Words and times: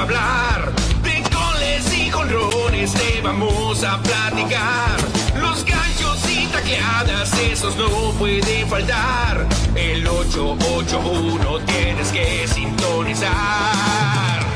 hablar. 0.00 0.72
De 1.02 1.22
goles 1.34 1.96
y 1.96 2.10
jonrones 2.10 2.92
te 2.92 3.20
vamos 3.22 3.82
a 3.82 4.00
platicar. 4.02 4.96
Los 5.40 5.64
ganchos 5.64 6.18
y 6.30 6.46
tacleadas, 6.46 7.32
esos 7.38 7.76
no 7.76 7.88
pueden 8.18 8.68
faltar. 8.68 9.46
El 9.74 10.06
881 10.06 11.60
tienes 11.66 12.08
que 12.08 12.46
sintonizar. 12.48 14.47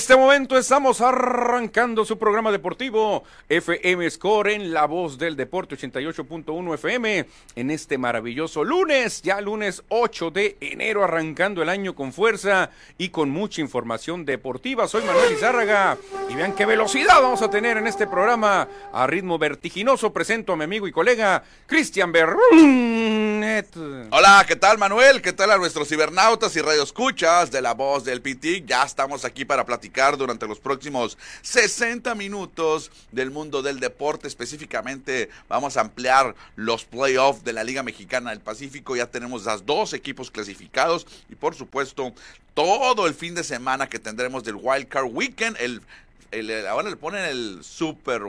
Este 0.00 0.16
momento 0.16 0.56
estamos 0.56 1.02
arrancando 1.02 2.06
su 2.06 2.18
programa 2.18 2.50
deportivo 2.50 3.22
FM 3.50 4.10
Score 4.10 4.48
en 4.52 4.72
La 4.72 4.86
Voz 4.86 5.18
del 5.18 5.36
Deporte 5.36 5.76
88.1 5.76 6.74
FM 6.74 7.26
en 7.54 7.70
este 7.70 7.98
maravilloso 7.98 8.64
lunes, 8.64 9.20
ya 9.20 9.42
lunes 9.42 9.82
8 9.90 10.30
de 10.30 10.56
enero, 10.62 11.04
arrancando 11.04 11.62
el 11.62 11.68
año 11.68 11.94
con 11.94 12.14
fuerza 12.14 12.70
y 12.96 13.10
con 13.10 13.28
mucha 13.28 13.60
información 13.60 14.24
deportiva. 14.24 14.88
Soy 14.88 15.04
Manuel 15.04 15.34
Izárraga 15.34 15.98
y 16.30 16.34
vean 16.34 16.54
qué 16.54 16.64
velocidad 16.64 17.20
vamos 17.20 17.42
a 17.42 17.50
tener 17.50 17.76
en 17.76 17.86
este 17.86 18.06
programa 18.06 18.68
a 18.94 19.06
ritmo 19.06 19.38
vertiginoso. 19.38 20.14
Presento 20.14 20.54
a 20.54 20.56
mi 20.56 20.64
amigo 20.64 20.88
y 20.88 20.92
colega 20.92 21.44
Cristian 21.66 22.10
Berrunet. 22.10 23.76
Hola, 24.10 24.46
¿qué 24.48 24.56
tal 24.56 24.78
Manuel? 24.78 25.20
¿Qué 25.20 25.34
tal 25.34 25.50
a 25.50 25.58
nuestros 25.58 25.88
cibernautas 25.88 26.56
y 26.56 26.62
radioescuchas 26.62 27.50
de 27.50 27.60
la 27.60 27.74
voz 27.74 28.02
del 28.02 28.22
PT? 28.22 28.62
Ya 28.62 28.84
estamos 28.84 29.26
aquí 29.26 29.44
para 29.44 29.66
platicar 29.66 29.89
durante 30.16 30.46
los 30.46 30.58
próximos 30.60 31.18
60 31.42 32.14
minutos 32.14 32.90
del 33.12 33.30
mundo 33.30 33.62
del 33.62 33.80
deporte. 33.80 34.28
Específicamente 34.28 35.28
vamos 35.48 35.76
a 35.76 35.80
ampliar 35.82 36.34
los 36.56 36.84
playoffs 36.84 37.44
de 37.44 37.52
la 37.52 37.64
Liga 37.64 37.82
Mexicana 37.82 38.30
del 38.30 38.40
Pacífico. 38.40 38.96
Ya 38.96 39.06
tenemos 39.06 39.44
los 39.44 39.66
dos 39.66 39.92
equipos 39.92 40.30
clasificados 40.30 41.06
y 41.28 41.34
por 41.34 41.54
supuesto 41.54 42.12
todo 42.54 43.06
el 43.06 43.14
fin 43.14 43.34
de 43.34 43.44
semana 43.44 43.88
que 43.88 43.98
tendremos 43.98 44.44
del 44.44 44.56
Wild 44.56 44.88
Card 44.88 45.08
Weekend. 45.10 45.56
El, 45.60 45.82
el- 46.30 46.66
ahora 46.66 46.88
le 46.90 46.96
ponen 46.96 47.24
el 47.24 47.60
Super... 47.62 48.22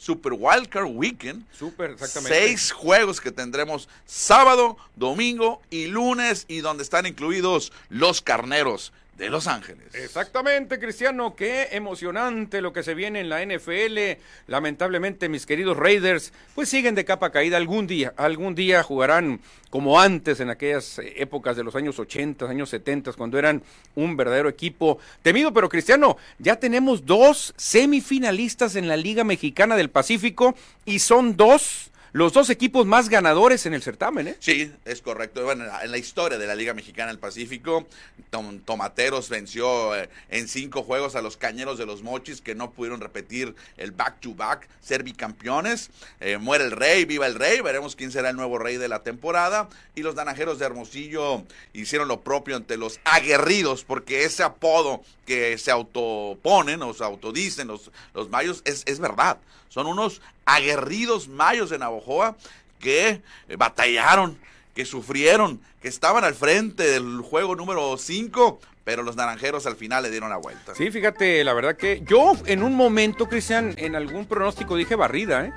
Super 0.00 0.32
Wildcard 0.34 0.86
Weekend. 0.86 1.44
Súper, 1.52 1.90
exactamente. 1.90 2.38
Seis 2.38 2.70
juegos 2.70 3.20
que 3.20 3.32
tendremos 3.32 3.88
sábado, 4.06 4.76
domingo 4.94 5.60
y 5.70 5.86
lunes 5.88 6.44
y 6.46 6.60
donde 6.60 6.84
están 6.84 7.04
incluidos 7.04 7.72
los 7.88 8.22
carneros 8.22 8.92
de 9.18 9.28
Los 9.28 9.48
Ángeles. 9.48 9.94
Exactamente, 9.94 10.78
Cristiano, 10.78 11.34
qué 11.34 11.68
emocionante 11.72 12.62
lo 12.62 12.72
que 12.72 12.84
se 12.84 12.94
viene 12.94 13.20
en 13.20 13.28
la 13.28 13.44
NFL. 13.44 14.20
Lamentablemente, 14.46 15.28
mis 15.28 15.44
queridos 15.44 15.76
Raiders, 15.76 16.32
pues 16.54 16.68
siguen 16.68 16.94
de 16.94 17.04
capa 17.04 17.30
caída 17.30 17.56
algún 17.56 17.88
día. 17.88 18.14
Algún 18.16 18.54
día 18.54 18.82
jugarán 18.84 19.40
como 19.70 20.00
antes, 20.00 20.38
en 20.40 20.50
aquellas 20.50 21.00
eh, 21.00 21.14
épocas 21.16 21.56
de 21.56 21.64
los 21.64 21.74
años 21.74 21.98
80, 21.98 22.48
años 22.48 22.70
70, 22.70 23.12
cuando 23.14 23.38
eran 23.38 23.62
un 23.96 24.16
verdadero 24.16 24.48
equipo 24.48 24.98
temido. 25.22 25.52
Pero, 25.52 25.68
Cristiano, 25.68 26.16
ya 26.38 26.56
tenemos 26.56 27.04
dos 27.04 27.52
semifinalistas 27.56 28.76
en 28.76 28.86
la 28.86 28.96
Liga 28.96 29.24
Mexicana 29.24 29.76
del 29.76 29.90
Pacífico 29.90 30.54
y 30.84 31.00
son 31.00 31.36
dos, 31.36 31.90
los 32.12 32.32
dos 32.32 32.50
equipos 32.50 32.86
más 32.86 33.08
ganadores 33.08 33.66
en 33.66 33.74
el 33.74 33.82
certamen, 33.82 34.28
¿eh? 34.28 34.36
Sí, 34.40 34.72
es 34.84 35.02
correcto. 35.02 35.44
Bueno, 35.44 35.64
en 35.82 35.90
la, 35.90 35.98
historia 35.98 36.38
de 36.38 36.46
la 36.46 36.54
Liga 36.54 36.74
Mexicana 36.74 37.08
del 37.10 37.18
Pacífico, 37.18 37.86
Tom- 38.30 38.60
Tomateros 38.60 39.28
venció 39.28 39.94
eh, 39.96 40.08
en 40.30 40.48
cinco 40.48 40.82
juegos 40.82 41.16
a 41.16 41.22
los 41.22 41.36
Cañeros 41.36 41.78
de 41.78 41.86
los 41.86 42.02
Mochis 42.02 42.40
que 42.40 42.54
no 42.54 42.70
pudieron 42.70 43.00
repetir 43.00 43.54
el 43.76 43.92
back-to-back, 43.92 44.68
ser 44.80 45.02
bicampeones. 45.02 45.90
Eh, 46.20 46.38
muere 46.38 46.64
el 46.64 46.70
rey, 46.70 47.04
viva 47.04 47.26
el 47.26 47.34
rey. 47.34 47.60
Veremos 47.60 47.94
quién 47.96 48.10
será 48.10 48.30
el 48.30 48.36
nuevo 48.36 48.58
rey 48.58 48.76
de 48.76 48.88
la 48.88 49.02
temporada. 49.02 49.68
Y 49.94 50.02
los 50.02 50.14
Naranjeros 50.14 50.58
de 50.58 50.66
Hermosillo 50.66 51.44
hicieron 51.72 52.08
lo 52.08 52.20
propio 52.20 52.56
ante 52.56 52.76
los 52.76 53.00
aguerridos, 53.04 53.84
porque 53.84 54.24
ese 54.24 54.42
apodo 54.42 55.02
que 55.26 55.58
se 55.58 55.70
autoponen 55.70 56.82
o 56.82 56.94
se 56.94 57.04
autodicen 57.04 57.68
los, 57.68 57.90
los 58.14 58.28
mayos 58.30 58.62
es, 58.64 58.82
es 58.86 58.98
verdad. 58.98 59.38
Son 59.68 59.86
unos 59.86 60.22
aguerridos 60.44 61.28
mayos 61.28 61.70
de 61.70 61.78
Navojoa 61.78 62.36
que 62.78 63.20
eh, 63.48 63.56
batallaron, 63.56 64.38
que 64.74 64.84
sufrieron, 64.84 65.60
que 65.82 65.88
estaban 65.88 66.24
al 66.24 66.34
frente 66.34 66.84
del 66.84 67.20
juego 67.20 67.56
número 67.56 67.96
5, 67.96 68.60
pero 68.84 69.02
los 69.02 69.16
naranjeros 69.16 69.66
al 69.66 69.76
final 69.76 70.02
le 70.02 70.10
dieron 70.10 70.30
la 70.30 70.36
vuelta. 70.36 70.74
Sí, 70.74 70.90
fíjate, 70.90 71.44
la 71.44 71.52
verdad 71.52 71.76
que 71.76 72.02
yo 72.06 72.32
en 72.46 72.62
un 72.62 72.74
momento, 72.74 73.28
Cristian, 73.28 73.74
en 73.76 73.96
algún 73.96 74.26
pronóstico 74.26 74.76
dije 74.76 74.94
barrida, 74.94 75.46
¿eh? 75.46 75.52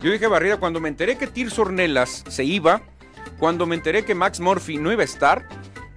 Yo 0.00 0.10
dije 0.10 0.26
barrida 0.26 0.56
cuando 0.56 0.80
me 0.80 0.88
enteré 0.88 1.16
que 1.16 1.28
Tirso 1.28 1.62
Ornelas 1.62 2.24
se 2.28 2.42
iba, 2.42 2.82
cuando 3.38 3.66
me 3.66 3.76
enteré 3.76 4.04
que 4.04 4.16
Max 4.16 4.40
Murphy 4.40 4.78
no 4.78 4.90
iba 4.90 5.02
a 5.02 5.04
estar, 5.04 5.46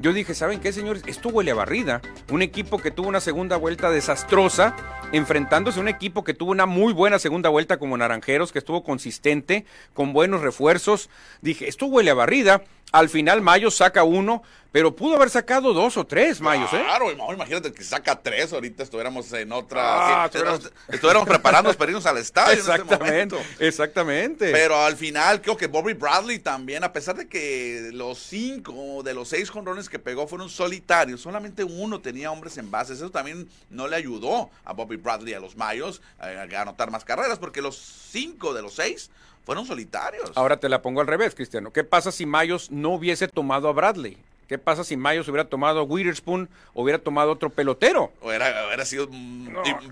yo 0.05 0.13
dije, 0.13 0.35
¿saben 0.35 0.59
qué, 0.59 0.71
señores? 0.71 1.01
Esto 1.07 1.29
huele 1.29 1.49
a 1.49 1.55
barrida. 1.55 1.99
Un 2.29 2.43
equipo 2.43 2.77
que 2.77 2.91
tuvo 2.91 3.07
una 3.07 3.19
segunda 3.21 3.57
vuelta 3.57 3.89
desastrosa, 3.89 4.75
enfrentándose 5.11 5.79
a 5.79 5.81
un 5.81 5.87
equipo 5.87 6.23
que 6.23 6.35
tuvo 6.35 6.51
una 6.51 6.67
muy 6.67 6.93
buena 6.93 7.17
segunda 7.17 7.49
vuelta 7.49 7.77
como 7.79 7.97
Naranjeros, 7.97 8.51
que 8.51 8.59
estuvo 8.59 8.83
consistente, 8.83 9.65
con 9.95 10.13
buenos 10.13 10.41
refuerzos. 10.41 11.09
Dije, 11.41 11.67
esto 11.67 11.87
huele 11.87 12.11
a 12.11 12.13
barrida. 12.13 12.61
Al 12.91 13.09
final 13.09 13.41
Mayo 13.41 13.71
saca 13.71 14.03
uno, 14.03 14.43
pero 14.71 14.95
pudo 14.95 15.15
haber 15.15 15.29
sacado 15.31 15.73
dos 15.73 15.97
o 15.97 16.05
tres 16.05 16.39
Mayos, 16.39 16.71
¿eh? 16.71 16.81
Claro, 16.83 17.11
imagínate 17.11 17.73
que 17.73 17.83
saca 17.83 18.21
tres, 18.21 18.53
ahorita 18.53 18.83
estuviéramos 18.83 19.33
en 19.33 19.51
otra... 19.51 19.81
Ah, 20.23 20.29
sí, 20.31 20.37
estuviéramos- 20.37 20.71
estuviéramos 20.89 21.27
preparándonos 21.27 21.75
para 21.75 21.91
irnos 21.91 22.05
al 22.05 22.19
estadio 22.19 22.53
en 22.53 22.59
este 22.59 22.71
Exactamente, 22.73 23.35
exactamente. 23.59 24.51
Pero 24.51 24.77
al 24.77 24.95
final 24.95 25.41
creo 25.41 25.57
que 25.57 25.65
Bobby 25.67 25.93
Bradley 25.93 26.39
también, 26.39 26.83
a 26.83 26.93
pesar 26.93 27.15
de 27.15 27.27
que 27.27 27.89
los 27.91 28.19
cinco 28.19 29.01
de 29.03 29.13
los 29.15 29.29
seis 29.29 29.49
jonrones 29.49 29.89
que 29.89 29.94
pegó 29.99 30.27
fueron 30.27 30.49
solitarios, 30.49 31.21
solamente 31.21 31.63
uno 31.63 32.01
tenía 32.01 32.31
hombres 32.31 32.57
en 32.57 32.71
bases. 32.71 32.97
Eso 32.97 33.11
también 33.11 33.47
no 33.69 33.87
le 33.87 33.95
ayudó 33.95 34.49
a 34.63 34.73
Bobby 34.73 34.97
Bradley 34.97 35.33
a 35.33 35.39
los 35.39 35.55
Mayos 35.55 36.01
eh, 36.21 36.47
a 36.55 36.61
anotar 36.61 36.91
más 36.91 37.05
carreras, 37.05 37.39
porque 37.39 37.61
los 37.61 37.77
cinco 37.77 38.53
de 38.53 38.61
los 38.61 38.75
seis 38.75 39.09
fueron 39.45 39.65
solitarios. 39.65 40.31
Ahora 40.35 40.57
te 40.57 40.69
la 40.69 40.81
pongo 40.81 41.01
al 41.01 41.07
revés, 41.07 41.35
Cristiano. 41.35 41.71
¿Qué 41.71 41.83
pasa 41.83 42.11
si 42.11 42.25
Mayos 42.25 42.71
no 42.71 42.91
hubiese 42.93 43.27
tomado 43.27 43.69
a 43.69 43.73
Bradley? 43.73 44.17
¿Qué 44.47 44.59
pasa 44.59 44.83
si 44.83 44.95
Mayos 44.95 45.27
hubiera 45.27 45.49
tomado 45.49 45.83
Witherspoon 45.83 46.49
o 46.73 46.83
hubiera 46.83 46.99
tomado 46.99 47.31
otro 47.31 47.49
pelotero? 47.49 48.11
Hubiera, 48.21 48.67
hubiera 48.67 48.85
sido 48.85 49.09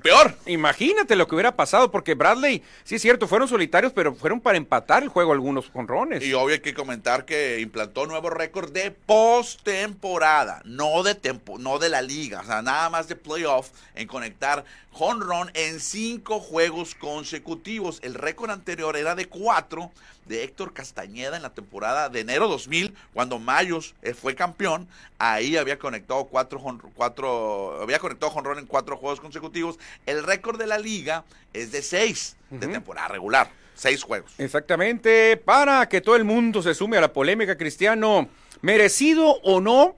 peor. 0.03 0.35
Imagínate 0.45 1.15
lo 1.15 1.27
que 1.27 1.33
hubiera 1.33 1.55
pasado, 1.55 1.89
porque 1.89 2.13
Bradley, 2.13 2.61
sí 2.83 2.95
es 2.95 3.01
cierto, 3.01 3.27
fueron 3.27 3.47
solitarios, 3.47 3.93
pero 3.93 4.13
fueron 4.13 4.39
para 4.39 4.57
empatar 4.57 5.01
el 5.01 5.09
juego 5.09 5.33
algunos 5.33 5.69
jonrones. 5.69 6.23
Y 6.23 6.33
obvio 6.33 6.53
hay 6.53 6.61
que 6.61 6.75
comentar 6.75 7.25
que 7.25 7.59
implantó 7.61 8.05
nuevo 8.05 8.29
récord 8.29 8.71
de 8.71 8.91
postemporada, 8.91 10.61
no 10.65 11.01
de 11.01 11.15
tempo, 11.15 11.57
no 11.57 11.79
de 11.79 11.89
la 11.89 12.03
liga, 12.03 12.41
o 12.41 12.45
sea, 12.45 12.61
nada 12.61 12.91
más 12.91 13.07
de 13.07 13.15
playoff 13.15 13.69
en 13.95 14.07
conectar 14.07 14.65
run 14.99 15.49
en 15.55 15.79
cinco 15.79 16.39
juegos 16.39 16.95
consecutivos. 16.95 17.99
El 18.03 18.13
récord 18.13 18.51
anterior 18.51 18.95
era 18.95 19.15
de 19.15 19.25
cuatro 19.25 19.91
de 20.25 20.44
Héctor 20.44 20.73
Castañeda 20.73 21.35
en 21.35 21.44
la 21.44 21.53
temporada 21.53 22.09
de 22.09 22.22
enero 22.22 22.47
2000, 22.47 22.94
cuando 23.13 23.39
Mayos 23.39 23.95
eh, 24.01 24.13
fue 24.13 24.35
campeón. 24.35 24.88
Ahí 25.17 25.57
había 25.57 25.78
conectado 25.79 26.25
cuatro, 26.25 26.61
cuatro 26.95 27.81
había 27.81 28.00
conectado 28.00 28.31
jonrón 28.31 28.59
en 28.59 28.65
cuatro 28.65 28.97
juegos 28.97 29.19
consecutivos. 29.19 29.77
El 30.06 30.24
récord 30.24 30.57
de 30.57 30.68
la 30.68 30.77
liga 30.77 31.24
es 31.53 31.71
de 31.71 31.81
seis 31.81 32.36
de 32.50 32.68
temporada 32.68 33.07
regular, 33.07 33.50
seis 33.75 34.03
juegos. 34.03 34.33
Exactamente, 34.38 35.38
para 35.38 35.88
que 35.89 36.01
todo 36.01 36.15
el 36.15 36.24
mundo 36.24 36.62
se 36.62 36.74
sume 36.74 36.97
a 36.97 37.01
la 37.01 37.13
polémica, 37.13 37.57
Cristiano, 37.57 38.30
merecido 38.62 39.39
o 39.44 39.59
no 39.59 39.95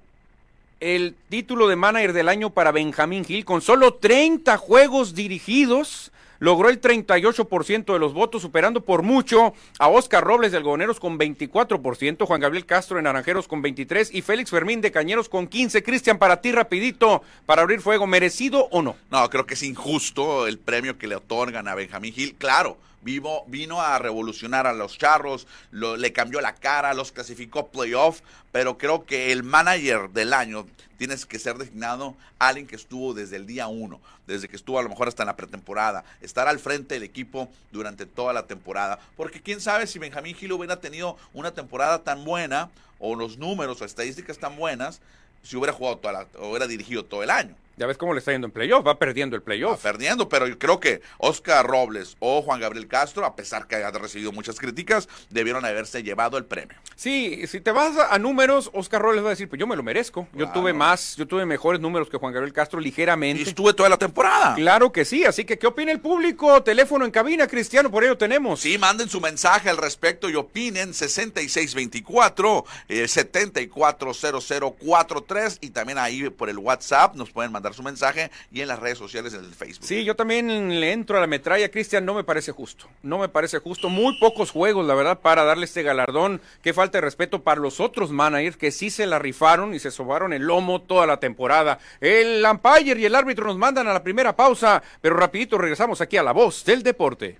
el 0.80 1.16
título 1.30 1.68
de 1.68 1.76
manager 1.76 2.14
del 2.14 2.30
año 2.30 2.50
para 2.52 2.72
Benjamín 2.72 3.26
Gil, 3.26 3.46
con 3.46 3.62
solo 3.62 3.96
30 3.96 4.58
juegos 4.58 5.16
dirigidos, 5.16 6.12
logró 6.46 6.70
el 6.70 6.80
38% 6.80 7.92
de 7.92 8.00
los 8.00 8.14
votos, 8.14 8.44
superando 8.44 8.82
por 8.82 9.02
mucho 9.02 9.56
a 9.80 9.88
Oscar 9.88 10.24
Robles 10.24 10.52
de 10.52 10.60
Algoneros 10.60 11.00
con 11.00 11.18
24%, 11.18 12.28
Juan 12.28 12.40
Gabriel 12.40 12.68
Castro 12.68 12.98
de 12.98 13.04
Naranjeros 13.04 13.48
con 13.48 13.64
23% 13.64 14.12
y 14.14 14.22
Félix 14.22 14.52
Fermín 14.52 14.80
de 14.80 14.92
Cañeros 14.92 15.28
con 15.28 15.50
15%. 15.50 15.84
Cristian, 15.84 16.20
para 16.20 16.42
ti 16.42 16.52
rapidito, 16.52 17.24
para 17.48 17.64
abrir 17.64 17.82
fuego, 17.82 18.06
¿merecido 18.06 18.68
o 18.70 18.84
no? 18.84 18.96
No, 19.10 19.28
creo 19.32 19.48
que 19.48 19.56
es 19.56 19.64
injusto 19.64 20.46
el 20.46 20.60
premio 20.60 21.00
que 21.00 21.08
le 21.08 21.16
otorgan 21.16 21.68
a 21.68 21.74
Benjamín 21.74 22.14
Gil. 22.14 22.36
Claro, 22.36 22.78
Vivo, 23.06 23.44
vino 23.48 23.82
a 23.82 24.00
revolucionar 24.00 24.66
a 24.66 24.74
los 24.74 24.98
charros, 24.98 25.46
lo- 25.70 25.96
le 25.96 26.12
cambió 26.12 26.42
la 26.42 26.56
cara, 26.56 26.96
los 26.96 27.12
clasificó 27.12 27.68
playoff, 27.68 28.22
pero 28.52 28.80
creo 28.80 29.06
que 29.06 29.32
el 29.32 29.44
manager 29.44 30.10
del 30.10 30.34
año 30.34 30.66
tienes 30.98 31.28
que 31.28 31.38
ser 31.38 31.58
designado 31.60 32.16
alguien 32.40 32.66
que 32.66 32.76
estuvo 32.76 33.14
desde 33.14 33.36
el 33.36 33.46
día 33.46 33.68
uno, 33.68 34.02
desde 34.26 34.48
que 34.48 34.56
estuvo 34.56 34.80
a 34.80 34.82
lo 34.82 34.90
mejor 34.90 35.08
hasta 35.08 35.22
en 35.22 35.28
la 35.28 35.36
pretemporada, 35.36 36.04
estar 36.22 36.48
al 36.48 36.58
frente 36.58 36.96
del 36.96 37.04
equipo 37.04 37.48
durante 37.72 38.08
toda 38.08 38.34
la 38.34 38.48
temporada, 38.48 38.98
porque 39.16 39.40
quién 39.40 39.62
sabe 39.62 39.86
si 39.86 40.00
Benjamín 40.00 40.36
Gil 40.36 40.54
hubiera 40.54 40.80
tenido 40.82 41.16
una 41.34 41.52
temporada 41.54 42.00
tan 42.04 42.26
buena 42.26 42.72
o 42.98 43.14
los 43.16 43.38
números 43.38 43.82
o 43.82 43.86
estadísticas 43.86 44.40
tan 44.40 44.56
buenas 44.56 45.00
si 45.44 45.56
hubiera 45.58 45.74
jugado 45.74 45.98
toda 46.00 46.14
la, 46.14 46.28
o 46.40 46.50
hubiera 46.50 46.66
dirigido 46.66 47.06
todo 47.06 47.22
el 47.22 47.30
año. 47.30 47.56
Ya 47.78 47.86
ves 47.88 47.98
cómo 47.98 48.14
le 48.14 48.20
está 48.20 48.32
yendo 48.32 48.48
en 48.48 48.52
playoff, 48.52 48.86
va 48.86 48.98
perdiendo 48.98 49.36
el 49.36 49.42
Va 49.42 49.46
playoff. 49.46 49.82
perdiendo, 49.84 50.30
pero 50.30 50.48
yo 50.48 50.58
creo 50.58 50.80
que 50.80 51.02
Oscar 51.18 51.66
Robles 51.66 52.16
o 52.20 52.42
Juan 52.42 52.60
Gabriel 52.60 52.88
Castro, 52.88 53.26
a 53.26 53.36
pesar 53.36 53.68
que 53.68 53.76
haya 53.76 53.92
recibido 53.92 54.32
muchas 54.32 54.60
críticas, 54.60 55.08
debieron 55.30 55.66
haberse 55.66 56.04
llevado 56.04 56.38
el 56.38 56.46
premio. 56.46 56.78
Sí, 56.96 57.46
si 57.48 57.60
te 57.62 57.72
vas 57.72 57.98
a, 57.98 58.14
a 58.14 58.20
números, 58.20 58.70
Oscar 58.74 59.02
Robles 59.02 59.24
va 59.24 59.28
a 59.28 59.32
decir, 59.32 59.50
pues 59.50 59.60
yo 59.60 59.68
me 59.68 59.76
lo 59.76 59.84
merezco. 59.84 60.28
Yo 60.34 60.50
tuve 60.52 60.74
más, 60.74 61.16
yo 61.18 61.28
tuve 61.28 61.46
mejores 61.46 61.82
números 61.82 62.10
que 62.10 62.18
Juan 62.18 62.34
Gabriel 62.34 62.54
Castro 62.54 62.80
Y 62.80 62.86
ligeramente. 62.86 63.44
estuve 63.44 63.74
toda 63.74 63.90
la 63.90 63.98
temporada. 63.98 64.56
Claro 64.56 64.92
que 64.92 65.06
sí, 65.06 65.26
así 65.26 65.44
que 65.46 65.58
¿qué 65.60 65.68
opina 65.68 65.92
el 65.92 66.00
público? 66.00 66.64
Teléfono 66.64 67.06
en 67.06 67.12
cabina, 67.12 67.48
Cristiano, 67.48 67.92
por 67.92 68.04
ello 68.04 68.18
tenemos. 68.18 68.62
Sí, 68.62 68.78
manden 68.78 69.10
su 69.10 69.20
mensaje 69.20 69.70
al 69.70 69.78
respecto 69.78 70.30
y 70.30 70.36
opinen 70.36 70.94
6624 70.94 72.66
eh, 72.88 73.08
740043 73.08 75.58
y 75.62 75.70
también 75.72 75.98
ahí 75.98 76.30
por 76.30 76.50
el 76.50 76.58
WhatsApp 76.58 77.16
nos 77.16 77.32
pueden 77.32 77.52
mandar 77.52 77.65
su 77.74 77.84
mensaje 77.84 78.32
y 78.52 78.62
en 78.62 78.68
las 78.68 78.80
redes 78.80 78.98
sociales 78.98 79.34
en 79.34 79.46
el 79.46 79.54
Facebook. 79.54 79.86
Sí, 79.86 80.04
yo 80.04 80.16
también 80.16 80.80
le 80.80 80.92
entro 80.92 81.18
a 81.18 81.22
la 81.22 81.28
metralla, 81.28 81.70
Cristian, 81.70 82.06
no 82.06 82.14
me 82.14 82.24
parece 82.24 82.52
justo. 82.52 82.88
No 83.04 83.18
me 83.18 83.30
parece 83.30 83.60
justo. 83.60 83.90
Muy 83.90 84.18
pocos 84.20 84.52
juegos, 84.52 84.86
la 84.86 84.96
verdad, 84.96 85.20
para 85.20 85.44
darle 85.44 85.66
este 85.66 85.84
galardón. 85.84 86.42
Qué 86.62 86.74
falta 86.74 86.98
de 86.98 87.02
respeto 87.02 87.44
para 87.44 87.62
los 87.62 87.80
otros 87.80 88.12
managers 88.12 88.58
que 88.58 88.72
sí 88.72 88.90
se 88.90 89.06
la 89.06 89.20
rifaron 89.20 89.74
y 89.74 89.80
se 89.80 89.92
sobaron 89.92 90.34
el 90.34 90.44
lomo 90.44 90.82
toda 90.82 91.06
la 91.06 91.20
temporada. 91.20 91.80
El 92.00 92.46
umpire 92.46 93.00
y 93.00 93.06
el 93.06 93.16
árbitro 93.16 93.46
nos 93.46 93.58
mandan 93.58 93.88
a 93.88 93.94
la 93.94 94.04
primera 94.04 94.36
pausa, 94.36 94.82
pero 95.02 95.16
rapidito 95.16 95.58
regresamos 95.58 96.02
aquí 96.02 96.18
a 96.18 96.24
La 96.24 96.32
Voz 96.32 96.66
del 96.66 96.84
Deporte. 96.84 97.40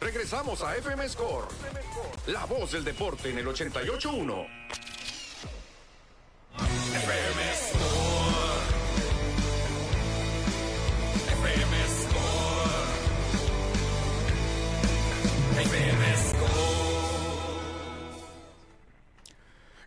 Regresamos 0.00 0.62
a 0.62 0.76
FM 0.76 1.08
Score. 1.08 1.46
La 2.26 2.44
voz 2.46 2.72
del 2.72 2.82
deporte 2.82 3.30
en 3.30 3.38
el 3.38 3.46
88.1. 3.46 4.46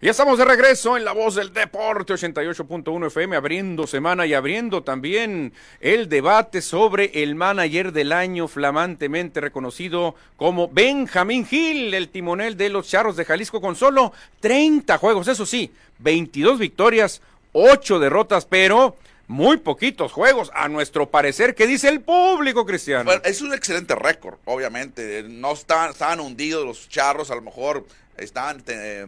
Ya 0.05 0.11
estamos 0.11 0.37
de 0.37 0.45
regreso 0.45 0.97
en 0.97 1.03
La 1.03 1.13
Voz 1.13 1.33
del 1.33 1.51
Deporte 1.51 2.13
88.1 2.13 3.07
FM, 3.07 3.35
abriendo 3.35 3.87
semana 3.87 4.27
y 4.27 4.35
abriendo 4.35 4.83
también 4.83 5.51
el 5.79 6.09
debate 6.09 6.61
sobre 6.61 7.23
el 7.23 7.33
manager 7.33 7.91
del 7.91 8.11
año 8.11 8.47
flamantemente 8.47 9.41
reconocido 9.41 10.13
como 10.37 10.67
Benjamín 10.67 11.43
Gil, 11.47 11.91
el 11.91 12.09
timonel 12.09 12.55
de 12.55 12.69
los 12.69 12.87
Charros 12.87 13.15
de 13.15 13.25
Jalisco 13.25 13.59
con 13.59 13.75
solo 13.75 14.13
30 14.41 14.95
juegos, 14.99 15.27
eso 15.27 15.43
sí, 15.43 15.71
22 15.97 16.59
victorias, 16.59 17.23
8 17.53 17.97
derrotas, 17.97 18.45
pero 18.45 18.97
muy 19.25 19.57
poquitos 19.57 20.11
juegos, 20.13 20.51
a 20.53 20.67
nuestro 20.69 21.09
parecer, 21.09 21.55
¿qué 21.55 21.65
dice 21.65 21.89
el 21.89 22.01
público, 22.01 22.63
Cristiano? 22.63 23.05
Bueno, 23.05 23.23
es 23.25 23.41
un 23.41 23.55
excelente 23.55 23.95
récord, 23.95 24.37
obviamente. 24.45 25.23
No 25.27 25.53
estaban, 25.53 25.89
estaban 25.89 26.19
hundidos 26.19 26.63
los 26.63 26.89
charros, 26.89 27.31
a 27.31 27.35
lo 27.35 27.41
mejor 27.41 27.87
estaban 28.17 28.63
eh, 28.67 29.07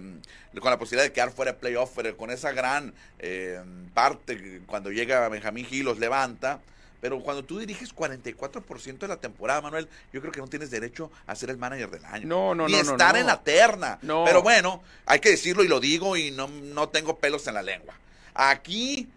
con 0.61 0.71
la 0.71 0.79
posibilidad 0.79 1.05
de 1.05 1.13
quedar 1.13 1.31
fuera 1.31 1.53
de 1.53 1.57
playoff, 1.57 1.91
pero 1.95 2.15
con 2.17 2.31
esa 2.31 2.51
gran 2.51 2.93
eh, 3.19 3.59
parte 3.93 4.61
cuando 4.65 4.91
llega 4.91 5.27
Benjamín 5.29 5.65
Gil 5.65 5.85
los 5.85 5.99
levanta. 5.99 6.59
Pero 6.99 7.19
cuando 7.19 7.43
tú 7.43 7.59
diriges 7.59 7.93
44% 7.95 8.97
de 8.97 9.07
la 9.07 9.17
temporada, 9.17 9.61
Manuel, 9.61 9.87
yo 10.11 10.19
creo 10.19 10.33
que 10.33 10.39
no 10.39 10.47
tienes 10.47 10.71
derecho 10.71 11.11
a 11.27 11.35
ser 11.35 11.51
el 11.51 11.57
manager 11.57 11.91
del 11.91 12.03
año. 12.05 12.27
No, 12.27 12.55
no, 12.55 12.65
Ni 12.65 12.73
no, 12.73 12.83
no, 12.83 12.91
estar 12.93 13.13
no. 13.13 13.19
en 13.19 13.27
la 13.27 13.43
terna. 13.43 13.99
No. 14.01 14.25
Pero 14.25 14.41
bueno, 14.41 14.81
hay 15.05 15.19
que 15.19 15.29
decirlo 15.29 15.63
y 15.63 15.67
lo 15.67 15.79
digo 15.79 16.17
y 16.17 16.31
no, 16.31 16.47
no 16.47 16.89
tengo 16.89 17.17
pelos 17.17 17.45
en 17.45 17.53
la 17.53 17.61
lengua. 17.61 17.93
Aquí 18.33 19.07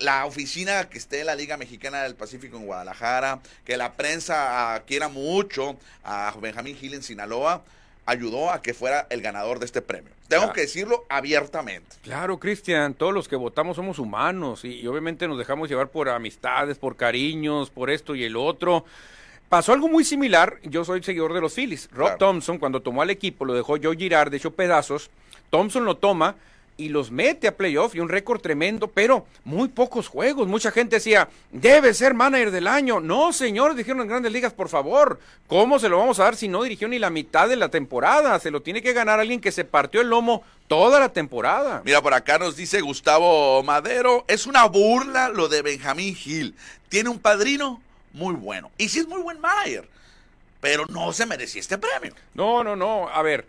la 0.00 0.24
oficina 0.26 0.88
que 0.88 0.98
esté 0.98 1.20
en 1.20 1.26
la 1.26 1.34
Liga 1.34 1.56
Mexicana 1.56 2.02
del 2.02 2.14
Pacífico 2.14 2.56
en 2.56 2.66
Guadalajara, 2.66 3.40
que 3.64 3.76
la 3.76 3.92
prensa 3.92 4.82
quiera 4.86 5.08
mucho 5.08 5.78
a 6.02 6.34
Benjamín 6.40 6.76
Gil 6.76 6.94
en 6.94 7.02
Sinaloa, 7.02 7.62
ayudó 8.06 8.50
a 8.50 8.62
que 8.62 8.74
fuera 8.74 9.06
el 9.10 9.22
ganador 9.22 9.58
de 9.58 9.66
este 9.66 9.82
premio. 9.82 10.12
Tengo 10.30 10.42
Claro. 10.44 10.54
que 10.54 10.60
decirlo 10.62 11.04
abiertamente. 11.08 11.96
Claro, 12.02 12.38
Cristian, 12.38 12.94
todos 12.94 13.12
los 13.12 13.28
que 13.28 13.36
votamos 13.36 13.76
somos 13.76 13.98
humanos 13.98 14.64
y, 14.64 14.80
y 14.80 14.86
obviamente 14.86 15.26
nos 15.28 15.36
dejamos 15.36 15.68
llevar 15.68 15.88
por 15.90 16.08
amistades, 16.08 16.78
por 16.78 16.96
cariños, 16.96 17.68
por 17.68 17.90
esto 17.90 18.14
y 18.14 18.24
el 18.24 18.36
otro. 18.36 18.84
Pasó 19.48 19.72
algo 19.72 19.88
muy 19.88 20.04
similar, 20.04 20.58
yo 20.62 20.84
soy 20.84 21.02
seguidor 21.02 21.34
de 21.34 21.40
los 21.40 21.52
Phillies. 21.54 21.88
Rob 21.90 22.06
Claro. 22.06 22.18
Thompson, 22.18 22.58
cuando 22.58 22.80
tomó 22.80 23.02
al 23.02 23.10
equipo, 23.10 23.44
lo 23.44 23.52
dejó 23.54 23.76
Joe 23.82 23.96
Girard, 23.96 24.30
de 24.30 24.36
hecho 24.36 24.52
pedazos. 24.52 25.10
Thompson 25.50 25.84
lo 25.84 25.96
toma 25.96 26.36
y 26.80 26.88
los 26.88 27.10
mete 27.10 27.46
a 27.46 27.56
playoff 27.56 27.94
y 27.94 28.00
un 28.00 28.08
récord 28.08 28.40
tremendo, 28.40 28.88
pero 28.88 29.26
muy 29.44 29.68
pocos 29.68 30.08
juegos. 30.08 30.48
Mucha 30.48 30.70
gente 30.70 30.96
decía, 30.96 31.28
debe 31.52 31.92
ser 31.92 32.14
manager 32.14 32.50
del 32.50 32.66
año. 32.66 33.00
No, 33.00 33.34
señor, 33.34 33.74
dijeron 33.74 34.00
en 34.00 34.08
grandes 34.08 34.32
ligas, 34.32 34.54
por 34.54 34.70
favor. 34.70 35.20
¿Cómo 35.46 35.78
se 35.78 35.90
lo 35.90 35.98
vamos 35.98 36.18
a 36.18 36.24
dar 36.24 36.36
si 36.36 36.48
no 36.48 36.62
dirigió 36.62 36.88
ni 36.88 36.98
la 36.98 37.10
mitad 37.10 37.50
de 37.50 37.56
la 37.56 37.68
temporada? 37.68 38.40
Se 38.40 38.50
lo 38.50 38.62
tiene 38.62 38.80
que 38.80 38.94
ganar 38.94 39.20
alguien 39.20 39.42
que 39.42 39.52
se 39.52 39.66
partió 39.66 40.00
el 40.00 40.08
lomo 40.08 40.42
toda 40.68 40.98
la 40.98 41.10
temporada. 41.10 41.82
Mira, 41.84 42.00
por 42.00 42.14
acá 42.14 42.38
nos 42.38 42.56
dice 42.56 42.80
Gustavo 42.80 43.62
Madero, 43.62 44.24
es 44.26 44.46
una 44.46 44.64
burla 44.64 45.28
lo 45.28 45.48
de 45.48 45.60
Benjamín 45.60 46.14
Gil. 46.14 46.54
Tiene 46.88 47.10
un 47.10 47.18
padrino 47.18 47.82
muy 48.14 48.34
bueno. 48.34 48.70
Y 48.78 48.88
sí 48.88 49.00
es 49.00 49.06
muy 49.06 49.20
buen 49.20 49.38
manager, 49.38 49.86
pero 50.62 50.86
no 50.86 51.12
se 51.12 51.26
merecía 51.26 51.60
este 51.60 51.76
premio. 51.76 52.14
No, 52.32 52.64
no, 52.64 52.74
no. 52.74 53.06
A 53.10 53.20
ver, 53.20 53.46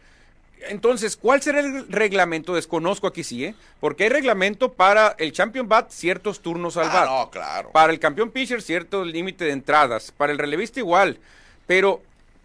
entonces, 0.70 1.18
¿cuál 1.18 1.42
será 1.42 1.60
el 1.60 1.88
reglamento? 1.90 2.54
Desconozco 2.56 3.08
aquí 3.08 3.24
sí, 3.24 3.46
¿eh? 3.46 3.56
Porque 3.80 4.04
hay 4.04 4.10
reglamento 4.10 4.72
para 4.74 5.16
el 5.20 5.32
Champion 5.32 5.68
Bat 5.68 5.90
ciertos 5.92 6.42
turnos 6.42 6.78
al 6.78 6.90
Ah, 6.90 6.94
bat. 6.94 7.06
no, 7.10 7.30
claro. 7.32 7.72
Para 7.72 7.92
el 7.94 8.00
campeón 8.00 8.32
pitcher 8.32 8.62
cierto 8.62 9.04
límite 9.06 9.46
de 9.46 9.52
entradas. 9.52 10.12
Para 10.16 10.32
el 10.32 10.38
relevista 10.38 10.80
igual. 10.80 11.18
Pero, 11.68 12.02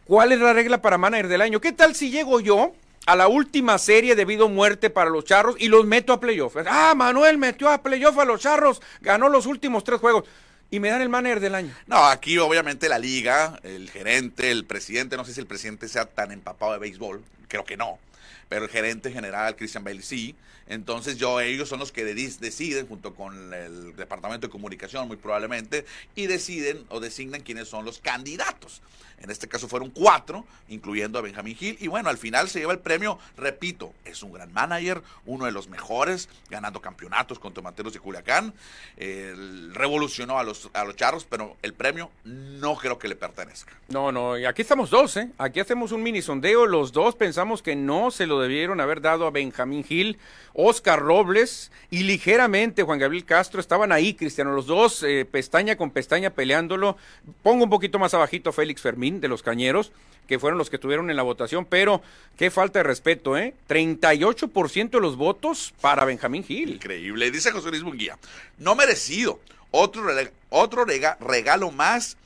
¿cuál 0.06 0.32
es 0.32 0.38
la 0.40 0.52
regla 0.52 0.80
para 0.82 0.98
manager 0.98 1.28
del 1.28 1.40
año? 1.42 1.60
¿Qué 1.60 1.72
tal 1.72 1.94
si 1.94 2.10
llego 2.10 2.40
yo 2.40 2.72
a 3.06 3.14
la 3.16 3.28
última 3.28 3.78
serie 3.78 4.14
debido 4.16 4.46
a 4.46 4.48
muerte 4.48 4.90
para 4.90 5.10
los 5.10 5.24
charros 5.24 5.56
y 5.58 5.68
los 5.68 5.84
meto 5.86 6.12
a 6.12 6.20
playoff? 6.20 6.56
Ah, 6.66 6.94
Manuel 6.96 7.38
metió 7.38 7.68
a 7.70 7.82
playoff 7.82 8.18
a 8.18 8.24
los 8.24 8.40
charros, 8.40 8.80
ganó 9.00 9.28
los 9.28 9.46
últimos 9.46 9.84
tres 9.84 10.00
juegos. 10.00 10.24
Y 10.68 10.80
me 10.80 10.88
dan 10.90 11.00
el 11.00 11.08
manager 11.08 11.38
del 11.38 11.54
año. 11.54 11.72
No, 11.86 12.06
aquí 12.06 12.36
obviamente 12.38 12.88
la 12.88 12.98
liga, 12.98 13.60
el 13.62 13.88
gerente, 13.88 14.50
el 14.50 14.64
presidente, 14.64 15.16
no 15.16 15.24
sé 15.24 15.32
si 15.32 15.38
el 15.40 15.46
presidente 15.46 15.86
sea 15.88 16.06
tan 16.06 16.32
empapado 16.32 16.72
de 16.72 16.78
béisbol, 16.78 17.22
creo 17.46 17.64
que 17.64 17.76
no, 17.76 18.00
pero 18.48 18.64
el 18.64 18.70
gerente 18.70 19.10
general, 19.10 19.56
Christian 19.56 19.84
Bale, 19.84 20.02
sí. 20.02 20.34
Entonces 20.68 21.16
yo, 21.16 21.40
ellos 21.40 21.68
son 21.68 21.78
los 21.78 21.92
que 21.92 22.04
de- 22.04 22.14
deciden, 22.14 22.86
junto 22.86 23.14
con 23.14 23.54
el 23.54 23.94
Departamento 23.96 24.46
de 24.48 24.50
Comunicación 24.50 25.06
muy 25.08 25.16
probablemente, 25.16 25.84
y 26.14 26.26
deciden 26.26 26.84
o 26.88 27.00
designan 27.00 27.42
quiénes 27.42 27.68
son 27.68 27.84
los 27.84 27.98
candidatos. 27.98 28.82
En 29.18 29.30
este 29.30 29.48
caso 29.48 29.66
fueron 29.66 29.88
cuatro, 29.88 30.44
incluyendo 30.68 31.18
a 31.18 31.22
Benjamín 31.22 31.56
Gil. 31.56 31.78
Y 31.80 31.88
bueno, 31.88 32.10
al 32.10 32.18
final 32.18 32.50
se 32.50 32.58
lleva 32.58 32.74
el 32.74 32.80
premio, 32.80 33.18
repito, 33.38 33.94
es 34.04 34.22
un 34.22 34.30
gran 34.30 34.52
manager, 34.52 35.02
uno 35.24 35.46
de 35.46 35.52
los 35.52 35.68
mejores, 35.70 36.28
ganando 36.50 36.82
campeonatos 36.82 37.38
con 37.38 37.54
Tomateros 37.54 37.94
de 37.94 37.98
Culiacán. 37.98 38.52
Eh, 38.98 39.34
revolucionó 39.72 40.38
a 40.38 40.44
los, 40.44 40.68
a 40.74 40.84
los 40.84 40.96
charros, 40.96 41.24
pero 41.28 41.56
el 41.62 41.72
premio 41.72 42.10
no 42.24 42.76
creo 42.76 42.98
que 42.98 43.08
le 43.08 43.16
pertenezca. 43.16 43.72
No, 43.88 44.12
no, 44.12 44.36
y 44.36 44.44
aquí 44.44 44.60
estamos 44.60 44.90
dos, 44.90 45.16
¿eh? 45.16 45.30
Aquí 45.38 45.60
hacemos 45.60 45.92
un 45.92 46.02
mini 46.02 46.20
sondeo. 46.20 46.66
Los 46.66 46.92
dos 46.92 47.14
pensamos 47.14 47.62
que 47.62 47.74
no 47.74 48.10
se 48.10 48.26
lo 48.26 48.38
debieron 48.38 48.80
haber 48.82 49.00
dado 49.00 49.26
a 49.26 49.30
Benjamín 49.30 49.82
Gil, 49.82 50.18
Oscar 50.58 51.00
Robles 51.00 51.70
y 51.90 52.04
ligeramente 52.04 52.82
Juan 52.82 52.98
Gabriel 52.98 53.24
Castro. 53.24 53.60
Estaban 53.60 53.92
ahí, 53.92 54.14
Cristiano, 54.14 54.52
los 54.52 54.66
dos, 54.66 55.02
eh, 55.02 55.26
pestaña 55.30 55.76
con 55.76 55.90
pestaña 55.90 56.30
peleándolo. 56.30 56.96
Pongo 57.42 57.64
un 57.64 57.70
poquito 57.70 57.98
más 57.98 58.14
abajito 58.14 58.50
a 58.50 58.52
Félix 58.54 58.80
Fermín 58.80 59.20
de 59.20 59.28
los 59.28 59.42
Cañeros, 59.42 59.92
que 60.26 60.38
fueron 60.38 60.58
los 60.58 60.70
que 60.70 60.78
tuvieron 60.78 61.10
en 61.10 61.16
la 61.16 61.22
votación, 61.22 61.66
pero 61.66 62.02
qué 62.36 62.50
falta 62.50 62.78
de 62.78 62.84
respeto, 62.84 63.36
¿eh? 63.36 63.54
38% 63.68 64.90
de 64.90 65.00
los 65.00 65.16
votos 65.16 65.74
para 65.80 66.04
Benjamín 66.04 66.42
Gil. 66.44 66.70
Increíble. 66.70 67.30
Dice 67.30 67.52
José 67.52 67.70
Luis 67.70 67.82
Munguía, 67.82 68.18
no 68.58 68.74
merecido. 68.74 69.40
Otro, 69.70 70.02
otro 70.48 70.84
rega- 70.84 71.18
regalo 71.20 71.70
más. 71.70 72.16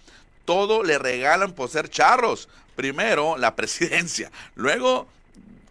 Todo 0.44 0.82
le 0.82 0.98
regalan 0.98 1.52
por 1.52 1.68
ser 1.68 1.88
charros. 1.88 2.48
Primero, 2.76 3.36
la 3.36 3.54
presidencia. 3.56 4.30
Luego, 4.54 5.06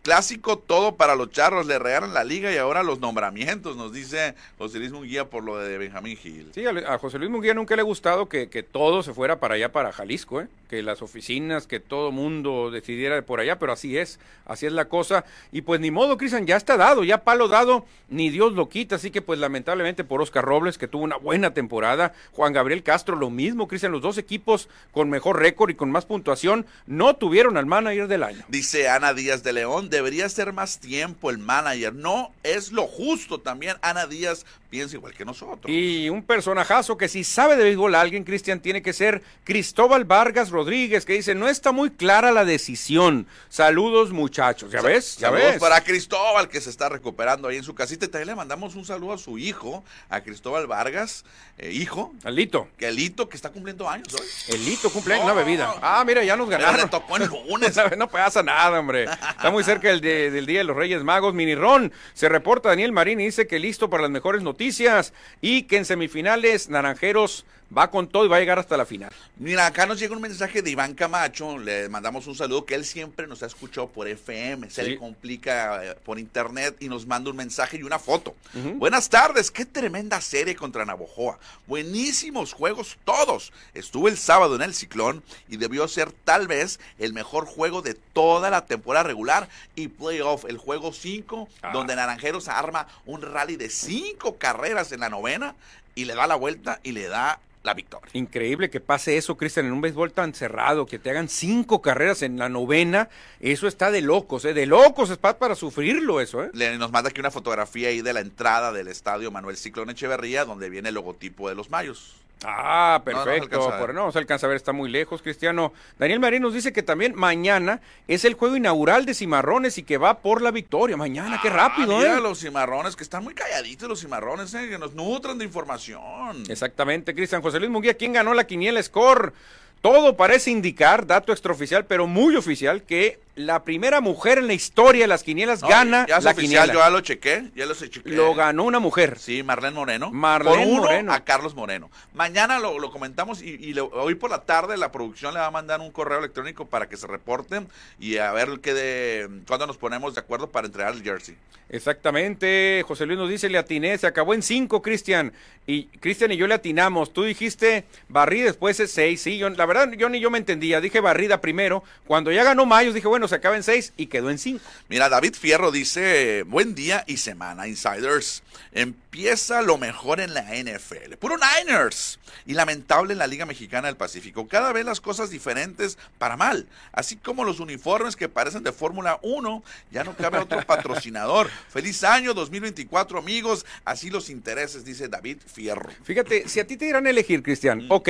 clásico, 0.10 0.58
todo 0.58 0.96
para 0.96 1.16
los 1.16 1.30
charros, 1.30 1.68
le 1.68 1.78
regalan 1.78 2.16
la 2.16 2.24
liga 2.24 2.52
y 2.52 2.58
ahora 2.58 2.82
los 2.82 3.00
nombramientos, 3.00 3.78
nos 3.78 3.94
dice 3.94 4.34
José 4.58 4.80
Luis 4.80 4.92
Munguía 4.92 5.30
por 5.30 5.44
lo 5.44 5.60
de 5.60 5.78
Benjamín 5.78 6.18
Gil. 6.18 6.50
Sí, 6.56 6.66
a, 6.66 6.98
José 6.98 7.20
Luis 7.20 7.30
Munguía 7.30 7.54
nunca 7.54 7.76
le 7.76 7.82
ha 7.82 7.86
gustado 7.86 8.28
que, 8.28 8.50
que 8.50 8.64
todo 8.64 9.04
se 9.04 9.14
fuera 9.14 9.40
para 9.40 9.54
allá, 9.54 9.72
para 9.72 9.92
Jalisco, 9.92 10.42
¿eh? 10.42 10.48
que 10.70 10.84
las 10.84 11.02
oficinas, 11.02 11.66
que 11.66 11.80
todo 11.80 12.12
mundo 12.12 12.70
decidiera 12.72 13.22
por 13.24 13.40
allá, 13.40 13.58
pero 13.58 13.72
así 13.72 13.98
es, 13.98 14.20
así 14.46 14.68
es 14.68 14.72
la 14.72 14.86
cosa. 14.86 15.26
Y 15.52 15.62
pues 15.62 15.80
ni 15.80 15.90
modo, 15.90 16.18
Cristian, 16.18 16.46
ya 16.46 16.58
está 16.58 16.78
dado, 16.78 17.04
ya 17.04 17.24
palo 17.24 17.48
dado, 17.48 17.86
ni 18.08 18.30
Dios 18.30 18.54
lo 18.54 18.70
quita, 18.70 18.96
así 18.96 19.10
que 19.10 19.22
pues 19.22 19.40
lamentablemente 19.40 20.04
por 20.04 20.22
Oscar 20.22 20.46
Robles, 20.46 20.78
que 20.78 20.88
tuvo 20.88 21.04
una 21.04 21.18
buena 21.18 21.54
temporada, 21.54 22.14
Juan 22.34 22.54
Gabriel 22.54 22.84
Castro 22.84 23.16
lo 23.16 23.32
mismo, 23.32 23.68
Cristian, 23.68 23.92
los 23.92 24.02
dos 24.02 24.20
equipos 24.20 24.70
con 24.92 25.10
mejor 25.10 25.40
récord 25.40 25.72
y 25.72 25.76
con 25.76 25.92
más 25.92 26.06
puntuación 26.06 26.68
no 26.86 27.16
tuvieron 27.16 27.58
al 27.58 27.66
manager 27.66 28.08
del 28.08 28.24
año. 28.24 28.44
Dice 28.48 28.90
Ana 28.90 29.14
Díaz 29.16 29.44
de 29.44 29.54
León, 29.54 29.90
debería 30.00 30.30
ser 30.30 30.54
más 30.54 30.80
tiempo 30.80 31.30
el 31.30 31.40
manager, 31.40 31.94
no 31.94 32.32
es 32.44 32.72
lo 32.72 32.88
justo 32.88 33.40
también, 33.40 33.76
Ana 33.82 34.08
Díaz 34.08 34.46
piensa 34.70 34.96
igual 34.96 35.14
que 35.14 35.26
nosotros. 35.26 35.66
Y 35.68 36.10
un 36.10 36.24
personajazo 36.24 36.98
que 36.98 37.10
si 37.10 37.24
sabe 37.24 37.58
de 37.58 37.64
béisbol 37.64 37.96
alguien, 37.96 38.24
Cristian, 38.24 38.62
tiene 38.62 38.82
que 38.82 38.94
ser 38.94 39.24
Cristóbal 39.44 40.06
Vargas 40.06 40.52
Rodríguez, 40.52 41.06
que 41.06 41.14
dice, 41.14 41.36
no 41.36 41.50
está 41.50 41.72
muy 41.72 41.90
clara 41.90 42.32
la 42.32 42.46
decisión. 42.46 43.28
Saludos 43.50 44.12
muchachos, 44.12 44.72
¿ya 44.72 44.82
ves? 44.82 45.18
¿Ya 45.18 45.30
Saludos 45.30 45.52
ves? 45.52 45.60
para 45.60 45.82
Cristóbal 45.84 46.48
que 46.48 46.62
se 46.62 46.70
está 46.70 46.88
recuperando 46.88 47.48
ahí 47.48 47.58
en 47.58 47.64
su 47.64 47.74
casita. 47.76 48.06
Y 48.06 48.10
también 48.10 48.28
le 48.30 48.36
mandamos 48.36 48.76
un 48.76 48.86
saludo 48.86 49.14
a 49.14 49.18
su 49.18 49.38
hijo, 49.38 49.84
a 50.10 50.22
Cristóbal 50.22 50.68
Vargas, 50.68 51.26
eh, 51.58 51.72
hijo, 51.72 52.14
Alito. 52.24 52.68
que 52.78 52.88
Elito, 52.88 53.28
que 53.28 53.36
está 53.36 53.50
cumpliendo 53.50 53.90
años 53.90 54.14
hoy. 54.14 54.56
Elito 54.56 54.90
cumple 54.92 55.20
una 55.20 55.34
bebida. 55.34 55.74
Ah, 55.82 56.04
mira, 56.06 56.24
ya 56.24 56.36
nos 56.38 56.48
ganaron. 56.50 56.78
le 56.78 56.88
tocó 56.88 57.18
el 57.18 57.26
lunes. 57.26 57.76
No 58.00 58.08
pasa 58.08 58.44
nada, 58.44 58.80
hombre. 58.80 59.04
Está 59.32 59.50
muy 59.52 59.64
cerca 59.64 59.79
el 59.88 60.02
de- 60.02 60.32
del 60.32 60.46
Día 60.46 60.60
de 60.60 60.64
los 60.66 60.76
Reyes 60.76 61.04
Magos. 61.04 61.34
Mini 61.34 61.56
Ron. 61.56 61.92
Se 62.14 62.28
reporta 62.30 62.70
Daniel 62.70 62.92
Marín 62.92 63.20
y 63.22 63.26
dice 63.26 63.48
que 63.48 63.60
listo 63.60 63.90
para 63.90 64.04
las 64.04 64.12
mejores 64.12 64.44
noticias 64.44 65.14
y 65.42 65.64
que 65.64 65.78
en 65.78 65.86
semifinales 65.86 66.70
Naranjeros 66.70 67.46
va 67.76 67.90
con 67.92 68.08
todo 68.08 68.26
y 68.26 68.28
va 68.28 68.38
a 68.38 68.40
llegar 68.40 68.58
hasta 68.60 68.76
la 68.78 68.86
final. 68.86 69.12
Mira, 69.38 69.66
acá 69.68 69.86
nos 69.86 70.00
llega 70.00 70.16
un 70.16 70.22
mensaje 70.22 70.62
de 70.62 70.72
Iván 70.72 70.96
Camacho, 70.96 71.58
le 71.58 71.88
mandamos 71.90 72.26
un 72.28 72.36
saludo, 72.36 72.66
que 72.66 72.76
él 72.76 72.84
siempre 72.84 73.28
nos 73.28 73.44
ha 73.44 73.46
escuchado 73.46 73.88
por 73.88 74.08
FM, 74.08 74.70
se 74.70 74.84
Sí. 74.84 74.90
le 74.92 74.98
complica 74.98 75.86
eh, 75.86 75.96
por 76.04 76.18
internet 76.20 76.76
y 76.80 76.90
nos 76.90 77.06
manda 77.06 77.30
un 77.30 77.38
mensaje 77.38 77.78
y 77.78 77.84
una 77.84 78.00
foto. 78.00 78.36
Buenas 78.76 79.08
tardes, 79.10 79.52
qué 79.52 79.66
tremenda 79.66 80.20
serie 80.22 80.56
contra 80.56 80.84
Navojoa. 80.86 81.38
Buenísimos 81.68 82.54
juegos 82.54 82.98
todos. 83.06 83.54
Estuve 83.74 84.10
el 84.10 84.18
sábado 84.18 84.56
en 84.56 84.62
el 84.64 84.74
Ciclón 84.74 85.24
y 85.48 85.58
debió 85.58 85.88
ser 85.88 86.12
tal 86.12 86.48
vez 86.48 86.80
el 86.98 87.14
mejor 87.14 87.46
juego 87.46 87.82
de 87.82 87.94
toda 87.94 88.50
la 88.50 88.66
temporada 88.66 89.04
regular 89.04 89.48
y 89.76 89.88
playoff, 89.90 90.46
el 90.46 90.58
juego 90.58 90.92
5, 90.92 91.48
Ah. 91.62 91.72
donde 91.72 91.96
Naranjeros 91.96 92.48
arma 92.48 92.88
un 93.06 93.22
rally 93.22 93.56
de 93.56 93.70
5 93.70 94.38
carreras 94.38 94.92
en 94.92 95.02
la 95.02 95.10
novena 95.10 95.56
y 95.96 96.06
le 96.06 96.16
da 96.16 96.28
la 96.28 96.36
vuelta 96.36 96.80
y 96.84 96.92
le 96.92 97.08
da 97.08 97.40
la 97.62 97.74
victoria. 97.74 98.10
Increíble 98.14 98.70
que 98.70 98.80
pase 98.80 99.18
eso, 99.18 99.36
Cristian, 99.36 99.66
en 99.66 99.74
un 99.74 99.82
béisbol 99.82 100.14
tan 100.14 100.34
cerrado, 100.34 100.86
que 100.86 100.98
te 100.98 101.10
hagan 101.10 101.28
cinco 101.28 101.82
carreras 101.82 102.22
en 102.22 102.38
la 102.38 102.48
novena. 102.48 103.10
Eso 103.42 103.68
está 103.68 103.92
de 103.92 104.02
locos, 104.02 104.46
¿eh? 104.46 104.54
De 104.54 104.66
locos, 104.66 105.10
es 105.10 105.18
pa- 105.18 105.38
para 105.38 105.56
sufrirlo 105.56 106.22
eso, 106.22 106.44
¿eh? 106.44 106.50
Le- 106.54 106.78
nos 106.78 106.92
manda 106.92 107.10
aquí 107.10 107.20
una 107.20 107.32
fotografía 107.32 107.90
ahí 107.90 108.02
de 108.02 108.14
la 108.14 108.22
entrada 108.22 108.72
del 108.72 108.88
estadio 108.88 109.30
Manuel 109.30 109.58
Ciclón 109.58 109.90
Echeverría, 109.90 110.46
donde 110.46 110.70
viene 110.70 110.90
el 110.90 110.96
logotipo 110.96 111.50
de 111.50 111.56
los 111.56 111.70
Mayos. 111.70 112.16
Ah, 112.46 113.02
No, 113.06 113.12
no 113.12 113.24
se 113.24 113.30
perfecto. 113.30 113.66
alcanza 113.70 113.94
no, 113.94 114.12
se 114.12 114.18
alcanza 114.20 114.46
a 114.46 114.50
ver, 114.50 114.56
está 114.58 114.72
muy 114.72 114.90
lejos, 114.90 115.22
Cristiano. 115.22 115.74
Daniel 115.98 116.20
Marín 116.22 116.42
nos 116.42 116.54
dice 116.54 116.72
que 116.72 116.84
también 116.84 117.14
mañana 117.16 117.82
es 118.08 118.24
el 118.24 118.36
juego 118.36 118.56
inaugural 118.56 119.06
de 119.06 119.14
Cimarrones 119.14 119.78
y 119.78 119.84
que 119.84 119.98
va 119.98 120.20
por 120.20 120.42
la 120.42 120.52
victoria. 120.52 120.96
Mañana, 120.96 121.40
qué 121.42 121.50
rápido, 121.50 121.98
Ah, 121.98 122.00
mira, 122.00 122.18
¿eh? 122.18 122.22
los 122.22 122.40
cimarrones, 122.40 122.96
que 122.96 123.04
están 123.04 123.24
muy 123.24 123.34
calladitos 123.34 123.90
los 123.90 124.00
cimarrones, 124.00 124.54
¿eh? 124.54 124.70
que 124.70 124.78
nos 124.78 124.94
nutran 124.96 125.38
de 125.38 125.46
información. 125.46 126.44
Exactamente, 126.50 127.14
Cristian 127.14 127.42
José 127.42 127.60
Luis 127.60 127.72
Munguía, 127.72 127.94
¿quién 127.96 128.14
ganó 128.14 128.34
la 128.34 128.46
quiniela 128.48 128.82
Score? 128.82 129.34
Todo 129.82 130.16
parece 130.18 130.52
indicar, 130.52 131.08
dato 131.08 131.32
extraoficial, 131.32 131.86
pero 131.86 132.06
muy 132.08 132.36
oficial, 132.36 132.84
que 132.84 133.20
la 133.40 133.64
primera 133.64 134.02
mujer 134.02 134.38
en 134.38 134.48
la 134.48 134.54
historia 134.54 135.04
de 135.04 135.08
las 135.08 135.24
quinielas 135.24 135.62
No, 135.62 135.70
gana 135.70 136.06
ya 136.06 136.18
es 136.18 136.26
la 136.26 136.32
oficial, 136.32 136.64
quiniela. 136.66 136.74
yo 136.74 136.80
ya 136.80 136.90
lo 136.90 137.00
chequé, 137.00 137.44
ya 137.56 137.66
lo 137.66 137.74
chequé. 137.74 138.10
Lo 138.10 138.36
ganó 138.36 138.66
una 138.66 138.80
mujer. 138.80 139.18
Sí, 139.18 139.44
Marlene 139.44 139.76
Moreno. 139.76 140.12
Marlene 140.12 140.58
por 140.58 140.68
uno 140.68 140.82
Moreno. 140.82 141.14
a 141.14 141.22
Carlos 141.22 141.56
Moreno. 141.56 141.90
Mañana 142.14 142.60
lo, 142.60 142.78
lo 142.80 142.92
comentamos 142.92 143.42
y, 143.42 143.74
hoy 143.94 144.16
por 144.16 144.30
la 144.30 144.42
tarde 144.44 144.76
la 144.76 144.92
producción 144.92 145.34
le 145.34 145.40
va 145.40 145.46
a 145.46 145.52
mandar 145.52 145.80
un 145.80 145.90
correo 145.90 146.20
electrónico 146.20 146.66
para 146.66 146.90
que 146.90 146.98
se 146.98 147.08
reporten 147.08 147.70
y 147.98 148.18
a 148.18 148.34
ver 148.34 148.60
qué 148.62 148.74
de, 148.74 149.30
cuándo 149.48 149.68
nos 149.68 149.78
ponemos 149.78 150.16
de 150.16 150.20
acuerdo 150.20 150.50
para 150.50 150.68
entregar 150.68 150.94
el 150.94 151.02
jersey. 151.02 151.38
Exactamente, 151.70 152.84
José 152.88 153.06
Luis 153.06 153.20
nos 153.20 153.30
dice, 153.30 153.48
le 153.48 153.60
atiné, 153.60 153.96
se 154.00 154.08
acabó 154.08 154.34
en 154.34 154.42
cinco, 154.42 154.82
Cristian. 154.82 155.32
Y 155.68 155.84
Cristian 156.00 156.32
y 156.32 156.38
yo 156.38 156.48
le 156.48 156.56
atinamos. 156.56 157.14
Tú 157.14 157.24
dijiste 157.24 157.86
barrida, 158.08 158.46
después 158.46 158.80
es 158.80 158.92
seis. 158.92 159.22
Sí, 159.22 159.38
yo, 159.38 159.50
la 159.52 159.68
verdad, 159.68 159.92
yo 159.92 160.10
ni 160.10 160.20
yo 160.20 160.32
me 160.32 160.40
entendía. 160.40 160.82
Dije 160.82 161.00
barrida 161.00 161.42
primero. 161.42 161.84
Cuando 162.08 162.32
ya 162.32 162.44
ganó 162.44 162.66
Mayos, 162.66 162.96
dije, 162.96 163.08
bueno, 163.08 163.28
se 163.30 163.36
acaba 163.36 163.56
en 163.56 163.64
seis 163.64 163.94
y 163.96 164.08
quedó 164.08 164.30
en 164.30 164.38
cinco. 164.38 164.64
Mira, 164.90 165.08
David 165.08 165.36
Fierro 165.36 165.72
dice, 165.72 166.44
buen 166.44 166.76
día 166.76 167.04
y 167.08 167.18
semana, 167.18 167.68
Insiders. 167.68 168.44
Empieza 168.72 169.62
lo 169.62 169.78
mejor 169.78 170.20
en 170.20 170.34
la 170.34 170.44
NFL. 170.44 171.16
Puro 171.20 171.36
Niners. 171.38 172.20
Y 172.46 172.54
lamentable 172.54 173.14
en 173.14 173.20
la 173.20 173.28
Liga 173.28 173.46
Mexicana 173.46 173.88
del 173.88 173.98
Pacífico. 173.98 174.48
Cada 174.48 174.74
vez 174.74 174.86
las 174.86 175.02
cosas 175.02 175.30
diferentes 175.30 175.98
para 176.18 176.38
mal. 176.38 176.68
Así 176.92 177.16
como 177.16 177.44
los 177.44 177.60
uniformes 177.60 178.16
que 178.16 178.30
parecen 178.30 178.64
de 178.64 178.72
Fórmula 178.72 179.20
1. 179.22 179.64
Ya 179.92 180.04
no 180.04 180.16
cabe 180.16 180.40
otro 180.40 180.62
patrocinador. 180.66 181.50
Feliz 181.70 182.04
año 182.04 182.34
2024, 182.34 183.20
amigos. 183.20 183.66
Así 183.86 184.10
los 184.10 184.30
intereses, 184.30 184.86
dice 184.86 185.08
David 185.08 185.38
Fierro. 185.46 185.90
Fíjate, 186.04 186.48
si 186.48 186.60
a 186.60 186.68
ti 186.68 186.78
te 186.78 186.86
dieran 186.86 187.06
a 187.08 187.10
elegir, 187.10 187.44
Cristian, 187.44 187.86
ok, 187.90 188.10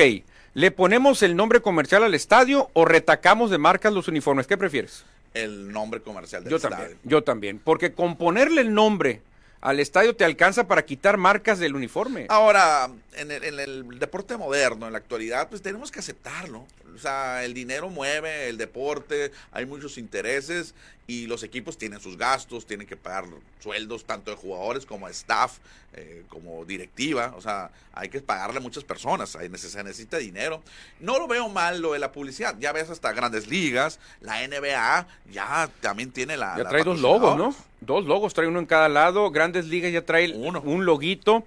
¿le 0.54 0.70
ponemos 0.70 1.22
el 1.22 1.36
nombre 1.36 1.60
comercial 1.60 2.02
al 2.04 2.14
estadio 2.14 2.70
o 2.72 2.84
retacamos 2.84 3.50
de 3.50 3.58
marcas 3.58 3.92
los 3.92 4.08
uniformes? 4.08 4.46
¿Qué 4.46 4.56
prefieres? 4.56 5.04
El 5.34 5.72
nombre 5.72 6.00
comercial 6.00 6.42
del 6.42 6.50
Yo 6.50 6.56
estadio. 6.56 6.76
también, 6.76 6.98
yo 7.04 7.22
también. 7.22 7.58
Porque 7.62 7.92
con 7.92 8.16
ponerle 8.16 8.62
el 8.62 8.74
nombre 8.74 9.22
al 9.60 9.78
estadio 9.78 10.16
te 10.16 10.24
alcanza 10.24 10.66
para 10.66 10.84
quitar 10.84 11.16
marcas 11.18 11.58
del 11.58 11.74
uniforme. 11.76 12.26
Ahora, 12.30 12.90
en 13.14 13.30
el, 13.30 13.44
en 13.44 13.60
el 13.60 13.98
deporte 13.98 14.36
moderno, 14.36 14.86
en 14.86 14.92
la 14.92 14.98
actualidad, 14.98 15.48
pues 15.48 15.62
tenemos 15.62 15.90
que 15.90 15.98
aceptarlo. 16.00 16.64
O 16.94 16.98
sea, 16.98 17.44
el 17.44 17.54
dinero 17.54 17.88
mueve 17.90 18.48
el 18.48 18.56
deporte, 18.58 19.30
hay 19.52 19.66
muchos 19.66 19.98
intereses 19.98 20.74
y 21.06 21.26
los 21.26 21.42
equipos 21.42 21.76
tienen 21.76 22.00
sus 22.00 22.16
gastos, 22.16 22.66
tienen 22.66 22.86
que 22.86 22.96
pagar 22.96 23.24
sueldos 23.58 24.04
tanto 24.04 24.30
de 24.30 24.36
jugadores 24.36 24.86
como 24.86 25.06
de 25.06 25.12
staff, 25.12 25.58
eh, 25.94 26.22
como 26.28 26.64
directiva. 26.64 27.34
O 27.36 27.40
sea, 27.40 27.70
hay 27.92 28.08
que 28.08 28.20
pagarle 28.20 28.58
a 28.58 28.60
muchas 28.60 28.84
personas, 28.84 29.34
neces- 29.34 29.70
se 29.70 29.82
necesita 29.82 30.18
dinero. 30.18 30.62
No 31.00 31.18
lo 31.18 31.26
veo 31.26 31.48
mal 31.48 31.80
lo 31.82 31.94
de 31.94 31.98
la 31.98 32.12
publicidad. 32.12 32.54
Ya 32.60 32.70
ves 32.72 32.90
hasta 32.90 33.12
grandes 33.12 33.48
ligas, 33.48 33.98
la 34.20 34.42
NBA 34.46 35.08
ya 35.32 35.68
también 35.80 36.12
tiene 36.12 36.36
la... 36.36 36.56
Ya 36.56 36.62
la 36.62 36.70
trae 36.70 36.84
dos 36.84 37.00
logos, 37.00 37.36
¿no? 37.36 37.54
Dos 37.80 38.04
logos, 38.04 38.32
trae 38.32 38.46
uno 38.46 38.60
en 38.60 38.66
cada 38.66 38.88
lado. 38.88 39.30
Grandes 39.32 39.66
Ligas 39.66 39.90
ya 39.92 40.04
trae 40.04 40.30
Uno. 40.32 40.60
un 40.60 40.84
loguito. 40.84 41.44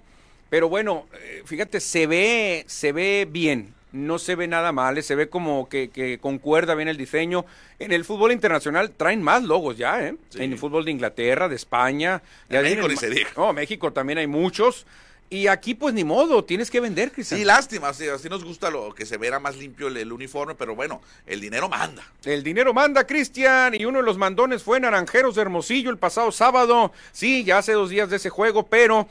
Pero 0.50 0.68
bueno, 0.68 1.06
eh, 1.14 1.42
fíjate, 1.46 1.80
se 1.80 2.06
ve, 2.06 2.64
se 2.68 2.92
ve 2.92 3.26
bien. 3.30 3.72
No 3.94 4.18
se 4.18 4.34
ve 4.34 4.48
nada 4.48 4.72
mal, 4.72 4.98
eh, 4.98 5.02
se 5.02 5.14
ve 5.14 5.28
como 5.28 5.68
que, 5.68 5.88
que 5.88 6.18
concuerda 6.18 6.74
bien 6.74 6.88
el 6.88 6.96
diseño. 6.96 7.46
En 7.78 7.92
el 7.92 8.04
fútbol 8.04 8.32
internacional 8.32 8.90
traen 8.90 9.22
más 9.22 9.44
logos 9.44 9.76
ya, 9.76 10.04
¿eh? 10.04 10.16
Sí. 10.30 10.42
En 10.42 10.50
el 10.50 10.58
fútbol 10.58 10.84
de 10.84 10.90
Inglaterra, 10.90 11.48
de 11.48 11.54
España. 11.54 12.20
En 12.48 12.62
México 12.62 12.88
ni 12.88 12.96
se 12.96 13.08
diga. 13.08 13.30
No, 13.36 13.52
México 13.52 13.92
también 13.92 14.18
hay 14.18 14.26
muchos. 14.26 14.84
Y 15.30 15.46
aquí 15.46 15.74
pues 15.74 15.94
ni 15.94 16.02
modo, 16.02 16.44
tienes 16.44 16.72
que 16.72 16.80
vender, 16.80 17.12
Cristian. 17.12 17.38
Sí, 17.38 17.44
lástima, 17.44 17.94
sí, 17.94 18.08
así 18.08 18.28
nos 18.28 18.44
gusta 18.44 18.68
lo 18.68 18.92
que 18.94 19.06
se 19.06 19.16
viera 19.16 19.38
más 19.38 19.56
limpio 19.56 19.86
el, 19.86 19.96
el 19.96 20.12
uniforme, 20.12 20.56
pero 20.56 20.74
bueno, 20.74 21.00
el 21.24 21.40
dinero 21.40 21.68
manda. 21.68 22.02
El 22.24 22.42
dinero 22.42 22.74
manda, 22.74 23.06
Cristian, 23.06 23.74
y 23.74 23.84
uno 23.84 23.98
de 23.98 24.04
los 24.04 24.18
mandones 24.18 24.64
fue 24.64 24.80
Naranjeros 24.80 25.36
de 25.36 25.42
Hermosillo 25.42 25.90
el 25.90 25.98
pasado 25.98 26.32
sábado. 26.32 26.92
Sí, 27.12 27.44
ya 27.44 27.58
hace 27.58 27.72
dos 27.72 27.90
días 27.90 28.10
de 28.10 28.16
ese 28.16 28.28
juego, 28.28 28.66
pero 28.66 29.08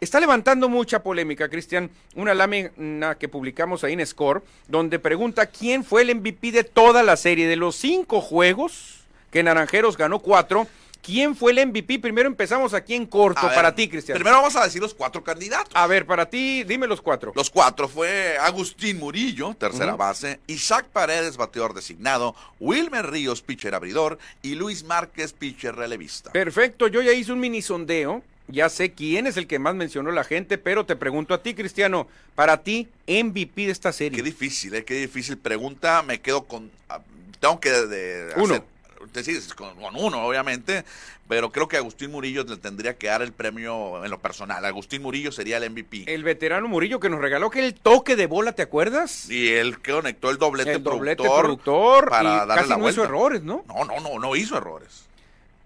está 0.00 0.20
levantando 0.20 0.68
mucha 0.68 1.02
polémica, 1.02 1.48
Cristian. 1.48 1.90
Una 2.14 2.34
lámina 2.34 3.16
que 3.16 3.28
publicamos 3.28 3.84
ahí 3.84 3.94
en 3.94 4.06
Score, 4.06 4.42
donde 4.68 4.98
pregunta 4.98 5.46
quién 5.46 5.84
fue 5.84 6.02
el 6.02 6.14
MVP 6.14 6.52
de 6.52 6.64
toda 6.64 7.02
la 7.02 7.16
serie. 7.16 7.46
De 7.46 7.56
los 7.56 7.76
cinco 7.76 8.20
juegos 8.20 9.00
que 9.30 9.42
Naranjeros 9.42 9.96
ganó 9.96 10.20
cuatro, 10.20 10.66
¿quién 11.02 11.34
fue 11.36 11.52
el 11.52 11.66
MVP? 11.66 11.98
Primero 11.98 12.28
empezamos 12.28 12.74
aquí 12.74 12.94
en 12.94 13.06
corto, 13.06 13.46
ver, 13.46 13.54
para 13.54 13.74
ti, 13.74 13.88
Cristian. 13.88 14.16
Primero 14.16 14.36
vamos 14.36 14.56
a 14.56 14.64
decir 14.64 14.80
los 14.80 14.94
cuatro 14.94 15.22
candidatos. 15.22 15.70
A 15.74 15.86
ver, 15.86 16.06
para 16.06 16.26
ti, 16.26 16.64
dime 16.64 16.86
los 16.86 17.00
cuatro. 17.00 17.32
Los 17.34 17.50
cuatro 17.50 17.88
fue 17.88 18.36
Agustín 18.38 18.98
Murillo, 18.98 19.54
tercera 19.54 19.96
base, 19.96 20.40
Isaac 20.46 20.86
Paredes, 20.92 21.36
bateador 21.36 21.74
designado, 21.74 22.34
Wilmer 22.60 23.10
Ríos, 23.10 23.42
pitcher 23.42 23.74
abridor, 23.74 24.18
y 24.42 24.54
Luis 24.54 24.84
Márquez, 24.84 25.32
pitcher 25.32 25.74
relevista. 25.74 26.32
Perfecto, 26.32 26.88
yo 26.88 27.02
ya 27.02 27.12
hice 27.12 27.32
un 27.32 27.40
mini 27.40 27.62
sondeo. 27.62 28.22
Ya 28.48 28.68
sé 28.70 28.92
quién 28.92 29.26
es 29.26 29.36
el 29.36 29.46
que 29.46 29.58
más 29.58 29.74
mencionó 29.74 30.10
la 30.10 30.24
gente, 30.24 30.56
pero 30.58 30.86
te 30.86 30.96
pregunto 30.96 31.34
a 31.34 31.42
ti, 31.42 31.54
Cristiano, 31.54 32.08
para 32.34 32.62
ti, 32.62 32.88
MVP 33.06 33.66
de 33.66 33.72
esta 33.72 33.92
serie. 33.92 34.16
Qué 34.16 34.22
difícil, 34.22 34.74
eh, 34.74 34.84
qué 34.84 34.94
difícil 34.94 35.36
pregunta. 35.36 36.02
Me 36.02 36.20
quedo 36.20 36.44
con. 36.44 36.70
ah, 36.88 37.00
Tengo 37.40 37.60
que 37.60 37.70
de- 37.70 38.32
Uno. 38.36 38.54
hacer- 38.54 38.64
decís, 39.12 39.54
con, 39.54 39.74
con 39.76 39.94
uno, 39.96 40.26
obviamente, 40.26 40.84
pero 41.28 41.50
creo 41.52 41.68
que 41.68 41.76
Agustín 41.76 42.10
Murillo 42.10 42.42
le 42.44 42.56
tendría 42.56 42.96
que 42.96 43.06
dar 43.06 43.22
el 43.22 43.32
premio 43.32 44.04
en 44.04 44.10
lo 44.10 44.18
personal. 44.18 44.64
Agustín 44.64 45.02
Murillo 45.02 45.30
sería 45.30 45.56
el 45.58 45.70
MVP. 45.70 46.04
El 46.12 46.24
veterano 46.24 46.66
Murillo 46.68 46.98
que 47.00 47.08
nos 47.08 47.20
regaló 47.20 47.48
que 47.50 47.64
el 47.64 47.74
toque 47.74 48.16
de 48.16 48.26
bola, 48.26 48.52
¿te 48.52 48.62
acuerdas? 48.62 49.30
y 49.30 49.48
él 49.52 49.78
que 49.80 49.92
conectó 49.92 50.30
el 50.30 50.38
doblete, 50.38 50.72
el 50.72 50.82
doblete 50.82 51.16
productor, 51.22 51.40
productor 51.44 52.10
para 52.10 52.22
y 52.22 52.36
darle 52.38 52.54
casi 52.56 52.68
la 52.70 52.76
no 52.76 52.82
vuelta. 52.82 53.00
hizo 53.00 53.04
errores, 53.08 53.42
¿no? 53.42 53.64
No, 53.68 53.84
no, 53.84 54.00
no, 54.00 54.18
no 54.18 54.36
hizo 54.36 54.56
errores. 54.56 55.04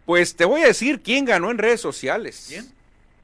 Pues 0.06 0.34
te 0.34 0.44
voy 0.44 0.62
a 0.62 0.66
decir 0.66 1.00
quién 1.02 1.24
ganó 1.24 1.50
en 1.50 1.58
redes 1.58 1.80
sociales. 1.80 2.46
¿Quién? 2.48 2.70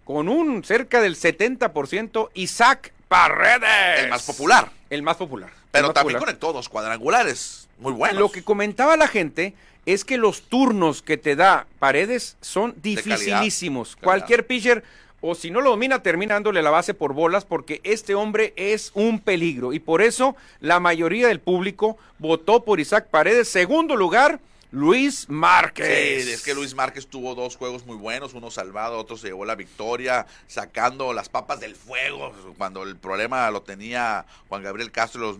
Con 0.04 0.28
un 0.28 0.64
cerca 0.64 1.00
del 1.00 1.16
70% 1.16 2.30
Isaac 2.34 2.92
Paredes. 3.08 4.04
El 4.04 4.10
más 4.10 4.22
popular. 4.22 4.70
El 4.90 5.02
más 5.02 5.16
popular. 5.16 5.50
Pero 5.70 5.88
más 5.88 5.94
también 5.94 6.16
popular. 6.16 6.34
conectó 6.34 6.52
dos 6.52 6.68
cuadrangulares 6.68 7.68
muy 7.78 7.92
buenos. 7.92 8.18
Lo 8.18 8.30
que 8.30 8.42
comentaba 8.42 8.96
la 8.96 9.08
gente 9.08 9.54
es 9.86 10.04
que 10.04 10.18
los 10.18 10.42
turnos 10.42 11.02
que 11.02 11.16
te 11.16 11.36
da 11.36 11.66
Paredes 11.78 12.36
son 12.40 12.74
dificilísimos. 12.82 13.96
calidad. 13.96 14.04
Cualquier 14.04 14.46
pitcher, 14.46 14.84
o 15.20 15.34
si 15.34 15.50
no 15.50 15.60
lo 15.60 15.70
domina, 15.70 16.02
termina 16.02 16.34
dándole 16.34 16.62
la 16.62 16.70
base 16.70 16.94
por 16.94 17.12
bolas, 17.14 17.44
porque 17.44 17.80
este 17.84 18.14
hombre 18.14 18.52
es 18.56 18.90
un 18.94 19.18
peligro. 19.20 19.72
Y 19.72 19.78
por 19.78 20.02
eso 20.02 20.36
la 20.60 20.80
mayoría 20.80 21.28
del 21.28 21.40
público 21.40 21.96
votó 22.18 22.64
por 22.64 22.80
Isaac 22.80 23.06
Paredes. 23.08 23.48
Segundo 23.48 23.96
lugar, 23.96 24.40
Luis 24.70 25.30
Márquez. 25.30 26.24
Sí, 26.24 26.30
es 26.30 26.42
que 26.42 26.54
Luis 26.54 26.74
Márquez 26.74 27.06
tuvo 27.06 27.34
dos 27.34 27.56
juegos 27.56 27.86
muy 27.86 27.96
buenos, 27.96 28.34
uno 28.34 28.50
salvado, 28.50 28.98
otro 28.98 29.16
se 29.16 29.28
llevó 29.28 29.46
la 29.46 29.54
victoria, 29.54 30.26
sacando 30.46 31.14
las 31.14 31.30
papas 31.30 31.60
del 31.60 31.74
fuego. 31.74 32.34
Cuando 32.58 32.82
el 32.82 32.96
problema 32.96 33.50
lo 33.50 33.62
tenía 33.62 34.26
Juan 34.48 34.62
Gabriel 34.62 34.90
Castro 34.90 35.20
y 35.22 35.24
los, 35.26 35.38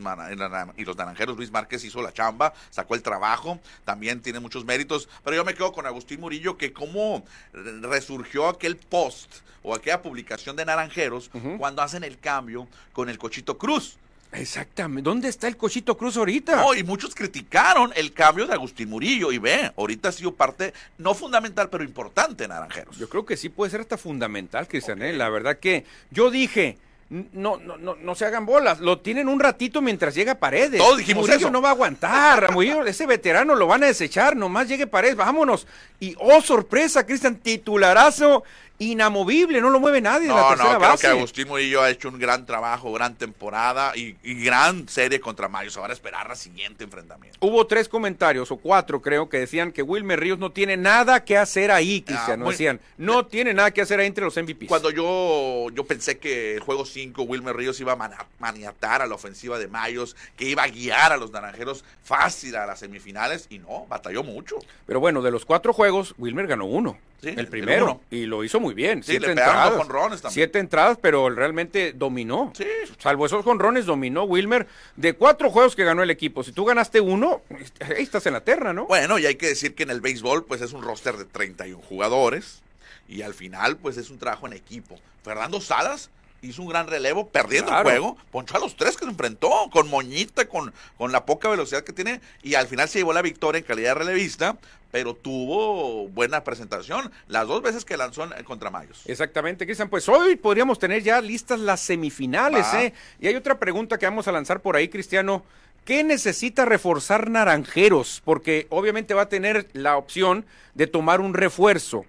y 0.76 0.85
los 0.85 0.97
naranjeros, 0.97 1.37
Luis 1.37 1.50
Márquez 1.50 1.85
hizo 1.85 2.00
la 2.00 2.12
chamba, 2.12 2.54
sacó 2.70 2.94
el 2.94 3.02
trabajo, 3.02 3.61
también 3.85 4.23
tiene 4.23 4.40
muchos 4.40 4.64
méritos. 4.64 5.11
Pero 5.23 5.37
yo 5.37 5.44
me 5.44 5.54
quedo 5.54 5.73
con 5.73 5.85
Agustín 5.85 6.20
Murillo, 6.20 6.56
que 6.56 6.73
cómo 6.73 7.23
resurgió 7.52 8.49
aquel 8.49 8.76
post 8.76 9.30
o 9.62 9.75
aquella 9.75 10.00
publicación 10.00 10.56
de 10.56 10.64
Naranjeros 10.64 11.30
cuando 11.58 11.82
hacen 11.82 12.02
el 12.02 12.18
cambio 12.18 12.66
con 12.94 13.11
el 13.11 13.18
Cochito 13.18 13.58
Cruz. 13.58 13.99
Exactamente. 14.32 15.08
¿Dónde 15.08 15.28
está 15.28 15.49
el 15.49 15.56
Cochito 15.56 15.97
Cruz 15.97 16.16
ahorita? 16.16 16.56
No, 16.56 16.75
y 16.75 16.85
muchos 16.85 17.14
criticaron 17.14 17.92
el 17.97 18.12
cambio 18.12 18.47
de 18.47 18.54
Agustín 18.54 18.90
Murillo. 18.90 19.32
Y 19.32 19.38
ve, 19.38 19.73
ahorita 19.76 20.11
ha 20.11 20.12
sido 20.12 20.35
parte, 20.35 20.75
no 20.99 21.14
fundamental, 21.14 21.70
pero 21.70 21.82
importante 21.82 22.44
en 22.44 22.50
Naranjeros. 22.50 22.99
Yo 22.99 23.08
creo 23.08 23.25
que 23.25 23.37
sí 23.37 23.49
puede 23.49 23.70
ser 23.70 23.80
hasta 23.80 23.97
fundamental, 23.97 24.68
Cristian. 24.68 25.02
¿eh? 25.02 25.12
La 25.12 25.30
verdad 25.30 25.58
que 25.58 25.85
yo 26.11 26.30
dije, 26.30 26.76
no, 27.11 27.56
no, 27.56 27.78
no, 27.78 27.97
no 27.97 28.14
se 28.14 28.26
hagan 28.26 28.44
bolas, 28.44 28.80
lo 28.80 28.99
tienen 28.99 29.28
un 29.28 29.40
ratito 29.40 29.80
mientras 29.80 30.14
llega 30.14 30.35
Paredes. 30.35 30.78
Todos 30.78 30.99
dijimos 30.99 31.23
Murillo 31.23 31.47
eso. 31.47 31.50
no 31.50 31.62
va 31.62 31.70
a 31.70 31.73
aguantar, 31.73 32.52
Murillo, 32.52 32.85
ese 32.85 33.06
veterano 33.06 33.54
lo 33.54 33.66
van 33.66 33.82
a 33.85 33.87
desechar, 33.87 34.37
nomás 34.37 34.68
llegue 34.68 34.87
Paredes, 34.87 35.16
vámonos. 35.16 35.66
Y 36.00 36.14
oh, 36.18 36.42
sorpresa, 36.42 37.06
Cristian, 37.06 37.37
titularazo 37.37 38.44
inamovible, 38.78 39.61
no 39.61 39.70
lo 39.70 39.80
mueve 39.80 40.00
nadie 40.00 40.28
de 40.28 40.35
la 40.35 40.40
No, 40.42 40.49
tercera 40.50 40.73
no, 40.73 40.78
creo 40.78 40.90
base. 40.90 41.00
que 41.02 41.06
Agustín 41.08 41.49
Murillo 41.49 41.82
ha 41.82 41.90
hecho 41.90 42.08
un 42.08 42.18
gran 42.18 42.47
trabajo, 42.47 42.92
gran 42.92 43.14
temporada 43.16 43.92
y, 43.97 44.16
y 44.23 44.42
gran 44.44 44.88
serie 44.88 45.20
contra 45.20 45.49
Mayos. 45.49 45.76
Ahora 45.76 45.92
esperar 45.92 46.28
la 46.28 46.35
siguiente 46.37 46.85
enfrentamiento. 46.85 47.38
Hubo 47.40 47.66
tres 47.66 47.88
comentarios, 47.88 48.50
o 48.50 48.56
cuatro 48.56 49.02
creo, 49.02 49.28
que 49.28 49.38
decían 49.38 49.73
que 49.73 49.82
Wilmer 49.82 50.20
Ríos 50.20 50.38
no 50.38 50.52
tiene 50.52 50.76
nada 50.76 51.25
que 51.25 51.37
hacer 51.37 51.70
ahí, 51.70 52.02
Cristian. 52.02 52.40
muy- 52.40 52.52
decían, 52.52 52.80
no 52.97 53.26
tiene 53.26 53.54
nada 53.54 53.70
que 53.73 53.80
hacer 53.82 54.00
ahí 54.00 54.06
entre 54.06 54.25
los 54.25 54.37
MVPs. 54.37 54.68
Cuando 54.68 54.90
yo, 54.90 55.66
yo 55.75 55.85
pensé 55.85 56.18
que 56.18 56.54
el 56.54 56.61
juego 56.61 56.85
5, 56.85 57.23
Wilmer 57.23 57.56
Ríos 57.56 57.80
iba 57.80 57.92
a 57.92 58.11
maniatar 58.38 59.02
a 59.02 59.06
la 59.06 59.14
ofensiva 59.14 59.58
de 59.58 59.68
Mayos, 59.68 60.16
que 60.37 60.44
iba 60.49 60.62
a 60.62 60.68
guiar 60.68 61.12
a 61.12 61.16
los 61.16 61.30
naranjeros 61.32 61.85
fácil 62.02 62.56
a 62.56 62.66
las 62.66 62.78
semifinales, 62.80 63.47
y 63.50 63.58
no, 63.58 63.87
batalló 63.88 64.23
mucho. 64.23 64.56
Pero 64.87 65.00
bueno, 65.00 65.23
de 65.23 65.30
los 65.30 65.44
cuatro 65.44 65.73
juegos, 65.73 66.14
Wilmer 66.18 66.47
ganó 66.47 66.64
uno. 66.66 66.97
Sí, 67.20 67.34
el 67.37 67.48
primero. 67.48 68.00
Y 68.10 68.26
lo 68.26 68.44
hizo 68.44 68.60
muy 68.60 68.75
bien. 68.75 69.02
Sí, 69.02 69.12
siete 69.12 69.30
entradas. 69.30 69.76
también. 69.88 70.20
Siete 70.30 70.58
entradas, 70.60 70.98
pero 71.00 71.28
realmente 71.30 71.92
dominó. 71.92 72.52
Sí. 72.56 72.66
Salvo 72.98 73.26
esos 73.26 73.44
jonrones, 73.44 73.87
dominó 73.87 74.22
Wilmer. 74.25 74.68
De 74.94 75.14
cuatro 75.14 75.50
juegos 75.50 75.75
que 75.75 75.84
ganó 75.84 76.02
el 76.02 76.10
equipo, 76.10 76.44
si 76.44 76.52
tú 76.52 76.64
ganaste 76.64 77.00
uno, 77.00 77.42
ahí 77.80 78.02
estás 78.02 78.26
en 78.26 78.34
la 78.34 78.42
terna, 78.42 78.72
¿no? 78.72 78.87
Bueno, 78.87 79.18
y 79.18 79.26
hay 79.26 79.34
que 79.34 79.48
decir 79.48 79.75
que 79.75 79.82
en 79.82 79.90
el 79.90 80.00
béisbol, 80.00 80.44
pues 80.44 80.60
es 80.60 80.72
un 80.72 80.82
roster 80.82 81.16
de 81.16 81.25
31 81.25 81.82
jugadores. 81.82 82.62
Y 83.08 83.22
al 83.22 83.34
final, 83.34 83.78
pues 83.78 83.96
es 83.96 84.10
un 84.10 84.18
trabajo 84.18 84.46
en 84.46 84.52
equipo. 84.52 84.98
Fernando 85.25 85.60
Salas 85.60 86.10
hizo 86.42 86.62
un 86.62 86.68
gran 86.68 86.87
relevo, 86.87 87.28
perdiendo 87.28 87.71
Claro. 87.71 87.88
el 87.90 87.99
juego. 87.99 88.16
Ponchó 88.30 88.57
a 88.57 88.61
los 88.61 88.76
tres 88.76 88.97
que 88.97 89.04
se 89.04 89.11
enfrentó, 89.11 89.50
con 89.73 89.88
moñita, 89.88 90.47
con, 90.49 90.73
con 90.97 91.12
la 91.12 91.25
poca 91.26 91.49
velocidad 91.49 91.83
que 91.85 91.92
tiene. 91.92 92.20
Y 92.42 92.55
al 92.55 92.66
final 92.68 92.88
se 92.88 92.98
llevó 92.98 93.12
la 93.12 93.22
victoria 93.22 93.59
en 93.59 93.64
calidad 93.64 93.90
de 93.90 93.94
relevista. 93.94 94.57
Pero 94.90 95.12
tuvo 95.14 96.09
buena 96.09 96.44
presentación 96.44 97.12
las 97.27 97.46
dos 97.46 97.61
veces 97.61 97.85
que 97.85 97.98
lanzó 97.98 98.24
en- 98.24 98.42
contra 98.44 98.70
Mayos. 98.70 99.03
Exactamente, 99.05 99.66
Cristian. 99.66 99.90
Pues 99.90 100.09
hoy 100.09 100.37
podríamos 100.37 100.79
tener 100.79 101.03
ya 101.03 101.20
listas 101.20 101.61
las 101.61 101.81
semifinales. 101.81 102.66
¿eh? 102.72 102.94
Y 103.20 103.27
hay 103.27 103.35
otra 103.35 103.59
pregunta 103.59 103.98
que 103.98 104.07
vamos 104.07 104.29
a 104.29 104.33
lanzar 104.33 104.61
por 104.61 104.77
ahí, 104.77 104.88
Cristiano. 104.88 105.44
¿Qué 105.85 106.05
necesita 106.05 106.64
reforzar 106.64 107.29
Naranjeros? 107.29 108.22
Porque 108.24 108.66
obviamente 108.70 109.12
va 109.12 109.22
a 109.22 109.29
tener 109.29 109.68
la 109.74 109.96
opción 109.98 110.46
de 110.74 110.87
tomar 110.87 111.20
un 111.20 111.35
refuerzo. 111.35 112.07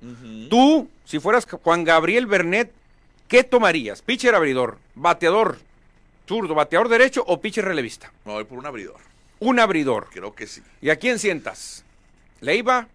Tú, 0.49 0.89
si 1.03 1.19
fueras 1.19 1.45
Juan 1.63 1.83
Gabriel 1.83 2.27
Bernet, 2.27 2.71
¿qué 3.29 3.45
tomarías? 3.45 4.01
¿Pitcher 4.01 4.35
abridor, 4.35 4.77
bateador 4.95 5.59
zurdo, 6.27 6.53
bateador 6.53 6.89
derecho 6.89 7.23
o 7.25 7.39
pitcher 7.39 7.63
relevista? 7.63 8.11
Me 8.25 8.33
voy 8.33 8.43
por 8.43 8.57
un 8.57 8.65
abridor. 8.65 8.99
Un 9.39 9.59
abridor. 9.59 10.09
Creo 10.11 10.35
que 10.35 10.47
sí. 10.47 10.61
¿Y 10.81 10.89
a 10.89 10.97
quién 10.97 11.17
sientas? 11.17 11.85
¿Leiva? 12.41 12.89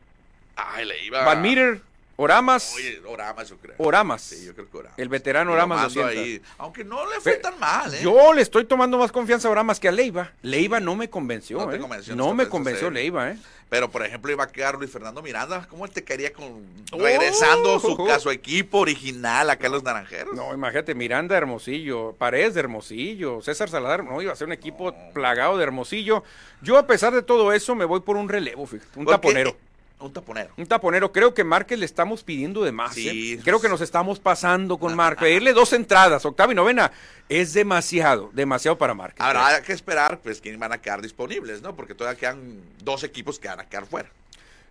Ay, 0.57 0.85
le 0.85 1.03
iba. 1.05 1.25
¿Van 1.25 1.41
Meter? 1.41 1.81
¿Oramas? 2.17 2.75
Oye, 2.77 3.01
Oramas, 3.07 3.49
yo 3.49 3.57
creo. 3.59 3.75
Oramas. 3.79 4.23
Sí, 4.23 4.45
yo 4.47 4.55
creo 4.55 4.71
que 4.71 4.77
Oramas. 4.77 4.99
El 4.99 5.09
veterano 5.09 5.53
Oramas 5.53 5.95
lo 5.95 6.07
ahí. 6.07 6.41
Aunque 6.59 6.85
no 6.85 7.05
le 7.11 7.21
fue 7.21 7.33
Fe- 7.33 7.39
tan 7.39 7.59
mal, 7.59 7.93
¿eh? 7.93 8.01
Yo 8.03 8.33
le 8.33 8.43
estoy 8.43 8.65
tomando 8.65 8.99
más 8.99 9.11
confianza 9.11 9.49
a 9.49 9.51
Oramas 9.51 9.81
que 9.81 9.89
a 9.89 9.93
Leiva. 9.93 10.31
Leiva 10.43 10.79
no 10.81 10.95
me 10.95 11.11
convenció, 11.11 11.59
No 11.59 11.69
te 11.69 11.77
¿eh? 11.77 11.79
convenció, 11.81 12.15
No 12.15 12.27
no 12.29 12.35
me 12.35 12.49
convenció 12.49 12.91
Leiva, 12.91 13.31
¿eh? 13.31 13.39
Pero, 13.71 13.91
por 13.91 14.05
ejemplo, 14.05 14.31
iba 14.31 14.45
a 14.45 14.47
quedar 14.53 14.77
Luis 14.77 14.91
Fernando 14.93 15.21
Miranda. 15.23 15.67
¿Cómo 15.69 15.85
él 15.85 15.91
te 15.91 16.05
quería 16.05 16.33
con... 16.33 16.65
Oh. 16.93 16.99
regresando 16.99 17.81
su, 17.81 18.09
a 18.09 18.21
su 18.21 18.31
equipo 18.31 18.79
original 18.79 19.51
acá 19.51 19.67
en 19.67 19.73
los 19.73 19.83
Naranjeros? 19.83 20.35
No, 20.37 20.55
imagínate, 20.55 20.95
Miranda 20.95 21.37
Hermosillo, 21.37 22.13
Paredes 22.17 22.55
de 22.55 22.61
Hermosillo, 22.61 23.43
César 23.43 23.69
Salazar, 23.69 24.05
no, 24.05 24.23
iba 24.23 24.33
a 24.33 24.37
ser 24.37 24.47
un 24.47 24.53
equipo 24.53 24.95
plagado 25.13 25.57
de 25.57 25.65
Hermosillo. 25.65 26.23
Yo, 26.63 26.79
a 26.79 26.87
pesar 26.87 27.13
de 27.13 27.23
todo 27.23 27.53
eso, 27.53 27.75
me 27.75 27.85
voy 27.85 28.01
por 28.01 28.17
un 28.17 28.29
relevo, 28.29 28.65
fíjate, 28.67 28.97
un 28.99 29.07
Porque- 29.07 29.17
taponero. 29.19 29.57
Un 30.01 30.13
taponero. 30.13 30.53
Un 30.57 30.67
taponero, 30.67 31.13
creo 31.13 31.33
que 31.33 31.45
Márquez 31.45 31.79
le 31.79 31.87
estamos 31.87 32.25
pidiendo 32.25 32.63
de 32.63 32.73
más. 32.73 32.95
Sí. 32.95 33.35
¿eh? 33.35 33.41
Creo 33.43 33.61
que 33.61 33.69
nos 33.69 33.81
estamos 33.81 34.19
pasando 34.19 34.77
con 34.79 34.95
Márquez. 34.95 35.23
Pedirle 35.23 35.53
dos 35.53 35.73
entradas, 35.73 36.25
octava 36.25 36.53
y 36.53 36.57
novena, 36.57 36.93
es 37.29 37.53
demasiado, 37.55 38.31
demasiado 38.35 38.77
para 38.77 38.93
Márquez. 38.95 39.21
Ahora 39.21 39.47
hay 39.47 39.63
que 39.63 39.73
esperar, 39.73 40.21
pues, 40.21 40.41
quién 40.41 40.59
van 40.59 40.73
a 40.73 40.79
quedar 40.79 41.01
disponibles, 41.01 41.63
¿no? 41.63 41.75
Porque 41.75 41.95
todavía 41.95 42.19
quedan 42.19 42.61
dos 42.83 43.03
equipos 43.05 43.39
que 43.39 43.49
van 43.49 43.61
a 43.61 43.67
quedar 43.67 43.87
fuera. 43.87 44.11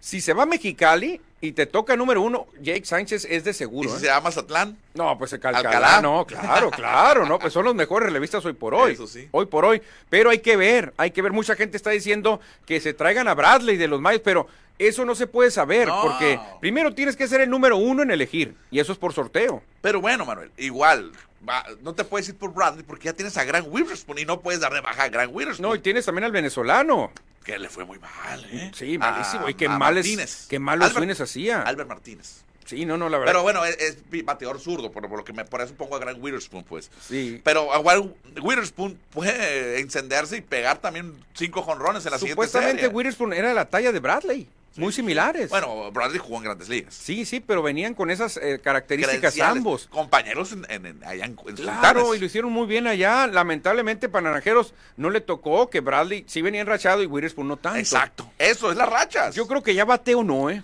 Si 0.03 0.19
se 0.19 0.33
va 0.33 0.43
a 0.43 0.45
Mexicali 0.45 1.21
y 1.39 1.53
te 1.53 1.65
toca 1.65 1.95
número 1.95 2.21
uno, 2.21 2.47
Jake 2.59 2.83
Sánchez 2.83 3.25
es 3.29 3.45
de 3.45 3.51
¿Y 3.51 3.53
seguro. 3.53 3.89
si 3.89 3.95
¿eh? 3.95 3.99
se 4.01 4.05
llama 4.07 4.25
Mazatlán? 4.25 4.77
No, 4.95 5.17
pues 5.17 5.31
el 5.31 5.38
Alcalá, 5.38 5.59
Alcalá. 5.59 6.01
no, 6.01 6.25
claro, 6.27 6.69
claro, 6.71 7.25
no, 7.25 7.39
pues 7.39 7.53
son 7.53 7.63
los 7.63 7.73
mejores 7.73 8.07
relevistas 8.07 8.43
hoy 8.45 8.51
por 8.51 8.73
hoy. 8.73 8.91
Eso 8.91 9.07
sí. 9.07 9.29
Hoy 9.31 9.45
por 9.45 9.63
hoy. 9.63 9.81
Pero 10.09 10.29
hay 10.29 10.39
que 10.39 10.57
ver, 10.57 10.93
hay 10.97 11.12
que 11.12 11.21
ver. 11.21 11.31
Mucha 11.31 11.55
gente 11.55 11.77
está 11.77 11.91
diciendo 11.91 12.41
que 12.65 12.81
se 12.81 12.93
traigan 12.93 13.29
a 13.29 13.33
Bradley 13.33 13.77
de 13.77 13.88
los 13.88 14.01
Mayos, 14.01 14.21
pero 14.25 14.45
eso 14.79 15.05
no 15.05 15.15
se 15.15 15.27
puede 15.27 15.51
saber, 15.51 15.88
No. 15.88 16.01
porque 16.01 16.39
primero 16.62 16.93
tienes 16.93 17.15
que 17.15 17.27
ser 17.27 17.41
el 17.41 17.49
número 17.49 17.77
uno 17.77 18.03
en 18.03 18.12
elegir, 18.12 18.55
y 18.71 18.79
eso 18.79 18.91
es 18.91 18.97
por 18.97 19.13
sorteo. 19.13 19.62
Pero 19.81 20.01
bueno, 20.01 20.25
Manuel, 20.25 20.51
igual, 20.57 21.12
va- 21.47 21.65
no 21.81 21.93
te 21.93 22.03
puedes 22.03 22.27
ir 22.29 22.36
por 22.36 22.53
Bradley 22.53 22.83
porque 22.83 23.05
ya 23.05 23.13
tienes 23.13 23.38
a 23.38 23.43
Grant 23.43 23.67
Witherspoon 23.69 24.19
y 24.19 24.25
no 24.25 24.41
puedes 24.41 24.59
dar 24.62 24.73
de 24.73 24.81
baja 24.81 25.03
a 25.03 25.09
Grant 25.09 25.31
Witherspoon. 25.33 25.69
No, 25.69 25.75
y 25.75 25.79
tienes 25.79 26.05
también 26.05 26.23
al 26.25 26.31
venezolano. 26.31 27.12
Que 27.43 27.59
le 27.59 27.67
fue 27.69 27.83
muy 27.86 27.99
mal, 27.99 28.45
¿eh? 28.51 28.71
Sí, 28.73 28.97
malísimo. 28.97 29.45
A- 29.47 29.51
y 29.51 29.53
qué 29.53 29.65
a 29.65 29.77
mal 29.77 29.97
es- 29.97 30.05
Martínez. 30.05 30.47
qué 30.49 30.59
malos 30.59 31.21
hacía. 31.21 31.62
Albert 31.63 31.89
Martínez. 31.89 32.43
Sí, 32.65 32.86
no, 32.86 32.97
no, 32.97 33.09
la 33.09 33.17
verdad. 33.17 33.33
Pero 33.33 33.43
bueno, 33.43 33.65
es, 33.65 33.77
es 33.77 33.97
bateador 34.23 34.57
zurdo, 34.57 34.89
por, 34.89 35.07
por 35.09 35.17
lo 35.19 35.25
que 35.25 35.33
me, 35.33 35.43
por 35.43 35.59
eso 35.59 35.73
pongo 35.75 35.97
a 35.97 35.99
Grant 35.99 36.17
Witherspoon, 36.23 36.63
pues. 36.63 36.89
sí. 37.05 37.41
Pero 37.43 37.67
igual 37.77 38.15
Witherspoon 38.41 38.97
puede 39.12 39.81
encenderse 39.81 40.38
y 40.38 40.41
pegar 40.41 40.77
también 40.77 41.13
cinco 41.33 41.62
jonrones 41.62 42.05
en 42.05 42.12
la 42.13 42.17
Supuestamente 42.17 42.47
siguiente 42.69 42.81
serie. 42.83 42.95
Witherspoon 42.95 43.33
era 43.33 43.53
la 43.53 43.65
talla 43.65 43.91
de 43.91 43.99
Bradley. 43.99 44.47
Muy 44.75 44.91
similares. 44.91 45.49
Bueno, 45.49 45.91
Bradley 45.91 46.19
jugó 46.19 46.38
en 46.38 46.43
grandes 46.45 46.67
ligas. 46.69 46.93
Sí, 46.95 47.25
sí, 47.25 47.39
pero 47.39 47.62
venían 47.62 47.93
con 47.93 48.09
esas 48.09 48.38
eh, 48.38 48.59
características 48.63 49.19
Credenciales, 49.19 49.57
ambos. 49.57 49.88
Compañeros 49.88 50.51
en, 50.53 50.65
en- 50.69 50.86
en- 50.88 51.03
allá 51.03 51.25
en, 51.25 51.36
Claro, 51.36 52.15
y 52.15 52.19
lo 52.19 52.25
hicieron 52.25 52.51
muy 52.51 52.65
bien 52.65 52.88
allá. 52.88 53.27
Lamentablemente 53.27 54.09
para 54.09 54.23
Naranjeros 54.29 54.73
no 54.97 55.09
le 55.12 55.21
tocó 55.21 55.69
que 55.69 55.79
Bradley 55.79 56.25
sí 56.27 56.41
venía 56.41 56.62
enrachado 56.62 57.03
y 57.03 57.05
Witherspoon 57.05 57.47
no 57.47 57.57
tanto. 57.57 57.77
Exacto. 57.79 58.31
Eso 58.39 58.71
es 58.71 58.77
las 58.77 58.89
rachas. 58.89 59.36
Yo 59.36 59.47
creo 59.47 59.62
que 59.62 59.75
ya 59.75 59.86
bateo 59.86 60.23
no, 60.23 60.49
¿eh? 60.49 60.63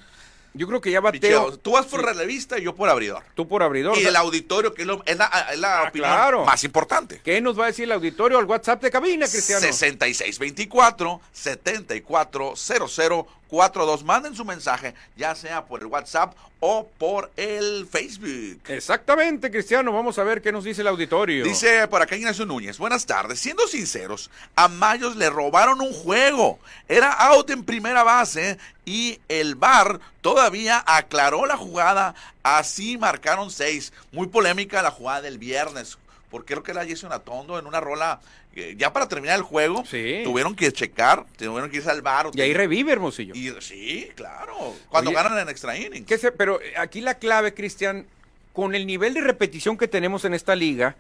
Yo 0.55 0.65
creo 0.67 0.81
que 0.81 0.89
ya 0.89 0.99
Picheo, 0.99 1.43
bateo. 1.43 1.57
Tú 1.59 1.73
vas 1.73 1.85
por 1.85 1.99
Sí. 1.99 2.05
relevista 2.07 2.57
y 2.57 2.63
yo 2.63 2.73
por 2.73 2.89
abridor. 2.89 3.21
Tú 3.35 3.47
por 3.47 3.61
abridor. 3.61 3.93
Y 3.95 3.99
o 3.99 4.01
sea, 4.01 4.09
el 4.09 4.15
auditorio, 4.15 4.73
que 4.73 4.81
es, 4.81 4.87
lo- 4.87 5.03
es 5.05 5.15
la, 5.15 5.25
es 5.53 5.59
la 5.59 5.81
Ah, 5.81 5.87
opinión 5.89 6.09
claro. 6.09 6.43
más 6.43 6.63
importante. 6.63 7.21
¿Qué 7.23 7.39
nos 7.39 7.57
va 7.57 7.65
a 7.65 7.67
decir 7.67 7.83
el 7.85 7.91
auditorio 7.91 8.39
al 8.39 8.45
WhatsApp 8.45 8.81
de 8.81 8.89
cabina, 8.89 9.27
Cristiano? 9.27 9.61
6624 9.61 11.21
7400 11.31 13.25
4242. 13.49 14.03
Manden 14.03 14.35
su 14.35 14.45
mensaje, 14.45 14.93
ya 15.17 15.35
sea 15.35 15.65
por 15.65 15.81
el 15.81 15.87
WhatsApp 15.87 16.33
o 16.59 16.87
por 16.97 17.31
el 17.35 17.87
Facebook. 17.87 18.61
Exactamente, 18.67 19.49
Cristiano. 19.49 19.91
Vamos 19.91 20.19
a 20.19 20.23
ver 20.23 20.41
qué 20.41 20.51
nos 20.51 20.63
dice 20.63 20.81
el 20.81 20.87
auditorio. 20.87 21.43
Dice 21.43 21.87
por 21.87 22.01
acá 22.01 22.15
Ignacio 22.15 22.45
Núñez, 22.45 22.77
buenas 22.77 23.05
tardes. 23.05 23.39
Siendo 23.39 23.67
sinceros, 23.67 24.29
a 24.55 24.67
Mayos 24.67 25.15
le 25.15 25.29
robaron 25.29 25.81
un 25.81 25.93
juego. 25.93 26.59
Era 26.87 27.11
out 27.11 27.49
en 27.49 27.63
primera 27.63 28.03
base 28.03 28.57
y 28.85 29.19
el 29.29 29.55
VAR 29.55 29.99
todavía 30.21 30.83
aclaró 30.85 31.45
la 31.45 31.57
jugada. 31.57 32.15
Así 32.43 32.97
marcaron 32.97 33.51
seis. 33.51 33.93
Muy 34.11 34.27
polémica 34.27 34.81
la 34.81 34.91
jugada 34.91 35.21
del 35.21 35.37
viernes. 35.37 35.97
Porque 36.29 36.53
creo 36.53 36.63
que 36.63 36.71
era 36.71 36.85
Jason 36.87 37.11
Atondo 37.11 37.57
en 37.59 37.65
una 37.65 37.79
rola. 37.79 38.19
eh, 38.55 38.75
Ya 38.77 38.91
para 38.93 39.07
terminar 39.07 39.37
el 39.37 39.43
juego, 39.43 39.83
Sí. 39.85 40.21
tuvieron 40.23 40.55
que 40.55 40.71
checar, 40.71 41.25
tuvieron 41.37 41.69
que 41.69 41.77
irse 41.77 41.89
al 41.89 42.01
bar. 42.01 42.29
Y 42.33 42.41
ahí 42.41 42.53
revive, 42.53 42.91
Hermosillo. 42.91 43.33
Y 43.35 43.53
sí, 43.61 44.09
claro. 44.15 44.75
Cuando 44.89 45.11
Oye, 45.11 45.15
ganan 45.21 45.37
en 45.39 45.49
extra 45.49 45.77
innings. 45.77 46.05
¿Qué 46.07 46.17
se- 46.17 46.31
pero 46.31 46.59
eh, 46.61 46.73
aquí 46.77 46.99
la 47.01 47.15
clave, 47.15 47.53
Cristian, 47.53 48.05
con 48.53 48.73
el 48.75 48.85
nivel 48.87 49.13
de 49.13 49.21
repetición 49.21 49.77
que 49.77 49.87
tenemos 49.87 50.25
en 50.25 50.33
esta 50.33 50.55
liga, 50.55 50.95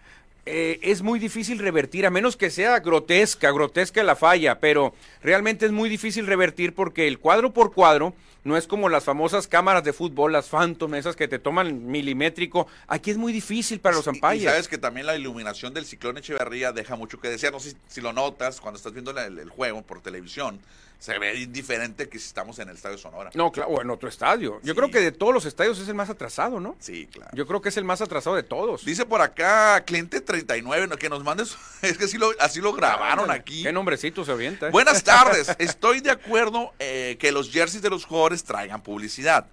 eh, 0.51 0.79
es 0.81 1.01
muy 1.01 1.19
difícil 1.19 1.59
revertir, 1.59 2.05
a 2.05 2.09
menos 2.09 2.35
que 2.35 2.49
sea 2.49 2.79
grotesca, 2.79 3.51
grotesca 3.51 4.03
la 4.03 4.15
falla, 4.15 4.59
pero 4.59 4.93
realmente 5.21 5.65
es 5.65 5.71
muy 5.71 5.89
difícil 5.89 6.25
revertir 6.25 6.73
porque 6.73 7.07
el 7.07 7.19
cuadro 7.19 7.53
por 7.53 7.71
cuadro 7.73 8.13
no 8.43 8.57
es 8.57 8.65
como 8.67 8.89
las 8.89 9.03
famosas 9.03 9.47
cámaras 9.47 9.83
de 9.83 9.93
fútbol, 9.93 10.31
las 10.31 10.47
Phantom, 10.49 10.95
esas 10.95 11.15
que 11.15 11.27
te 11.27 11.39
toman 11.39 11.85
milimétrico. 11.87 12.67
Aquí 12.87 13.11
es 13.11 13.17
muy 13.17 13.31
difícil 13.33 13.79
para 13.79 13.95
los 13.97 14.07
Y- 14.07 14.09
Y, 14.09 14.13
sabes 14.49 14.67
que 14.67 14.77
también 14.77 15.05
la 15.05 15.15
iluminación 15.15 15.73
del 15.73 15.85
ciclón 15.85 16.17
Echeverría 16.17 16.71
deja 16.71 16.95
mucho 16.95 17.19
que 17.19 17.29
desear. 17.29 17.51
No 17.53 17.59
sé 17.59 17.71
si, 17.71 17.77
si 17.87 18.01
lo 18.01 18.13
notas 18.13 18.59
cuando 18.61 18.77
estás 18.77 18.93
viendo 18.93 19.11
el 19.17 19.49
juego 19.49 19.81
por 19.83 20.01
televisión. 20.01 20.59
Se 20.99 21.17
ve 21.17 21.47
diferente 21.47 22.09
que 22.09 22.19
si 22.19 22.27
estamos 22.27 22.59
en 22.59 22.67
el 22.67 22.75
Estadio 22.75 22.97
Sonora. 22.97 23.31
No, 23.33 23.53
claro, 23.53 23.69
o 23.71 23.81
en 23.81 23.89
otro 23.89 24.09
estadio. 24.09 24.59
Yo 24.63 24.73
Sí. 24.73 24.77
creo 24.77 24.91
que 24.91 24.99
de 24.99 25.13
todos 25.13 25.33
los 25.33 25.45
estadios 25.45 25.79
es 25.79 25.87
el 25.87 25.95
más 25.95 26.09
atrasado, 26.09 26.59
¿no? 26.59 26.75
Sí, 26.79 27.07
claro. 27.09 27.31
Yo 27.33 27.47
creo 27.47 27.61
que 27.61 27.69
es 27.69 27.77
el 27.77 27.85
más 27.85 28.01
atrasado 28.01 28.35
de 28.35 28.43
todos. 28.43 28.83
Dice 28.83 29.05
por 29.05 29.21
acá 29.21 29.81
cliente 29.85 30.19
39 30.19 30.87
¿no? 30.87 30.97
que 30.97 31.07
nos 31.09 31.23
mandes. 31.23 31.55
Es 31.81 31.97
que 31.97 32.03
así 32.03 32.17
lo, 32.17 32.31
así 32.41 32.59
lo 32.59 32.73
grabaron 32.73 33.23
Ándale, 33.23 33.39
aquí. 33.39 33.63
Qué 33.63 33.71
nombrecito 33.71 34.25
se 34.25 34.33
avienta. 34.33 34.67
¿eh? 34.67 34.71
Buenas 34.71 35.01
tardes. 35.05 35.55
Estoy 35.57 36.01
de 36.01 36.11
acuerdo 36.11 36.73
eh, 36.79 37.15
que 37.17 37.31
los 37.31 37.49
jerseys 37.49 37.81
de 37.81 37.89
los 37.89 38.03
jugadores 38.03 38.43
traigan 38.43 38.81
publicidad. 38.81 39.45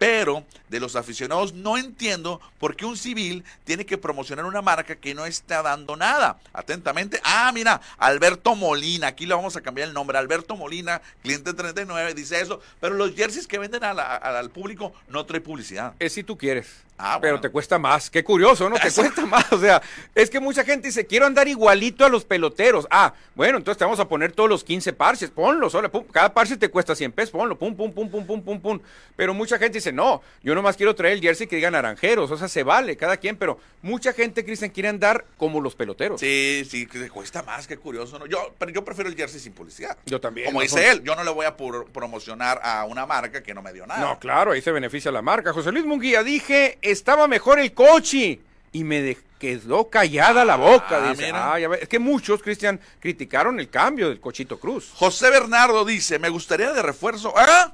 Pero 0.00 0.46
de 0.70 0.80
los 0.80 0.96
aficionados 0.96 1.52
no 1.52 1.76
entiendo 1.76 2.40
por 2.58 2.74
qué 2.74 2.86
un 2.86 2.96
civil 2.96 3.44
tiene 3.64 3.84
que 3.84 3.98
promocionar 3.98 4.46
una 4.46 4.62
marca 4.62 4.96
que 4.96 5.14
no 5.14 5.26
está 5.26 5.60
dando 5.60 5.94
nada. 5.94 6.40
Atentamente. 6.54 7.20
Ah, 7.22 7.50
mira, 7.52 7.82
Alberto 7.98 8.56
Molina. 8.56 9.08
Aquí 9.08 9.26
le 9.26 9.34
vamos 9.34 9.56
a 9.56 9.60
cambiar 9.60 9.88
el 9.88 9.92
nombre. 9.92 10.16
Alberto 10.16 10.56
Molina, 10.56 11.02
cliente 11.22 11.52
39, 11.52 12.14
dice 12.14 12.40
eso. 12.40 12.62
Pero 12.80 12.94
los 12.94 13.14
jerseys 13.14 13.46
que 13.46 13.58
venden 13.58 13.84
al 13.84 14.48
público 14.48 14.94
no 15.08 15.26
trae 15.26 15.42
publicidad. 15.42 15.92
Es 15.98 16.14
si 16.14 16.24
tú 16.24 16.38
quieres. 16.38 16.82
Ah, 17.02 17.18
Pero 17.20 17.40
te 17.40 17.48
cuesta 17.48 17.78
más. 17.78 18.10
Qué 18.10 18.22
curioso, 18.22 18.68
¿no? 18.68 18.76
Te 18.76 18.90
cuesta 18.94 19.24
más. 19.26 19.50
O 19.52 19.58
sea, 19.60 19.80
es 20.14 20.28
que 20.30 20.38
mucha 20.40 20.64
gente 20.64 20.88
dice, 20.88 21.06
quiero 21.06 21.26
andar 21.26 21.48
igualito 21.48 22.04
a 22.04 22.08
los 22.08 22.24
peloteros. 22.24 22.86
Ah, 22.90 23.14
bueno, 23.34 23.58
entonces 23.58 23.78
te 23.78 23.84
vamos 23.84 24.00
a 24.00 24.08
poner 24.08 24.32
todos 24.32 24.48
los 24.50 24.62
15 24.64 24.92
parches. 24.92 25.30
Ponlos, 25.30 25.74
órale, 25.74 25.88
pum. 25.88 26.04
Cada 26.12 26.34
parche 26.34 26.56
te 26.56 26.68
cuesta 26.68 26.94
100 26.94 27.12
pesos. 27.12 27.30
Ponlo, 27.32 27.58
pum, 27.58 27.74
pum, 27.74 27.92
pum, 27.92 28.10
pum, 28.10 28.26
pum, 28.26 28.42
pum, 28.42 28.60
pum. 28.60 28.80
Pero 29.16 29.32
mucha 29.34 29.58
gente 29.58 29.78
dice, 29.78 29.92
no, 29.92 30.20
yo 30.42 30.54
nomás 30.54 30.76
quiero 30.76 30.94
traer 30.94 31.14
el 31.14 31.20
jersey 31.20 31.46
que 31.46 31.56
diga 31.56 31.70
naranjeros. 31.70 32.30
O 32.30 32.36
sea, 32.36 32.48
se 32.48 32.62
vale, 32.62 32.96
cada 32.96 33.16
quien. 33.16 33.36
Pero 33.36 33.58
mucha 33.82 34.12
gente, 34.12 34.44
Cristian, 34.44 34.70
quiere 34.70 34.88
andar 34.90 35.24
como 35.38 35.60
los 35.60 35.74
peloteros. 35.74 36.20
Sí, 36.20 36.66
sí, 36.68 36.86
que 36.86 37.08
cuesta 37.08 37.42
más, 37.42 37.66
qué 37.66 37.76
curioso. 37.78 38.18
¿no? 38.18 38.26
Yo, 38.26 38.54
pero 38.58 38.70
yo 38.72 38.84
prefiero 38.84 39.08
el 39.08 39.16
jersey 39.16 39.40
sin 39.40 39.52
publicidad. 39.52 39.96
Yo 40.06 40.20
también. 40.20 40.46
Como 40.46 40.58
no 40.58 40.62
dice 40.62 40.76
son- 40.82 40.98
él, 40.98 41.02
yo 41.02 41.14
no 41.16 41.24
le 41.24 41.30
voy 41.30 41.46
a 41.46 41.56
promocionar 41.56 42.60
a 42.62 42.84
una 42.84 43.06
marca 43.06 43.42
que 43.42 43.54
no 43.54 43.62
me 43.62 43.72
dio 43.72 43.86
nada. 43.86 44.00
No, 44.00 44.18
claro, 44.18 44.52
ahí 44.52 44.60
se 44.60 44.72
beneficia 44.72 45.10
la 45.10 45.22
marca. 45.22 45.52
José 45.52 45.72
Luis 45.72 45.84
Munguía, 45.84 46.22
dije, 46.22 46.78
estaba 46.90 47.26
mejor 47.28 47.58
el 47.60 47.72
coche. 47.72 48.40
Y 48.72 48.84
me 48.84 49.16
quedó 49.38 49.88
callada 49.90 50.44
la 50.44 50.56
boca. 50.56 51.00
Ah, 51.02 51.10
dice. 51.10 51.30
"Ah, 51.34 51.58
ya 51.58 51.68
ve". 51.68 51.78
Es 51.82 51.88
que 51.88 51.98
muchos, 51.98 52.42
Cristian, 52.42 52.78
criticaron 53.00 53.58
el 53.58 53.68
cambio 53.68 54.08
del 54.08 54.20
Cochito 54.20 54.60
Cruz. 54.60 54.92
José 54.94 55.30
Bernardo 55.30 55.84
dice, 55.84 56.18
me 56.18 56.28
gustaría 56.28 56.72
de 56.72 56.82
refuerzo 56.82 57.36
a 57.36 57.72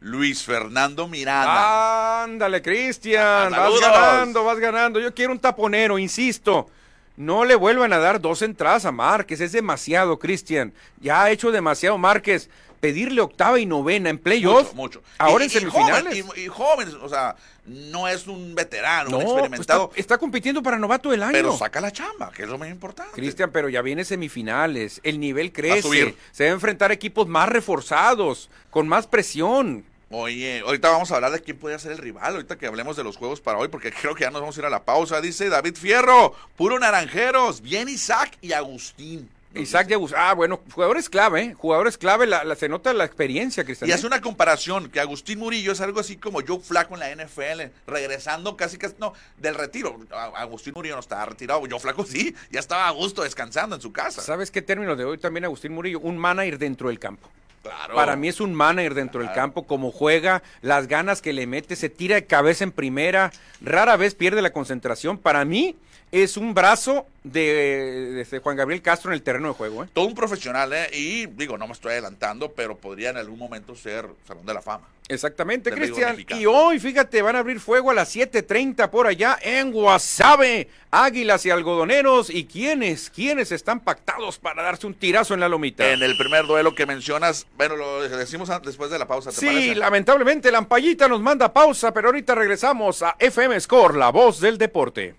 Luis 0.00 0.42
Fernando 0.44 1.06
Miranda. 1.08 2.22
Ándale, 2.22 2.62
Cristian, 2.62 3.52
Ah, 3.52 3.68
vas 3.68 3.80
ganando, 3.80 4.44
vas 4.44 4.58
ganando. 4.58 4.98
Yo 5.00 5.12
quiero 5.14 5.32
un 5.32 5.38
taponero, 5.38 5.98
insisto. 5.98 6.70
No 7.18 7.44
le 7.44 7.54
vuelvan 7.54 7.92
a 7.92 7.98
dar 7.98 8.18
dos 8.18 8.40
entradas 8.40 8.86
a 8.86 8.92
Márquez, 8.92 9.42
es 9.42 9.52
demasiado, 9.52 10.18
Cristian. 10.18 10.72
Ya 11.00 11.24
ha 11.24 11.30
hecho 11.30 11.50
demasiado 11.50 11.98
Márquez. 11.98 12.48
Pedirle 12.80 13.20
octava 13.20 13.60
y 13.60 13.66
novena 13.66 14.08
en 14.08 14.18
playoff. 14.18 14.72
mucho, 14.74 15.00
mucho. 15.00 15.02
Ahora 15.18 15.44
Y- 15.44 15.48
en 15.48 15.50
y 15.50 15.60
semifinales. 15.60 16.22
joven, 16.24 16.32
y, 16.36 16.40
y 16.40 16.48
jóvenes, 16.48 16.94
o 16.94 17.08
sea, 17.10 17.36
no 17.66 18.08
es 18.08 18.26
un 18.26 18.54
veterano, 18.54 19.10
un 19.10 19.12
no, 19.12 19.18
pues 19.20 19.28
experimentado, 19.36 19.84
está, 19.90 20.00
está 20.00 20.18
compitiendo 20.18 20.62
para 20.62 20.78
novato 20.78 21.10
del 21.10 21.22
año. 21.22 21.32
pero 21.32 21.56
saca 21.56 21.80
la 21.80 21.92
chamba, 21.92 22.32
que 22.32 22.44
es 22.44 22.48
lo 22.48 22.56
más 22.56 22.70
importante. 22.70 23.12
Cristian, 23.12 23.50
pero 23.52 23.68
ya 23.68 23.82
viene 23.82 24.04
semifinales, 24.04 25.00
el 25.04 25.20
nivel 25.20 25.52
crece, 25.52 25.82
subir. 25.82 26.16
se 26.32 26.44
va 26.44 26.50
a 26.50 26.54
enfrentar 26.54 26.90
equipos 26.90 27.28
más 27.28 27.48
reforzados, 27.50 28.48
con 28.70 28.88
más 28.88 29.06
presión. 29.06 29.84
Oye, 30.12 30.60
ahorita 30.66 30.90
vamos 30.90 31.12
a 31.12 31.16
hablar 31.16 31.30
de 31.30 31.40
quién 31.40 31.56
podría 31.58 31.78
ser 31.78 31.92
el 31.92 31.98
rival, 31.98 32.32
ahorita 32.34 32.56
que 32.58 32.66
hablemos 32.66 32.96
de 32.96 33.04
los 33.04 33.16
juegos 33.16 33.40
para 33.40 33.58
hoy, 33.58 33.68
porque 33.68 33.92
creo 34.00 34.14
que 34.14 34.22
ya 34.24 34.30
nos 34.30 34.40
vamos 34.40 34.56
a 34.56 34.60
ir 34.60 34.66
a 34.66 34.70
la 34.70 34.84
pausa. 34.84 35.20
Dice 35.20 35.48
David 35.48 35.76
Fierro, 35.76 36.34
puro 36.56 36.78
naranjeros, 36.78 37.60
bien 37.60 37.88
Isaac 37.88 38.36
y 38.40 38.52
Agustín. 38.52 39.28
Isaac. 39.54 39.88
Yabus, 39.88 40.14
ah, 40.16 40.32
bueno, 40.34 40.60
jugadores 40.72 41.08
clave, 41.08 41.42
¿eh? 41.42 41.54
jugadores 41.54 41.98
clave, 41.98 42.26
la, 42.26 42.44
la- 42.44 42.54
se 42.54 42.68
nota 42.68 42.92
la 42.92 43.04
experiencia, 43.04 43.64
Cristian. 43.64 43.88
Y 43.88 43.92
¿eh? 43.92 43.94
hace 43.94 44.06
una 44.06 44.20
comparación, 44.20 44.88
que 44.90 45.00
Agustín 45.00 45.38
Murillo 45.38 45.72
es 45.72 45.80
algo 45.80 46.00
así 46.00 46.16
como 46.16 46.40
Joe 46.46 46.60
Flaco 46.60 46.94
en 46.94 47.00
la 47.00 47.24
NFL, 47.24 47.72
regresando 47.86 48.56
casi 48.56 48.78
casi, 48.78 48.94
no, 48.98 49.12
del 49.38 49.54
retiro. 49.54 49.98
Agustín 50.36 50.74
Murillo 50.74 50.94
no 50.94 51.00
estaba 51.00 51.26
retirado, 51.26 51.60
Joe 51.68 51.80
Flaco 51.80 52.04
sí, 52.04 52.34
ya 52.50 52.60
estaba 52.60 52.86
a 52.86 52.90
gusto 52.92 53.22
descansando 53.22 53.74
en 53.76 53.82
su 53.82 53.92
casa. 53.92 54.22
¿Sabes 54.22 54.50
qué 54.50 54.62
término 54.62 54.94
de 54.94 55.04
hoy 55.04 55.18
también 55.18 55.44
Agustín 55.44 55.72
Murillo? 55.72 56.00
Un 56.00 56.16
manager 56.16 56.58
dentro 56.58 56.88
del 56.88 56.98
campo. 56.98 57.28
Claro. 57.62 57.94
Para 57.94 58.16
mí 58.16 58.28
es 58.28 58.40
un 58.40 58.54
manager 58.54 58.94
dentro 58.94 59.20
del 59.20 59.32
campo, 59.32 59.66
como 59.66 59.90
juega, 59.90 60.42
las 60.62 60.86
ganas 60.86 61.20
que 61.20 61.34
le 61.34 61.46
mete, 61.46 61.76
se 61.76 61.90
tira 61.90 62.14
de 62.14 62.24
cabeza 62.24 62.64
en 62.64 62.72
primera, 62.72 63.32
rara 63.60 63.96
vez 63.96 64.14
pierde 64.14 64.40
la 64.40 64.50
concentración. 64.50 65.18
Para 65.18 65.44
mí 65.44 65.76
es 66.12 66.36
un 66.36 66.54
brazo 66.54 67.06
de, 67.24 68.24
de 68.30 68.38
Juan 68.40 68.56
Gabriel 68.56 68.82
Castro 68.82 69.10
en 69.10 69.14
el 69.14 69.22
terreno 69.22 69.48
de 69.48 69.54
juego. 69.54 69.84
¿eh? 69.84 69.88
Todo 69.92 70.06
un 70.06 70.14
profesional, 70.14 70.72
¿eh? 70.72 70.88
Y 70.92 71.26
digo, 71.26 71.56
no 71.58 71.66
me 71.66 71.72
estoy 71.72 71.92
adelantando, 71.92 72.52
pero 72.52 72.76
podría 72.76 73.10
en 73.10 73.16
algún 73.18 73.38
momento 73.38 73.74
ser 73.76 74.06
Salón 74.26 74.46
de 74.46 74.54
la 74.54 74.62
Fama. 74.62 74.86
Exactamente, 75.08 75.72
Cristian. 75.72 76.24
Y 76.38 76.46
hoy, 76.46 76.78
fíjate, 76.78 77.20
van 77.20 77.34
a 77.34 77.40
abrir 77.40 77.58
fuego 77.58 77.90
a 77.90 77.94
las 77.94 78.14
7:30 78.14 78.90
por 78.90 79.08
allá 79.08 79.36
en 79.42 79.72
Guasave. 79.72 80.68
Águilas 80.92 81.44
y 81.46 81.50
algodoneros. 81.50 82.30
¿Y 82.30 82.44
quiénes? 82.46 83.10
¿Quiénes 83.10 83.50
están 83.50 83.80
pactados 83.80 84.38
para 84.38 84.62
darse 84.62 84.86
un 84.86 84.94
tirazo 84.94 85.34
en 85.34 85.40
la 85.40 85.48
lomita? 85.48 85.88
En 85.90 86.02
el 86.04 86.16
primer 86.16 86.46
duelo 86.46 86.76
que 86.76 86.86
mencionas, 86.86 87.46
bueno, 87.56 87.74
lo 87.74 88.08
decimos 88.08 88.48
después 88.64 88.90
de 88.90 89.00
la 89.00 89.06
pausa, 89.08 89.30
¿te 89.30 89.36
Sí, 89.36 89.46
parece? 89.46 89.74
lamentablemente 89.76 90.50
la 90.52 90.58
ampallita 90.58 91.08
nos 91.08 91.20
manda 91.20 91.52
pausa, 91.52 91.92
pero 91.92 92.08
ahorita 92.08 92.34
regresamos 92.36 93.02
a 93.02 93.16
FM 93.18 93.58
Score, 93.60 93.96
la 93.96 94.10
voz 94.10 94.40
del 94.40 94.58
deporte. 94.58 95.14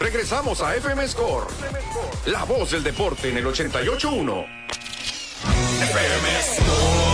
Regresamos 0.00 0.60
a 0.62 0.76
FM 0.76 1.08
Score. 1.08 1.46
La 2.26 2.44
voz 2.44 2.70
del 2.70 2.82
deporte 2.82 3.30
en 3.30 3.38
el 3.38 3.46
88.1. 3.46 4.46
FM 5.82 6.42
Score. 6.42 7.07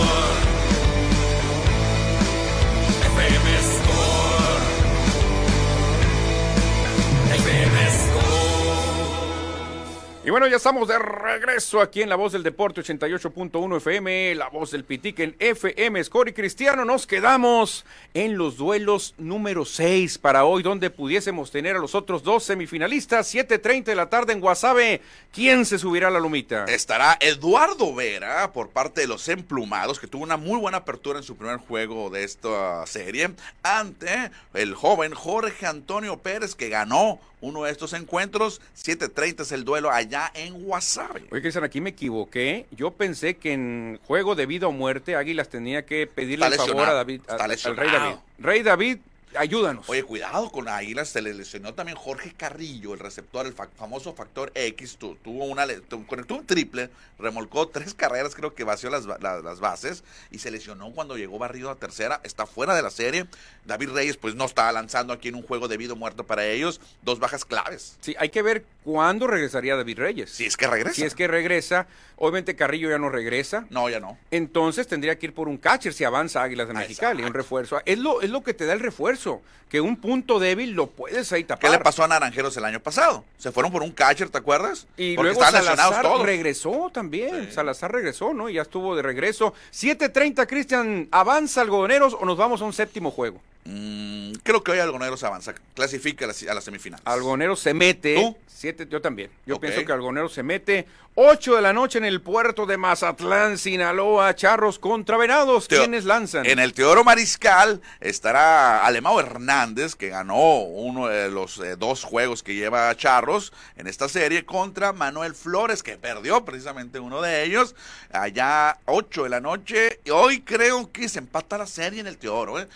Y 10.25 10.31
bueno, 10.31 10.47
ya 10.47 10.57
estamos 10.57 10.87
de 10.87 10.97
regreso 10.97 11.79
aquí 11.79 12.01
en 12.01 12.09
La 12.09 12.15
Voz 12.15 12.33
del 12.33 12.41
Deporte 12.41 12.81
88.1 12.81 13.77
FM, 13.77 14.33
La 14.33 14.49
Voz 14.49 14.71
del 14.71 14.83
Pitique 14.83 15.23
en 15.23 15.35
FM 15.37 16.03
Score 16.03 16.29
y 16.29 16.33
Cristiano. 16.33 16.83
Nos 16.83 17.05
quedamos 17.05 17.85
en 18.15 18.35
los 18.35 18.57
duelos 18.57 19.13
número 19.19 19.65
6 19.65 20.17
para 20.17 20.45
hoy, 20.45 20.63
donde 20.63 20.89
pudiésemos 20.89 21.51
tener 21.51 21.75
a 21.75 21.79
los 21.79 21.93
otros 21.93 22.23
dos 22.23 22.43
semifinalistas, 22.43 23.35
7.30 23.35 23.83
de 23.83 23.93
la 23.93 24.09
tarde 24.09 24.33
en 24.33 24.39
Guasave. 24.39 24.99
¿Quién 25.31 25.63
se 25.63 25.77
subirá 25.77 26.07
a 26.07 26.11
la 26.11 26.19
lomita? 26.19 26.65
Estará 26.69 27.19
Eduardo 27.21 27.93
Vera 27.93 28.51
por 28.51 28.69
parte 28.69 29.01
de 29.01 29.07
los 29.07 29.29
emplumados, 29.29 29.99
que 29.99 30.07
tuvo 30.07 30.23
una 30.23 30.37
muy 30.37 30.59
buena 30.59 30.79
apertura 30.79 31.19
en 31.19 31.23
su 31.23 31.35
primer 31.35 31.57
juego 31.57 32.09
de 32.09 32.23
esta 32.23 32.83
serie, 32.87 33.29
ante 33.61 34.31
el 34.55 34.73
joven 34.73 35.13
Jorge 35.13 35.67
Antonio 35.67 36.17
Pérez, 36.17 36.55
que 36.55 36.69
ganó 36.69 37.19
uno 37.45 37.63
de 37.63 37.71
estos 37.71 37.93
encuentros. 37.93 38.61
7.30 38.75 39.41
es 39.41 39.51
el 39.51 39.63
duelo 39.65 39.91
allá 39.91 40.31
en 40.33 40.53
Guasave. 40.63 41.25
Oye, 41.31 41.41
Cristian, 41.41 41.63
aquí 41.63 41.81
me 41.81 41.91
equivoqué. 41.91 42.65
Yo 42.71 42.91
pensé 42.91 43.35
que 43.37 43.53
en 43.53 43.99
juego 44.05 44.35
de 44.35 44.45
vida 44.45 44.67
o 44.67 44.71
muerte, 44.71 45.15
Águilas 45.15 45.49
tenía 45.49 45.85
que 45.85 46.07
pedirle 46.07 46.47
el 46.47 46.53
favor 46.55 46.89
a 46.89 46.93
David, 46.93 47.21
a- 47.27 47.35
al 47.35 47.49
Rey. 47.77 47.91
David. 47.91 48.15
Rey 48.39 48.63
David 48.63 48.97
ayúdanos. 49.37 49.87
Oye, 49.89 50.03
cuidado 50.03 50.51
con 50.51 50.67
Águilas, 50.67 51.09
se 51.09 51.21
le 51.21 51.33
lesionó 51.33 51.73
también 51.73 51.97
Jorge 51.97 52.33
Carrillo, 52.35 52.93
el 52.93 52.99
receptor, 52.99 53.45
el 53.45 53.53
fa- 53.53 53.69
famoso 53.77 54.13
factor 54.13 54.51
X, 54.55 54.97
tu- 54.97 55.15
tuvo 55.15 55.45
una 55.45 55.65
tu- 55.87 56.05
conectó 56.05 56.35
un 56.35 56.45
triple, 56.45 56.89
remolcó 57.19 57.67
tres 57.67 57.93
carreras, 57.93 58.35
creo 58.35 58.53
que 58.55 58.63
vació 58.63 58.89
las, 58.89 59.05
la- 59.05 59.41
las 59.41 59.59
bases 59.59 60.03
y 60.31 60.39
se 60.39 60.51
lesionó 60.51 60.91
cuando 60.91 61.17
llegó 61.17 61.37
barrido 61.39 61.69
a 61.69 61.75
tercera, 61.75 62.21
está 62.23 62.45
fuera 62.45 62.75
de 62.75 62.81
la 62.81 62.89
serie. 62.89 63.25
David 63.65 63.89
Reyes 63.91 64.17
pues 64.17 64.35
no 64.35 64.45
estaba 64.45 64.71
lanzando 64.71 65.13
aquí 65.13 65.29
en 65.29 65.35
un 65.35 65.41
juego 65.43 65.67
de 65.67 65.77
vida 65.77 65.93
o 65.93 65.95
muerto 65.95 66.25
para 66.25 66.45
ellos, 66.45 66.79
dos 67.01 67.19
bajas 67.19 67.45
claves. 67.45 67.97
Sí, 68.01 68.15
hay 68.19 68.29
que 68.29 68.41
ver 68.41 68.65
cuándo 68.83 69.27
regresaría 69.27 69.75
David 69.75 69.97
Reyes. 69.99 70.29
Si 70.31 70.45
es 70.45 70.55
que 70.57 70.67
regresa. 70.67 70.95
Si 70.95 71.03
es 71.03 71.15
que 71.15 71.27
regresa, 71.27 71.87
obviamente 72.17 72.55
Carrillo 72.55 72.89
ya 72.89 72.99
no 72.99 73.09
regresa. 73.09 73.65
No, 73.69 73.89
ya 73.89 73.99
no. 73.99 74.17
Entonces 74.29 74.87
tendría 74.87 75.17
que 75.17 75.27
ir 75.27 75.33
por 75.33 75.47
un 75.47 75.57
catcher 75.57 75.93
si 75.93 76.03
avanza 76.03 76.43
Águilas 76.43 76.67
de 76.67 76.73
Ah, 76.75 76.79
Mexicali, 76.79 77.13
un 77.21 77.27
exacto. 77.29 77.37
refuerzo. 77.37 77.81
Es 77.85 77.97
lo, 77.97 78.21
es 78.21 78.29
lo 78.29 78.43
que 78.43 78.53
te 78.53 78.65
da 78.65 78.73
el 78.73 78.79
refuerzo, 78.79 79.24
que 79.69 79.81
un 79.81 79.97
punto 79.97 80.39
débil 80.39 80.71
lo 80.71 80.87
puedes 80.87 81.31
ahí 81.33 81.43
tapar. 81.43 81.59
¿Qué 81.69 81.69
le 81.77 81.83
pasó 81.83 82.03
a 82.03 82.07
Naranjeros 82.07 82.55
el 82.57 82.65
año 82.65 82.79
pasado? 82.79 83.25
Se 83.37 83.51
fueron 83.51 83.71
por 83.71 83.81
un 83.81 83.91
catcher, 83.91 84.29
¿te 84.29 84.37
acuerdas? 84.37 84.85
Y 84.95 85.15
Porque 85.15 85.31
luego 85.33 85.43
Salazar 85.43 86.01
todos. 86.03 86.23
regresó 86.25 86.89
también. 86.93 87.47
Sí. 87.47 87.51
Salazar 87.53 87.91
regresó, 87.91 88.33
¿no? 88.33 88.47
Ya 88.49 88.61
estuvo 88.61 88.95
de 88.95 89.01
regreso. 89.01 89.53
7.30, 89.73 90.45
Cristian, 90.47 91.07
¿avanza 91.11 91.61
Algodoneros 91.61 92.15
o 92.19 92.25
nos 92.25 92.37
vamos 92.37 92.61
a 92.61 92.65
un 92.65 92.73
séptimo 92.73 93.09
juego? 93.11 93.41
Mm, 93.65 94.33
creo 94.43 94.63
que 94.63 94.71
hoy 94.71 94.79
Algoneros 94.79 95.23
avanza, 95.23 95.55
clasifica 95.73 96.25
a 96.25 96.27
las, 96.27 96.43
a 96.43 96.53
las 96.53 96.63
semifinales. 96.63 97.05
Algoneros 97.05 97.59
se 97.59 97.73
mete. 97.73 98.15
¿Tú? 98.15 98.37
Siete, 98.47 98.87
yo 98.89 99.01
también. 99.01 99.29
Yo 99.45 99.59
pienso 99.59 99.83
que 99.83 99.91
Algoneros 99.91 100.31
se 100.33 100.43
mete. 100.43 100.85
8 101.15 101.55
de 101.55 101.61
la 101.61 101.73
noche 101.73 101.97
en 101.97 102.05
el 102.05 102.21
puerto 102.21 102.65
de 102.65 102.77
Mazatlán, 102.77 103.57
Sinaloa. 103.57 104.35
Charros 104.35 104.79
contra 104.79 105.17
Venados. 105.17 105.67
Teo- 105.67 105.79
¿Quiénes 105.79 106.05
lanzan? 106.05 106.45
En 106.45 106.59
el 106.59 106.73
Teodoro 106.73 107.03
Mariscal 107.03 107.81
estará 108.01 108.85
Alemao 109.05 109.19
Hernández, 109.19 109.95
que 109.95 110.09
ganó 110.09 110.61
uno 110.61 111.07
de 111.07 111.29
los 111.29 111.59
eh, 111.59 111.75
dos 111.75 112.03
juegos 112.03 112.41
que 112.41 112.55
lleva 112.55 112.95
Charros 112.95 113.53
en 113.77 113.85
esta 113.85 114.09
serie, 114.09 114.45
contra 114.45 114.93
Manuel 114.93 115.35
Flores, 115.35 115.83
que 115.83 115.95
perdió 115.95 116.43
precisamente 116.43 116.99
uno 116.99 117.21
de 117.21 117.43
ellos, 117.43 117.75
allá 118.11 118.79
8 118.85 119.23
de 119.23 119.29
la 119.29 119.39
noche. 119.39 119.99
Y 120.05 120.09
hoy 120.09 120.41
creo 120.41 120.91
que 120.91 121.07
se 121.07 121.19
empata 121.19 121.57
la 121.59 121.67
serie 121.67 121.99
en 121.99 122.07
el 122.07 122.17
Teodoro. 122.17 122.59
¿eh? 122.59 122.67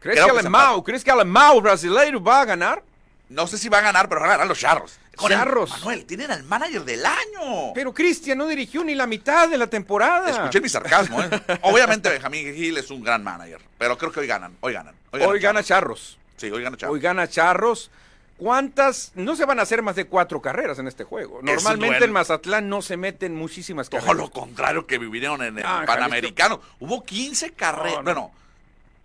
¿Crees 0.00 0.18
que 0.18 0.24
que 0.24 0.38
Alemão, 0.38 0.82
¿crees 0.82 1.04
que 1.04 1.10
Alemão 1.12 1.60
brasileiro 1.60 2.20
va 2.20 2.40
a 2.40 2.44
ganar? 2.44 2.82
No 3.30 3.46
sé 3.46 3.56
si 3.58 3.68
va 3.68 3.78
a 3.78 3.80
ganar, 3.80 4.08
pero 4.08 4.20
van 4.20 4.28
a 4.30 4.32
ganar 4.34 4.46
los 4.48 4.58
Charros. 4.58 4.98
Con 5.16 5.30
el- 5.32 5.38
Charros. 5.38 5.70
Manuel, 5.70 6.04
tienen 6.04 6.30
al 6.30 6.42
manager 6.44 6.84
del 6.84 7.04
año. 7.06 7.72
Pero 7.74 7.94
Cristian 7.94 8.36
no 8.38 8.46
dirigió 8.46 8.82
ni 8.84 8.94
la 8.94 9.06
mitad 9.06 9.48
de 9.48 9.56
la 9.56 9.66
temporada. 9.68 10.28
Escuché 10.30 10.60
mi 10.60 10.68
sarcasmo, 10.68 11.22
¿eh? 11.22 11.28
Obviamente 11.62 12.08
Benjamín 12.08 12.52
Gil 12.54 12.76
es 12.78 12.90
un 12.90 13.02
gran 13.02 13.22
manager, 13.24 13.60
pero 13.78 13.96
creo 13.96 14.10
que 14.12 14.20
hoy 14.20 14.26
ganan, 14.26 14.56
hoy 14.60 14.72
ganan. 14.72 14.94
Hoy 15.12 15.38
gana 15.40 15.62
Charros. 15.62 16.16
Charros. 16.16 16.18
Sí, 16.36 16.50
hoy 16.50 16.62
gana 16.62 16.76
Charros. 16.76 16.94
Hoy 16.94 17.00
gana 17.00 17.28
Charros. 17.28 17.90
¿Cuántas? 18.36 19.12
No 19.16 19.36
se 19.36 19.44
van 19.44 19.58
a 19.58 19.62
hacer 19.62 19.82
más 19.82 19.96
de 19.96 20.06
cuatro 20.06 20.40
carreras 20.40 20.78
en 20.78 20.88
este 20.88 21.04
juego. 21.04 21.40
Normalmente 21.42 21.86
duelo. 21.98 22.04
en 22.06 22.12
Mazatlán 22.12 22.68
no 22.70 22.80
se 22.80 22.96
meten 22.96 23.34
muchísimas 23.36 23.90
Todo 23.90 24.00
carreras. 24.00 24.16
lo 24.16 24.30
contrario 24.30 24.86
que 24.86 24.96
vivieron 24.98 25.42
en 25.42 25.58
el 25.58 25.64
Ah, 25.66 25.82
Panamericano. 25.86 26.60
Hubo 26.78 27.04
15 27.04 27.52
carreras, 27.52 28.02
No, 28.02 28.02
no. 28.02 28.04
bueno, 28.14 28.32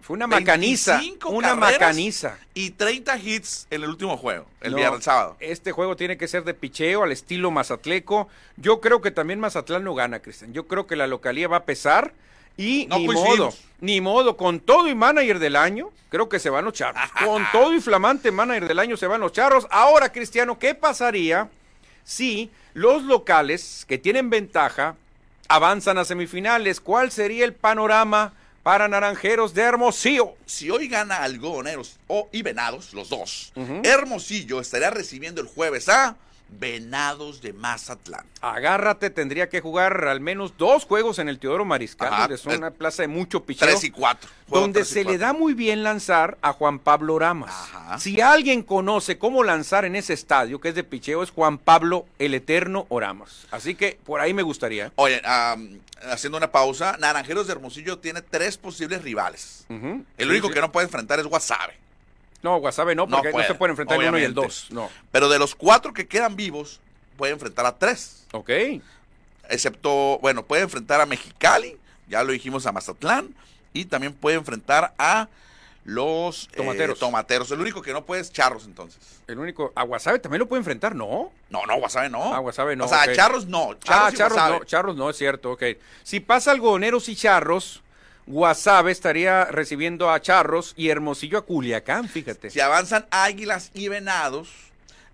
Fue 0.05 0.13
una 0.15 0.27
macaniza. 0.27 0.97
25 0.97 1.29
Una 1.29 1.55
macaniza. 1.55 2.37
y 2.53 2.69
30 2.69 3.17
hits 3.17 3.65
en 3.71 3.81
el 3.81 3.89
último 3.89 4.17
juego, 4.17 4.45
el 4.61 4.73
No, 4.73 4.77
viernes 4.77 5.03
sábado. 5.03 5.35
Este 5.39 5.71
juego 5.71 5.95
tiene 5.95 6.15
que 6.15 6.27
ser 6.27 6.43
de 6.43 6.53
picheo 6.53 7.01
al 7.01 7.11
estilo 7.11 7.49
mazatleco. 7.49 8.27
Yo 8.55 8.81
creo 8.81 9.01
que 9.01 9.09
también 9.09 9.39
Mazatlán 9.39 9.83
no 9.83 9.95
gana, 9.95 10.19
Cristian. 10.19 10.53
Yo 10.53 10.67
creo 10.67 10.85
que 10.85 10.95
la 10.95 11.07
localía 11.07 11.47
va 11.47 11.57
a 11.57 11.63
pesar 11.63 12.13
y 12.55 12.85
No 12.85 12.99
ni 12.99 13.07
modo, 13.07 13.51
ni 13.81 13.99
modo, 13.99 14.37
con 14.37 14.59
todo 14.59 14.87
y 14.87 14.93
manager 14.93 15.39
del 15.39 15.55
año, 15.55 15.89
creo 16.09 16.29
que 16.29 16.37
se 16.37 16.51
van 16.51 16.65
los 16.65 16.75
charros. 16.75 17.01
con 17.25 17.43
todo 17.51 17.73
y 17.73 17.81
flamante 17.81 18.29
manager 18.31 18.67
del 18.67 18.77
año 18.77 18.97
se 18.97 19.07
van 19.07 19.21
los 19.21 19.31
charros. 19.31 19.65
Ahora, 19.71 20.11
Cristiano, 20.11 20.59
¿qué 20.59 20.75
pasaría 20.75 21.49
si 22.03 22.51
los 22.75 23.01
locales 23.01 23.85
que 23.87 23.97
tienen 23.97 24.29
ventaja 24.29 24.97
avanzan 25.47 25.97
a 25.97 26.05
semifinales? 26.05 26.79
¿Cuál 26.79 27.09
sería 27.09 27.43
el 27.43 27.53
panorama 27.53 28.33
para 28.65 28.87
Naranjeros 28.87 29.53
de 29.53 29.61
Hermosillo? 29.61 30.33
Si 30.47 30.71
hoy 30.71 30.87
gana 30.87 31.17
Algodoneros 31.17 31.99
o 32.07 32.29
y 32.31 32.41
Venados, 32.41 32.95
los 32.95 33.09
dos, 33.09 33.53
Hermosillo 33.83 34.59
estaría 34.59 34.89
recibiendo 34.89 35.39
el 35.39 35.45
jueves 35.45 35.87
a 35.87 36.15
Venados 36.59 37.41
de 37.41 37.53
Mazatlán. 37.53 38.25
Agárrate, 38.41 39.09
tendría 39.09 39.49
que 39.49 39.61
jugar 39.61 40.07
al 40.07 40.19
menos 40.19 40.57
dos 40.57 40.85
juegos 40.85 41.19
en 41.19 41.29
el 41.29 41.39
Teodoro 41.39 41.65
Mariscal, 41.65 42.07
Ajá, 42.13 42.21
donde 42.21 42.35
es 42.35 42.45
una 42.45 42.71
plaza 42.71 43.01
de 43.03 43.07
mucho 43.07 43.43
picheo. 43.43 43.67
3 43.67 43.83
y 43.85 43.91
4. 43.91 44.29
donde 44.47 44.85
se 44.85 45.03
le 45.03 45.17
da 45.17 45.33
muy 45.33 45.53
bien 45.53 45.83
lanzar 45.83 46.37
a 46.41 46.53
Juan 46.53 46.79
Pablo 46.79 47.17
Ramas. 47.19 47.51
Ajá. 47.51 47.99
Si 47.99 48.21
alguien 48.21 48.61
conoce 48.63 49.17
cómo 49.17 49.43
lanzar 49.43 49.85
en 49.85 49.95
ese 49.95 50.13
estadio, 50.13 50.59
que 50.61 50.69
es 50.69 50.75
de 50.75 50.83
picheo, 50.83 51.23
es 51.23 51.31
Juan 51.31 51.57
Pablo 51.57 52.05
el 52.19 52.33
Eterno 52.33 52.85
Oramas. 52.89 53.47
Así 53.51 53.75
que 53.75 53.99
por 54.05 54.19
ahí 54.21 54.33
me 54.33 54.43
gustaría. 54.43 54.91
Oye, 54.95 55.21
haciendo 56.09 56.37
una 56.37 56.51
pausa, 56.51 56.97
Naranjeros 56.99 57.47
de 57.47 57.53
Hermosillo 57.53 57.97
tiene 57.99 58.21
tres 58.21 58.57
posibles 58.57 59.01
rivales. 59.01 59.65
El 59.69 60.05
Sí, 60.17 60.25
único 60.25 60.47
sí. 60.49 60.53
que 60.53 60.61
no 60.61 60.71
puede 60.71 60.85
enfrentar 60.85 61.19
es 61.19 61.25
Guasave. 61.25 61.73
No, 62.45 62.59
Guasave 62.59 62.93
no, 62.93 63.07
No 63.07 63.17
porque 63.17 63.29
no, 63.29 63.33
puede, 63.33 63.47
se 63.47 63.55
pueden 63.55 63.71
enfrentar 63.71 63.99
el 63.99 64.07
uno 64.07 64.19
y 64.19 64.23
el 64.23 64.31
obviamente. 64.31 64.47
dos. 64.47 64.67
No. 64.69 64.89
Pero 65.11 65.29
de 65.29 65.39
los 65.39 65.55
cuatro 65.55 65.93
que 65.93 66.07
quedan 66.07 66.35
vivos, 66.35 66.79
puede 67.17 67.33
enfrentar 67.33 67.65
a 67.65 67.75
tres. 67.75 68.27
Ok. 68.33 68.51
Excepto, 69.49 70.19
bueno, 70.19 70.43
puede 70.45 70.61
enfrentar 70.61 71.01
a 71.01 71.07
Mexicali, 71.07 71.75
ya 72.07 72.23
lo 72.23 72.31
dijimos 72.31 72.67
a 72.67 72.71
Mazatlán, 72.71 73.33
y 73.73 73.85
también 73.85 74.13
puede 74.13 74.37
enfrentar 74.37 74.93
a 74.99 75.27
los 75.85 76.45
eh, 76.53 76.57
Tomateros. 76.57 76.99
tomateros. 76.99 77.51
El 77.51 77.61
único 77.61 77.81
que 77.81 77.93
no 77.93 78.05
puede 78.05 78.21
es 78.21 78.31
Charros, 78.31 78.65
entonces. 78.65 78.99
El 79.27 79.39
único. 79.39 79.71
A 79.75 79.83
Guasave 79.83 80.19
también 80.19 80.39
lo 80.39 80.47
puede 80.47 80.59
enfrentar, 80.59 80.93
¿no? 80.95 81.31
No, 81.49 81.65
no, 81.65 81.77
Guasave 81.77 82.09
no. 82.09 82.33
Ah, 82.33 82.39
Guasave 82.39 82.75
no, 82.75 82.85
O 82.85 82.87
sea, 82.87 83.05
ok. 83.05 83.13
Charros 83.13 83.45
no. 83.47 83.73
Charros 83.83 84.13
ah, 84.13 84.15
Charros 84.15 84.37
no, 84.37 84.63
Charros 84.65 84.95
no, 84.95 85.09
es 85.09 85.17
cierto, 85.17 85.51
ok. 85.51 85.63
Si 86.03 86.19
pasa 86.19 86.51
algodoneros 86.51 87.09
y 87.09 87.15
Charros, 87.15 87.81
Guasave 88.27 88.91
estaría 88.91 89.45
recibiendo 89.45 90.09
a 90.09 90.19
Charros 90.21 90.73
y 90.75 90.89
Hermosillo 90.89 91.37
a 91.37 91.45
Culiacán, 91.45 92.09
fíjate. 92.09 92.49
Si 92.49 92.59
avanzan 92.59 93.05
Águilas 93.11 93.71
y 93.73 93.87
Venados, 93.87 94.49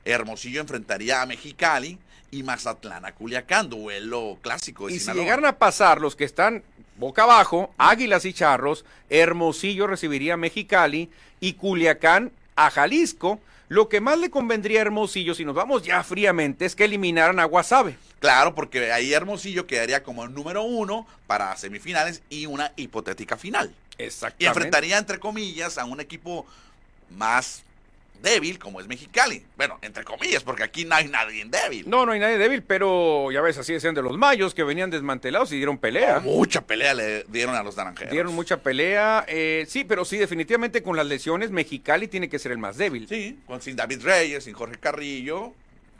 Hermosillo 0.06 0.62
enfrentaría 0.62 1.22
a 1.22 1.26
Mexicali 1.26 1.98
y 2.32 2.44
Mazatlán 2.44 3.06
a 3.06 3.12
Culiacán, 3.12 3.70
duelo 3.70 4.38
clásico 4.42 4.88
de 4.88 4.94
Y 4.94 4.96
si 4.96 5.02
Sinaloa. 5.02 5.24
llegaran 5.24 5.46
a 5.46 5.58
pasar 5.58 6.00
los 6.00 6.16
que 6.16 6.24
están 6.24 6.64
boca 6.96 7.24
abajo, 7.24 7.74
Águilas 7.78 8.24
y 8.26 8.34
Charros, 8.34 8.86
Hermosillo 9.10 9.88
recibiría 9.88 10.36
a 10.36 10.38
Mexicali 10.38 11.10
y 11.42 11.54
Culiacán 11.54 12.32
a 12.56 12.70
Jalisco. 12.72 13.40
Lo 13.68 13.90
que 13.90 14.02
más 14.02 14.20
le 14.20 14.30
convendría 14.30 14.80
a 14.80 14.84
Hermosillo, 14.84 15.34
si 15.34 15.44
nos 15.46 15.56
vamos 15.56 15.84
ya 15.84 16.04
fríamente, 16.04 16.66
es 16.66 16.76
que 16.76 16.86
eliminaran 16.86 17.40
a 17.40 17.46
Guasave. 17.46 17.98
Claro, 18.22 18.56
porque 18.56 18.92
ahí 18.94 19.12
Hermosillo 19.14 19.68
quedaría 19.68 20.04
como 20.04 20.24
el 20.24 20.34
número 20.34 20.62
uno 20.62 21.06
para 21.28 21.58
semifinales 21.58 22.22
y 22.30 22.46
una 22.46 22.72
hipotética 22.78 23.36
final. 23.36 23.74
Y 23.98 24.04
Exactamente. 24.04 24.46
enfrentaría, 24.46 24.98
entre 25.00 25.20
comillas, 25.20 25.78
a 25.80 25.86
un 25.86 26.00
equipo 26.00 26.46
más 27.10 27.64
débil 28.22 28.60
como 28.60 28.80
es 28.80 28.88
Mexicali. 28.88 29.44
Bueno, 29.58 29.80
entre 29.82 30.04
comillas, 30.04 30.44
porque 30.44 30.62
aquí 30.62 30.86
no 30.86 30.94
hay 30.94 31.08
nadie 31.08 31.44
débil. 31.46 31.90
No, 31.90 32.06
no 32.06 32.12
hay 32.12 32.20
nadie 32.20 32.38
débil, 32.38 32.62
pero 32.62 33.32
ya 33.32 33.42
ves, 33.42 33.58
así 33.58 33.74
decían 33.74 33.96
de 33.96 34.04
los 34.04 34.16
mayos 34.18 34.54
que 34.54 34.64
venían 34.64 34.92
desmantelados 34.92 35.52
y 35.52 35.58
dieron 35.58 35.80
pelea. 35.80 36.20
Mucha 36.20 36.62
pelea 36.62 36.94
le 36.94 37.24
dieron 37.24 37.56
a 37.56 37.64
los 37.64 37.76
naranjeros. 37.76 38.12
Dieron 38.12 38.36
mucha 38.36 38.58
pelea. 38.58 39.26
eh, 39.28 39.66
sí, 39.68 39.84
pero 39.84 40.06
sí, 40.06 40.18
definitivamente 40.18 40.84
con 40.84 40.96
las 40.96 41.08
lesiones, 41.08 41.50
Mexicali 41.50 42.08
tiene 42.08 42.30
que 42.30 42.38
ser 42.38 42.52
el 42.52 42.60
más 42.60 42.78
débil. 42.78 43.08
Sí, 43.08 43.40
con, 43.48 43.62
sin 43.62 43.76
David 43.76 44.04
Reyes, 44.04 44.44
sin 44.44 44.54
Jorge 44.54 44.78
Carrillo. 44.78 45.54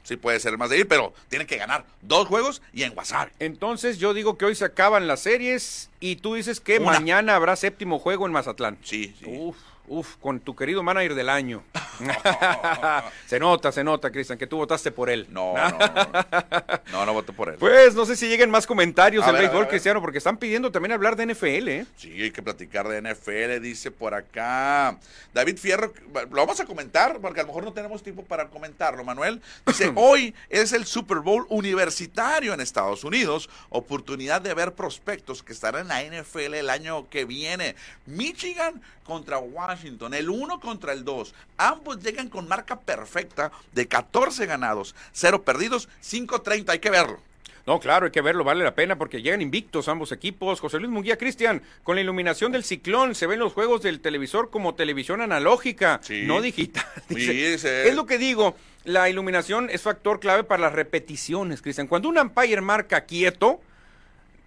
Sí 0.04 0.18
puede 0.18 0.40
ser 0.40 0.58
más 0.58 0.70
débil, 0.70 0.88
pero 0.88 1.14
tiene 1.30 1.46
que 1.46 1.58
ganar 1.58 1.86
dos 2.02 2.28
juegos 2.28 2.62
y 2.74 2.84
en 2.84 2.94
Guasave. 2.94 3.32
Entonces 3.40 3.98
yo 4.00 4.14
digo 4.14 4.38
que 4.38 4.46
hoy 4.46 4.56
se 4.56 4.66
acaban 4.66 5.08
las 5.08 5.22
series 5.22 5.90
y 6.00 6.16
tú 6.18 6.36
dices 6.36 6.60
que 6.60 6.80
Una. 6.80 6.94
mañana 6.94 7.36
habrá 7.36 7.56
séptimo 7.56 8.00
juego 8.00 8.26
en 8.26 8.32
Mazatlán. 8.32 8.78
Sí, 8.84 9.16
sí. 9.20 9.26
Uf, 9.28 9.56
uf, 9.88 10.16
con 10.18 10.40
tu 10.40 10.56
querido 10.56 10.84
manager 10.84 11.16
del 11.16 11.30
año. 11.30 11.64
se 13.28 13.40
nota, 13.40 13.72
se 13.72 13.84
nota, 13.84 14.12
Cristian, 14.12 14.38
que 14.38 14.48
tú 14.48 14.58
votaste 14.58 14.92
por 14.92 15.10
él. 15.10 15.28
No, 15.30 15.54
no, 15.56 15.70
no. 15.70 15.82
No, 16.92 17.06
no 17.06 17.14
voto 17.14 17.32
por 17.32 17.50
él. 17.50 17.56
Pues 17.58 17.96
no 17.96 18.06
sé 18.06 18.16
si 18.18 18.28
lleguen 18.28 18.50
más 18.50 18.68
comentarios 18.68 19.26
del 19.26 19.36
béisbol 19.36 19.68
cristiano, 19.68 20.02
porque 20.02 20.18
están 20.18 20.38
pidiendo 20.38 20.72
también 20.72 20.92
hablar 20.92 21.16
de 21.16 21.26
NFL, 21.26 21.70
¿eh? 21.70 21.86
Sí, 21.96 22.22
hay 22.22 22.32
que 22.32 22.42
platicar 22.42 22.88
de 22.88 23.02
NFL, 23.02 23.62
dice 23.62 23.92
por 23.92 24.14
acá. 24.14 24.98
David 25.34 25.58
Fierro, 25.58 25.94
lo 26.14 26.28
vamos 26.30 26.60
a 26.60 26.66
comentar, 26.66 27.20
porque 27.22 27.40
a 27.40 27.44
lo 27.44 27.48
mejor 27.48 27.64
no 27.64 27.72
tenemos 27.72 28.04
tiempo 28.04 28.24
para 28.24 28.50
comentarlo, 28.50 29.04
Manuel. 29.04 29.42
Dice, 29.66 29.92
hoy 29.96 30.36
es 30.50 30.74
el 30.74 30.86
Super 30.86 31.20
Bowl 31.20 31.46
universitario 31.50 32.54
en 32.54 32.60
Estados 32.60 33.04
Unidos, 33.04 33.50
oportunidad 33.70 34.42
de 34.42 34.54
ver 34.54 34.74
prospectos 34.74 35.44
que 35.44 35.54
estarán 35.54 35.82
en 35.82 35.88
la 35.88 36.22
NFL 36.22 36.56
el 36.56 36.70
año 36.70 37.10
que 37.10 37.24
viene. 37.26 37.76
Michigan 38.06 38.82
contra 39.04 39.40
Washington, 39.40 39.81
el 39.86 40.30
1 40.30 40.60
contra 40.60 40.94
el 40.94 41.04
2. 41.04 41.34
Ambos 41.58 42.00
llegan 42.04 42.30
con 42.30 42.48
marca 42.48 42.80
perfecta 42.80 43.52
de 43.74 43.88
14 43.88 44.46
ganados, 44.46 44.96
0 45.14 45.44
perdidos, 45.44 45.90
5-30, 46.04 46.70
hay 46.70 46.80
que 46.80 46.90
verlo. 46.90 47.20
No, 47.68 47.80
claro, 47.80 48.06
hay 48.08 48.12
que 48.12 48.22
verlo, 48.22 48.44
vale 48.44 48.64
la 48.64 48.74
pena 48.74 48.98
porque 48.98 49.22
llegan 49.22 49.40
invictos 49.42 49.88
ambos 49.88 50.12
equipos. 50.12 50.60
José 50.60 50.80
Luis 50.80 50.90
Munguía, 50.92 51.18
Cristian, 51.18 51.62
con 51.84 51.96
la 51.96 52.02
iluminación 52.02 52.52
del 52.52 52.64
ciclón 52.64 53.14
se 53.14 53.28
ven 53.28 53.38
los 53.40 53.54
juegos 53.54 53.84
del 53.84 54.00
televisor 54.00 54.50
como 54.50 54.74
televisión 54.74 55.22
analógica, 55.22 56.00
Sí. 56.04 56.24
no 56.26 56.42
digital. 56.42 56.84
Sí, 57.10 57.44
ese- 57.44 57.88
Es 57.88 57.96
lo 57.96 58.08
que 58.08 58.18
digo, 58.18 58.56
la 58.84 59.10
iluminación 59.10 59.70
es 59.70 59.84
factor 59.84 60.20
clave 60.20 60.44
para 60.44 60.62
las 60.64 60.74
repeticiones, 60.74 61.62
Cristian. 61.62 61.86
Cuando 61.88 62.10
un 62.10 62.18
umpire 62.18 62.62
marca 62.62 63.02
quieto, 63.02 63.62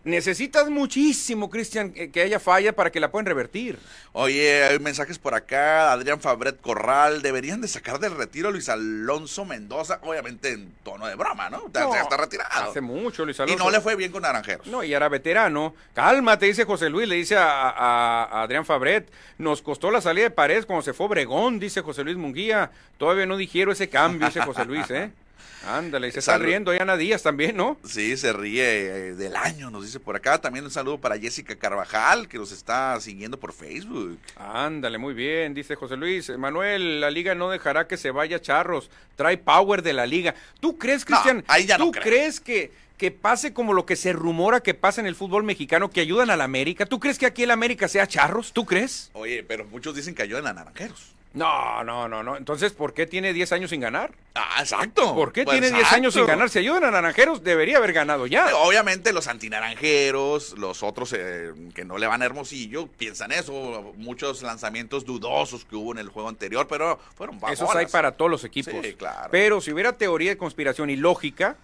necesitas 0.05 0.69
muchísimo, 0.71 1.51
Cristian, 1.51 1.91
que 1.93 2.21
haya 2.23 2.39
falla 2.39 2.73
para 2.75 2.91
que 2.93 3.01
la 3.01 3.11
puedan 3.11 3.27
revertir. 3.27 3.79
Oye, 4.13 4.63
hay 4.65 4.79
mensajes 4.79 5.19
por 5.19 5.35
acá. 5.35 5.93
Adrián 5.93 6.21
Fabret 6.21 6.61
Corral. 6.61 7.23
Deberían 7.23 7.61
de 7.61 7.69
sacar 7.69 7.99
del 7.99 8.17
retiro 8.17 8.49
a 8.49 8.53
Luis 8.53 8.69
Alonso 8.69 9.45
Mendoza. 9.45 9.99
Obviamente 10.03 10.51
en 10.53 10.73
tono 10.85 11.07
de 11.07 11.15
broma, 11.15 11.51
¿no? 11.51 11.71
Ya- 11.73 11.81
No, 11.81 11.95
ya 11.95 12.03
está 12.03 12.17
retirado. 12.17 12.71
Hace 12.71 12.81
mucho, 12.81 13.25
Luis 13.25 13.39
y 13.39 13.43
Alonso. 13.43 13.65
no 13.65 13.71
le 13.71 13.81
fue 13.81 13.97
bien 13.97 14.13
con 14.13 14.23
Naranjeros. 14.23 14.67
No, 14.67 14.85
y 14.85 14.95
era 14.95 15.09
veterano. 15.09 15.75
Cálmate, 15.95 16.47
dice 16.47 16.65
José 16.65 16.91
Luis, 16.91 17.09
le 17.09 17.17
dice 17.17 17.37
a, 17.37 17.69
a- 17.71 18.25
a 18.25 18.43
Adrián 18.43 18.65
Fabret. 18.65 19.11
Nos 19.39 19.63
costó 19.63 19.91
la 19.91 20.01
salida 20.01 20.25
de 20.25 20.31
Paredes 20.31 20.67
cuando 20.67 20.83
se 20.83 20.93
fue 20.93 21.07
Obregón, 21.07 21.59
dice 21.59 21.81
José 21.81 22.05
Luis 22.05 22.17
Munguía. 22.17 22.71
Todavía 22.99 23.27
no 23.27 23.37
dijeron 23.37 23.73
ese 23.73 23.89
cambio, 23.89 24.27
dice 24.27 24.41
José 24.43 24.65
Luis, 24.65 24.89
¿eh? 24.91 25.11
Ándale, 25.67 26.09
y 26.09 26.13
se 26.13 26.19
está 26.21 26.33
Salud. 26.33 26.47
riendo 26.47 26.71
Ana 26.73 26.97
Díaz 26.97 27.23
también, 27.23 27.57
¿no? 27.57 27.79
Sí, 27.85 28.17
se 28.17 28.33
ríe 28.33 28.63
eh, 28.65 29.15
del 29.15 29.37
año, 29.37 29.71
nos 29.71 29.85
dice 29.85 30.01
por 30.01 30.17
acá. 30.17 30.39
También 30.39 30.65
un 30.65 30.71
saludo 30.71 30.99
para 30.99 31.19
Jessica 31.19 31.57
Carvajal, 31.57 32.29
que 32.29 32.39
nos 32.39 32.53
está 32.53 33.01
siguiendo 33.01 33.39
por 33.39 33.53
Facebook. 33.53 34.19
Ándale, 34.37 34.99
muy 34.99 35.15
bien, 35.15 35.55
dice 35.55 35.75
José 35.77 35.97
Luis. 35.97 36.31
Manuel, 36.37 37.01
la 37.01 37.11
liga 37.11 37.35
no 37.35 37.51
dejará 37.51 37.87
que 37.87 37.97
se 37.97 38.11
vaya 38.11 38.41
Charros. 38.41 38.91
Trae 39.17 39.39
power 39.39 39.83
de 39.83 39.93
la 39.93 40.07
liga. 40.07 40.35
¿Tú 40.61 40.77
crees, 40.79 41.01
No, 41.09 41.17
Cristian? 41.17 41.45
ahí 41.49 41.67
ya 41.67 41.79
no 41.79 41.85
¿Tú 41.87 41.93
crees 41.93 42.41
que, 42.41 42.73
que 42.99 43.11
pase 43.11 43.53
como 43.53 43.73
lo 43.73 43.87
que 43.87 43.97
se 43.97 44.13
rumora 44.13 44.61
que 44.61 44.75
pasa 44.75 45.01
en 45.01 45.07
el 45.07 45.15
fútbol 45.15 45.45
mexicano, 45.45 45.91
que 45.91 46.01
ayudan 46.01 46.31
a 46.31 46.37
la 46.37 46.45
América? 46.45 46.87
¿Tú 46.87 46.99
crees 47.01 47.19
que 47.19 47.27
aquí 47.27 47.45
el 47.45 47.51
América 47.51 47.89
sea 47.89 48.07
Charros? 48.07 48.53
¿Tú 48.53 48.65
crees? 48.67 49.11
Oye, 49.15 49.43
pero 49.43 49.65
muchos 49.65 49.95
dicen 49.95 50.15
que 50.15 50.23
ayudan 50.23 50.47
a 50.47 50.53
Naranjeros. 50.53 51.13
No, 51.35 51.83
no, 51.83 52.09
no, 52.09 52.23
no. 52.23 52.37
Entonces, 52.37 52.73
¿por 52.73 52.95
qué 52.95 53.07
tiene 53.07 53.33
10 53.33 53.53
años 53.53 53.71
sin 53.71 53.81
ganar? 53.81 54.13
Ah, 54.37 54.59
exacto. 54.61 55.15
¿Por 55.15 55.33
qué 55.33 55.45
Pues, 55.45 55.61
tiene 55.61 55.77
10 55.77 55.93
años 55.93 56.15
sin 56.15 56.27
ganar? 56.27 56.49
Si 56.49 56.61
ayudan 56.61 56.85
a 56.85 56.91
Naranjeros, 56.93 57.43
debería 57.43 57.79
haber 57.79 57.93
ganado 57.93 58.27
ya. 58.29 58.55
Obviamente 58.57 59.13
los 59.13 59.27
antinaranjeros, 59.27 60.57
los 60.59 60.83
otros 60.83 61.13
eh, 61.17 61.53
que 61.75 61.85
no 61.85 61.99
le 61.99 62.07
van 62.07 62.23
a 62.23 62.27
Hermosillo, 62.27 62.87
piensan 62.87 63.33
eso. 63.33 63.93
Muchos 63.97 64.43
lanzamientos 64.43 65.05
dudosos 65.05 65.65
que 65.65 65.77
hubo 65.77 65.93
en 65.93 65.99
el 65.99 66.09
juego 66.09 66.29
anterior, 66.29 66.67
pero 66.69 66.99
fueron 67.17 67.37
Esos 67.37 67.61
bajolas. 67.63 67.77
hay 67.77 67.87
para 67.87 68.13
todos 68.13 68.31
los 68.31 68.45
equipos. 68.45 68.73
Sí, 68.83 68.95
claro. 68.95 69.29
Pero 69.31 69.61
si 69.61 69.73
hubiera 69.73 69.93
teoría 69.99 70.31
de 70.31 70.37
conspiración 70.39 70.89
y 70.91 70.97
lógica, 70.97 71.57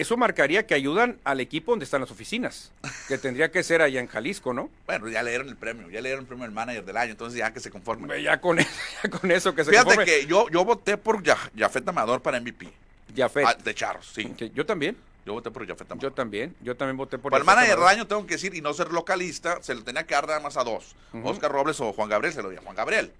eso 0.00 0.16
marcaría 0.16 0.66
que 0.66 0.74
ayudan 0.74 1.18
al 1.24 1.40
equipo 1.40 1.72
donde 1.72 1.84
están 1.84 2.00
las 2.00 2.10
oficinas, 2.10 2.72
que 3.08 3.18
tendría 3.18 3.50
que 3.50 3.62
ser 3.62 3.82
allá 3.82 4.00
en 4.00 4.06
Jalisco, 4.06 4.52
¿no? 4.52 4.70
Bueno, 4.86 5.08
ya 5.08 5.22
le 5.22 5.30
dieron 5.30 5.48
el 5.48 5.56
premio, 5.56 5.88
ya 5.90 6.00
le 6.00 6.08
dieron 6.08 6.24
el 6.24 6.26
premio 6.26 6.44
al 6.44 6.52
manager 6.52 6.84
del 6.84 6.96
año, 6.96 7.12
entonces 7.12 7.38
ya 7.38 7.52
que 7.52 7.60
se 7.60 7.70
conformen. 7.70 8.22
Ya 8.22 8.40
con 8.40 8.58
eso, 8.58 8.70
ya 9.02 9.10
con 9.10 9.30
eso 9.30 9.54
que 9.54 9.64
se 9.64 9.70
Fíjate 9.70 10.04
que 10.04 10.26
yo, 10.26 10.48
yo 10.50 10.64
voté 10.64 10.96
por 10.96 11.22
Jafet 11.24 11.88
Amador 11.88 12.20
para 12.22 12.40
MVP. 12.40 12.68
Jafet. 13.16 13.44
Ah, 13.46 13.54
de 13.54 13.74
Charros, 13.74 14.10
sí. 14.14 14.34
Yo 14.54 14.66
también, 14.66 14.96
Yo 15.24 15.32
voté 15.34 15.50
por 15.50 15.66
Jafet 15.66 15.90
Amador. 15.90 16.10
yo 16.10 16.14
también, 16.14 16.54
yo 16.60 16.76
también 16.76 16.96
voté 16.96 17.18
por 17.18 17.30
Por 17.30 17.40
el 17.40 17.46
manager 17.46 17.78
del 17.78 17.86
año 17.88 18.06
tengo 18.06 18.26
que 18.26 18.34
decir, 18.34 18.54
y 18.54 18.60
no 18.60 18.74
ser 18.74 18.92
localista, 18.92 19.62
se 19.62 19.74
lo 19.74 19.82
tenía 19.84 20.04
que 20.04 20.14
dar 20.14 20.26
nada 20.26 20.40
más 20.40 20.56
a 20.56 20.64
dos. 20.64 20.94
Oscar 21.22 21.50
Robles 21.50 21.80
o 21.80 21.92
Juan 21.92 22.08
Gabriel, 22.08 22.34
se 22.34 22.42
lo 22.42 22.50
di 22.50 22.56
a 22.56 22.60
Juan 22.60 22.76
Gabriel. 22.76 23.12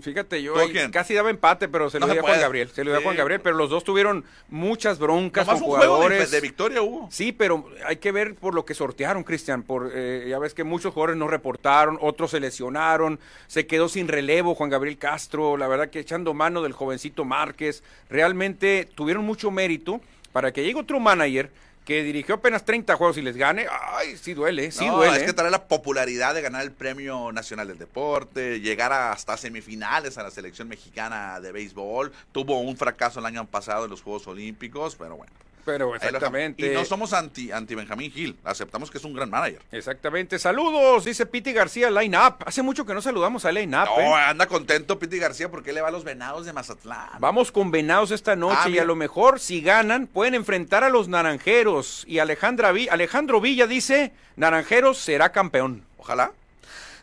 Fíjate, 0.00 0.42
yo 0.42 0.54
casi 0.90 1.14
daba 1.14 1.30
empate, 1.30 1.68
pero 1.68 1.90
se 1.90 2.00
lo 2.00 2.06
No 2.06 2.12
di 2.12 2.18
se 2.18 2.20
a 2.20 2.22
Juan. 2.22 2.40
Gabriel. 2.40 2.70
Se 2.70 2.82
lo 2.82 2.90
di 2.90 2.96
a. 2.96 3.00
Juan 3.02 3.16
Gabriel, 3.16 3.40
pero 3.40 3.56
los 3.56 3.70
dos 3.70 3.84
tuvieron 3.84 4.24
muchas 4.48 4.98
broncas 4.98 5.46
Nomás 5.46 5.60
con 5.62 5.70
un 5.70 5.76
juego 5.76 5.92
de, 5.94 6.04
jugadores. 6.04 6.30
de 6.30 6.40
victoria 6.40 6.82
hubo. 6.82 7.08
Sí, 7.10 7.32
pero 7.32 7.68
hay 7.84 7.96
que 7.96 8.10
ver 8.10 8.34
por 8.34 8.54
lo 8.54 8.64
que 8.64 8.74
sortearon, 8.74 9.22
Cristian. 9.22 9.62
Por 9.62 9.92
eh, 9.94 10.26
ya 10.28 10.38
ves 10.38 10.54
que 10.54 10.64
muchos 10.64 10.92
jugadores 10.92 11.16
no 11.16 11.28
reportaron, 11.28 11.98
otros 12.00 12.32
se 12.32 12.40
lesionaron, 12.40 13.20
se 13.46 13.66
quedó 13.66 13.88
sin 13.88 14.08
relevo 14.08 14.54
Juan 14.54 14.70
Gabriel 14.70 14.98
Castro. 14.98 15.56
La 15.56 15.68
verdad 15.68 15.90
que 15.90 16.00
echando 16.00 16.34
mano 16.34 16.62
del 16.62 16.72
jovencito 16.72 17.24
Márquez, 17.24 17.82
realmente 18.08 18.88
tuvieron 18.94 19.24
mucho 19.24 19.50
mérito 19.50 20.00
para 20.32 20.52
que 20.52 20.62
llegue 20.62 20.80
otro 20.80 21.00
manager 21.00 21.50
que 21.86 22.02
dirigió 22.02 22.34
apenas 22.34 22.64
30 22.64 22.96
juegos 22.96 23.16
y 23.16 23.22
les 23.22 23.36
gane. 23.36 23.66
Ay, 23.94 24.16
sí 24.16 24.34
duele, 24.34 24.72
sí 24.72 24.84
No, 24.86 24.96
duele. 24.96 25.18
es 25.18 25.22
que 25.22 25.32
trae 25.32 25.50
la 25.52 25.68
popularidad 25.68 26.34
de 26.34 26.42
ganar 26.42 26.62
el 26.62 26.72
Premio 26.72 27.30
Nacional 27.32 27.68
del 27.68 27.78
Deporte, 27.78 28.60
llegar 28.60 28.92
hasta 28.92 29.36
semifinales 29.36 30.18
a 30.18 30.24
la 30.24 30.32
selección 30.32 30.66
mexicana 30.66 31.38
de 31.40 31.52
béisbol. 31.52 32.12
Tuvo 32.32 32.58
un 32.58 32.76
fracaso 32.76 33.20
el 33.20 33.26
año 33.26 33.46
pasado 33.46 33.84
en 33.84 33.90
los 33.92 34.02
Juegos 34.02 34.26
Olímpicos, 34.26 34.96
pero 34.96 35.16
bueno. 35.16 35.32
Pero 35.66 35.94
exactamente. 35.96 36.72
Y 36.72 36.74
no 36.74 36.84
somos 36.84 37.12
anti, 37.12 37.52
anti 37.52 37.74
Benjamín 37.74 38.10
Gil, 38.10 38.38
aceptamos 38.44 38.90
que 38.90 38.96
es 38.98 39.04
un 39.04 39.12
gran 39.12 39.28
manager. 39.28 39.60
Exactamente. 39.72 40.38
Saludos, 40.38 41.04
dice 41.04 41.26
Piti 41.26 41.52
García, 41.52 41.90
line 41.90 42.16
up. 42.16 42.36
Hace 42.46 42.62
mucho 42.62 42.86
que 42.86 42.94
no 42.94 43.02
saludamos 43.02 43.44
a 43.44 43.52
line 43.52 43.76
up. 43.76 43.84
No, 43.86 43.98
¿eh? 44.00 44.14
anda 44.14 44.46
contento 44.46 44.98
Piti 44.98 45.18
García 45.18 45.50
porque 45.50 45.70
él 45.70 45.74
le 45.74 45.82
va 45.82 45.88
a 45.88 45.90
los 45.90 46.04
venados 46.04 46.46
de 46.46 46.52
Mazatlán. 46.52 47.10
Vamos 47.18 47.52
con 47.52 47.70
Venados 47.70 48.12
esta 48.12 48.36
noche 48.36 48.56
Ah, 48.62 48.68
y 48.70 48.78
a 48.78 48.84
lo 48.84 48.94
mejor 48.94 49.40
si 49.40 49.60
ganan 49.60 50.06
pueden 50.06 50.34
enfrentar 50.34 50.84
a 50.84 50.88
los 50.88 51.08
Naranjeros. 51.08 52.04
Y 52.06 52.20
Alejandra 52.20 52.70
Vi- 52.72 52.88
Alejandro 52.88 53.40
Villa 53.40 53.66
dice, 53.66 54.12
Naranjeros 54.36 54.98
será 54.98 55.32
campeón. 55.32 55.84
Ojalá. 55.98 56.30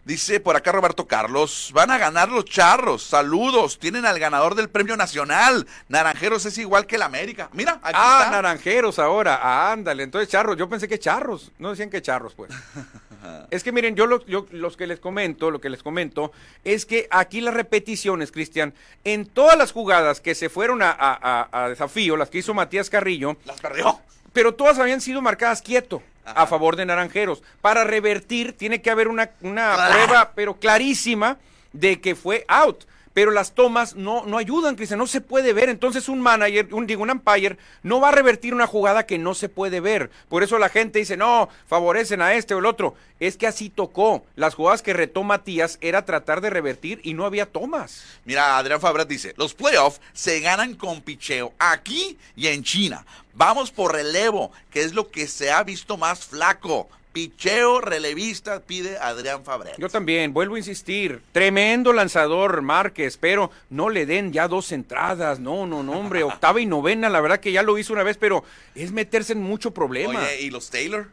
Dice 0.05 0.41
por 0.41 0.57
acá 0.57 0.73
Roberto 0.73 1.07
Carlos, 1.07 1.71
van 1.73 1.89
a 1.89 1.97
ganar 1.97 2.27
los 2.27 2.43
charros. 2.43 3.03
Saludos, 3.03 3.79
tienen 3.79 4.05
al 4.05 4.19
ganador 4.19 4.53
del 4.53 4.69
premio 4.69 4.97
nacional. 4.97 5.65
Naranjeros 5.87 6.45
es 6.45 6.57
igual 6.57 6.85
que 6.85 6.97
el 6.97 7.03
América. 7.03 7.49
Mira, 7.53 7.79
aquí 7.81 7.93
ah, 7.97 8.19
está. 8.25 8.31
Naranjeros 8.31 8.99
ahora. 8.99 9.39
Ah, 9.41 9.71
ándale, 9.71 10.03
entonces 10.03 10.27
charros. 10.27 10.57
Yo 10.57 10.67
pensé 10.67 10.89
que 10.89 10.99
charros. 10.99 11.53
No 11.57 11.69
decían 11.69 11.89
que 11.89 12.01
charros, 12.01 12.33
pues. 12.35 12.51
es 13.49 13.63
que 13.63 13.71
miren, 13.71 13.95
yo, 13.95 14.05
lo- 14.05 14.25
yo 14.25 14.45
los 14.51 14.75
que 14.75 14.87
les 14.87 14.99
comento, 14.99 15.49
lo 15.51 15.61
que 15.61 15.69
les 15.69 15.81
comento, 15.81 16.33
es 16.65 16.85
que 16.85 17.07
aquí 17.09 17.39
las 17.39 17.53
repeticiones, 17.53 18.33
Cristian, 18.33 18.73
en 19.05 19.25
todas 19.25 19.57
las 19.57 19.71
jugadas 19.71 20.19
que 20.19 20.35
se 20.35 20.49
fueron 20.49 20.81
a, 20.81 20.91
a- 20.91 21.47
a- 21.53 21.63
a 21.63 21.69
desafío, 21.69 22.17
las 22.17 22.29
que 22.29 22.39
hizo 22.39 22.53
Matías 22.53 22.89
Carrillo, 22.89 23.37
Las 23.45 23.61
perdió. 23.61 24.01
pero 24.33 24.53
todas 24.53 24.79
habían 24.79 24.99
sido 24.99 25.21
marcadas 25.21 25.61
quieto 25.61 26.03
Ajá. 26.25 26.43
a 26.43 26.47
favor 26.47 26.75
de 26.75 26.85
Naranjeros. 26.85 27.43
Para 27.61 27.83
revertir 27.83 28.53
tiene 28.53 28.81
que 28.81 28.89
haber 28.89 29.07
una, 29.07 29.31
una 29.41 29.75
prueba, 29.91 30.31
pero 30.35 30.59
clarísima, 30.59 31.37
de 31.71 31.99
que 31.99 32.15
fue 32.15 32.45
out. 32.47 32.85
Pero 33.13 33.31
las 33.31 33.53
tomas 33.53 33.95
no, 33.95 34.25
no 34.25 34.37
ayudan, 34.37 34.75
Cristian, 34.75 34.99
no 34.99 35.07
se 35.07 35.21
puede 35.21 35.53
ver. 35.53 35.69
Entonces 35.69 36.09
un 36.09 36.19
manager, 36.21 36.73
un, 36.73 36.87
digo, 36.87 37.03
un 37.03 37.11
umpire, 37.11 37.57
no 37.83 37.99
va 37.99 38.09
a 38.09 38.13
revertir 38.13 38.53
una 38.53 38.67
jugada 38.67 39.05
que 39.05 39.17
no 39.17 39.33
se 39.35 39.49
puede 39.49 39.79
ver. 39.79 40.09
Por 40.29 40.43
eso 40.43 40.57
la 40.57 40.69
gente 40.69 40.99
dice, 40.99 41.17
no, 41.17 41.49
favorecen 41.67 42.21
a 42.21 42.33
este 42.33 42.53
o 42.53 42.59
el 42.59 42.65
otro. 42.65 42.95
Es 43.19 43.37
que 43.37 43.47
así 43.47 43.69
tocó. 43.69 44.23
Las 44.35 44.55
jugadas 44.55 44.81
que 44.81 44.93
retó 44.93 45.23
Matías 45.23 45.77
era 45.81 46.05
tratar 46.05 46.41
de 46.41 46.49
revertir 46.49 46.99
y 47.03 47.13
no 47.13 47.25
había 47.25 47.45
tomas. 47.45 48.03
Mira, 48.25 48.57
Adrián 48.57 48.81
Fabret 48.81 49.07
dice, 49.07 49.33
los 49.37 49.53
playoffs 49.53 50.01
se 50.13 50.39
ganan 50.39 50.75
con 50.75 51.01
picheo 51.01 51.53
aquí 51.59 52.17
y 52.35 52.47
en 52.47 52.63
China. 52.63 53.05
Vamos 53.35 53.71
por 53.71 53.93
relevo, 53.93 54.51
que 54.71 54.81
es 54.81 54.93
lo 54.93 55.09
que 55.09 55.27
se 55.27 55.51
ha 55.51 55.63
visto 55.63 55.97
más 55.97 56.25
flaco. 56.25 56.89
Picheo 57.13 57.79
relevista 57.79 58.59
pide 58.61 58.97
Adrián 58.97 59.45
Fabret. 59.45 59.75
Yo 59.77 59.87
también, 59.87 60.33
vuelvo 60.33 60.55
a 60.55 60.57
insistir, 60.57 61.21
tremendo 61.31 61.93
lanzador 61.93 62.63
Márquez, 62.63 63.17
pero 63.17 63.51
no 63.69 63.89
le 63.89 64.07
den 64.07 64.33
ya 64.33 64.47
dos 64.47 64.71
entradas, 64.71 65.39
no, 65.39 65.67
no, 65.67 65.83
no, 65.83 65.91
hombre, 65.93 66.23
octava 66.23 66.59
y 66.59 66.65
novena, 66.65 67.09
la 67.09 67.21
verdad 67.21 67.39
que 67.39 67.51
ya 67.51 67.61
lo 67.61 67.77
hizo 67.77 67.93
una 67.93 68.01
vez, 68.03 68.17
pero 68.17 68.43
es 68.73 68.91
meterse 68.91 69.33
en 69.33 69.41
mucho 69.41 69.71
problema. 69.71 70.19
Oye, 70.19 70.41
¿y 70.41 70.49
los 70.49 70.71
Taylor? 70.71 71.07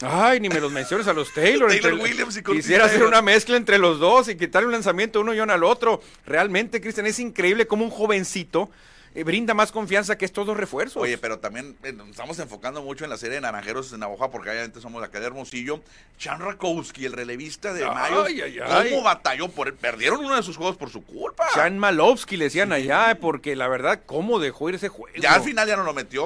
Ay, 0.00 0.40
ni 0.40 0.48
me 0.48 0.60
los 0.60 0.72
menciones 0.72 1.06
a 1.06 1.12
los 1.12 1.32
Taylor. 1.34 1.68
Taylor 1.68 1.92
entre- 1.92 2.02
Williams 2.04 2.36
y 2.38 2.42
Quisiera 2.42 2.86
hacer 2.86 3.04
una 3.04 3.20
mezcla 3.22 3.56
entre 3.56 3.78
los 3.78 4.00
dos 4.00 4.28
y 4.28 4.36
quitarle 4.36 4.66
un 4.66 4.72
lanzamiento 4.72 5.20
uno 5.20 5.34
y 5.34 5.40
uno 5.40 5.52
al 5.52 5.62
otro. 5.62 6.00
Realmente, 6.26 6.80
Cristian, 6.80 7.06
es 7.06 7.18
increíble 7.18 7.66
cómo 7.66 7.84
un 7.84 7.90
jovencito 7.90 8.70
eh, 9.14 9.24
brinda 9.24 9.54
más 9.54 9.70
confianza 9.72 10.18
que 10.18 10.24
estos 10.24 10.46
dos 10.46 10.56
refuerzos. 10.56 11.02
Oye, 11.02 11.16
pero 11.18 11.38
también 11.38 11.76
eh, 11.84 11.92
nos 11.92 12.08
estamos 12.08 12.38
enfocando 12.40 12.82
mucho 12.82 13.04
en 13.04 13.10
la 13.10 13.16
serie 13.16 13.36
de 13.36 13.40
Naranjeros 13.42 13.92
en 13.92 14.00
Navaja, 14.00 14.30
porque 14.30 14.50
obviamente 14.50 14.80
somos 14.80 15.00
la 15.00 15.06
acá 15.06 15.20
de 15.20 15.26
Hermosillo. 15.26 15.80
Chan 16.18 16.40
Rakowski, 16.40 17.04
el 17.06 17.12
relevista 17.12 17.72
de 17.72 17.84
Ay, 17.84 17.90
Mayo, 17.94 18.24
ay, 18.24 18.58
ay. 18.64 18.90
¿cómo 18.90 19.02
batalló? 19.02 19.48
por 19.48 19.68
él? 19.68 19.74
Perdieron 19.74 20.24
uno 20.24 20.34
de 20.36 20.42
sus 20.42 20.56
juegos 20.56 20.76
por 20.76 20.90
su 20.90 21.04
culpa. 21.04 21.44
Chan 21.54 21.78
Malovsky 21.78 22.36
le 22.36 22.44
decían 22.44 22.72
allá, 22.72 23.16
porque 23.20 23.54
la 23.56 23.68
verdad, 23.68 24.00
¿cómo 24.06 24.38
dejó 24.38 24.68
ir 24.68 24.76
ese 24.76 24.88
juego? 24.88 25.14
Ya 25.20 25.34
al 25.34 25.42
final 25.42 25.68
ya 25.68 25.76
no 25.76 25.84
lo 25.84 25.92
metió 25.94 26.24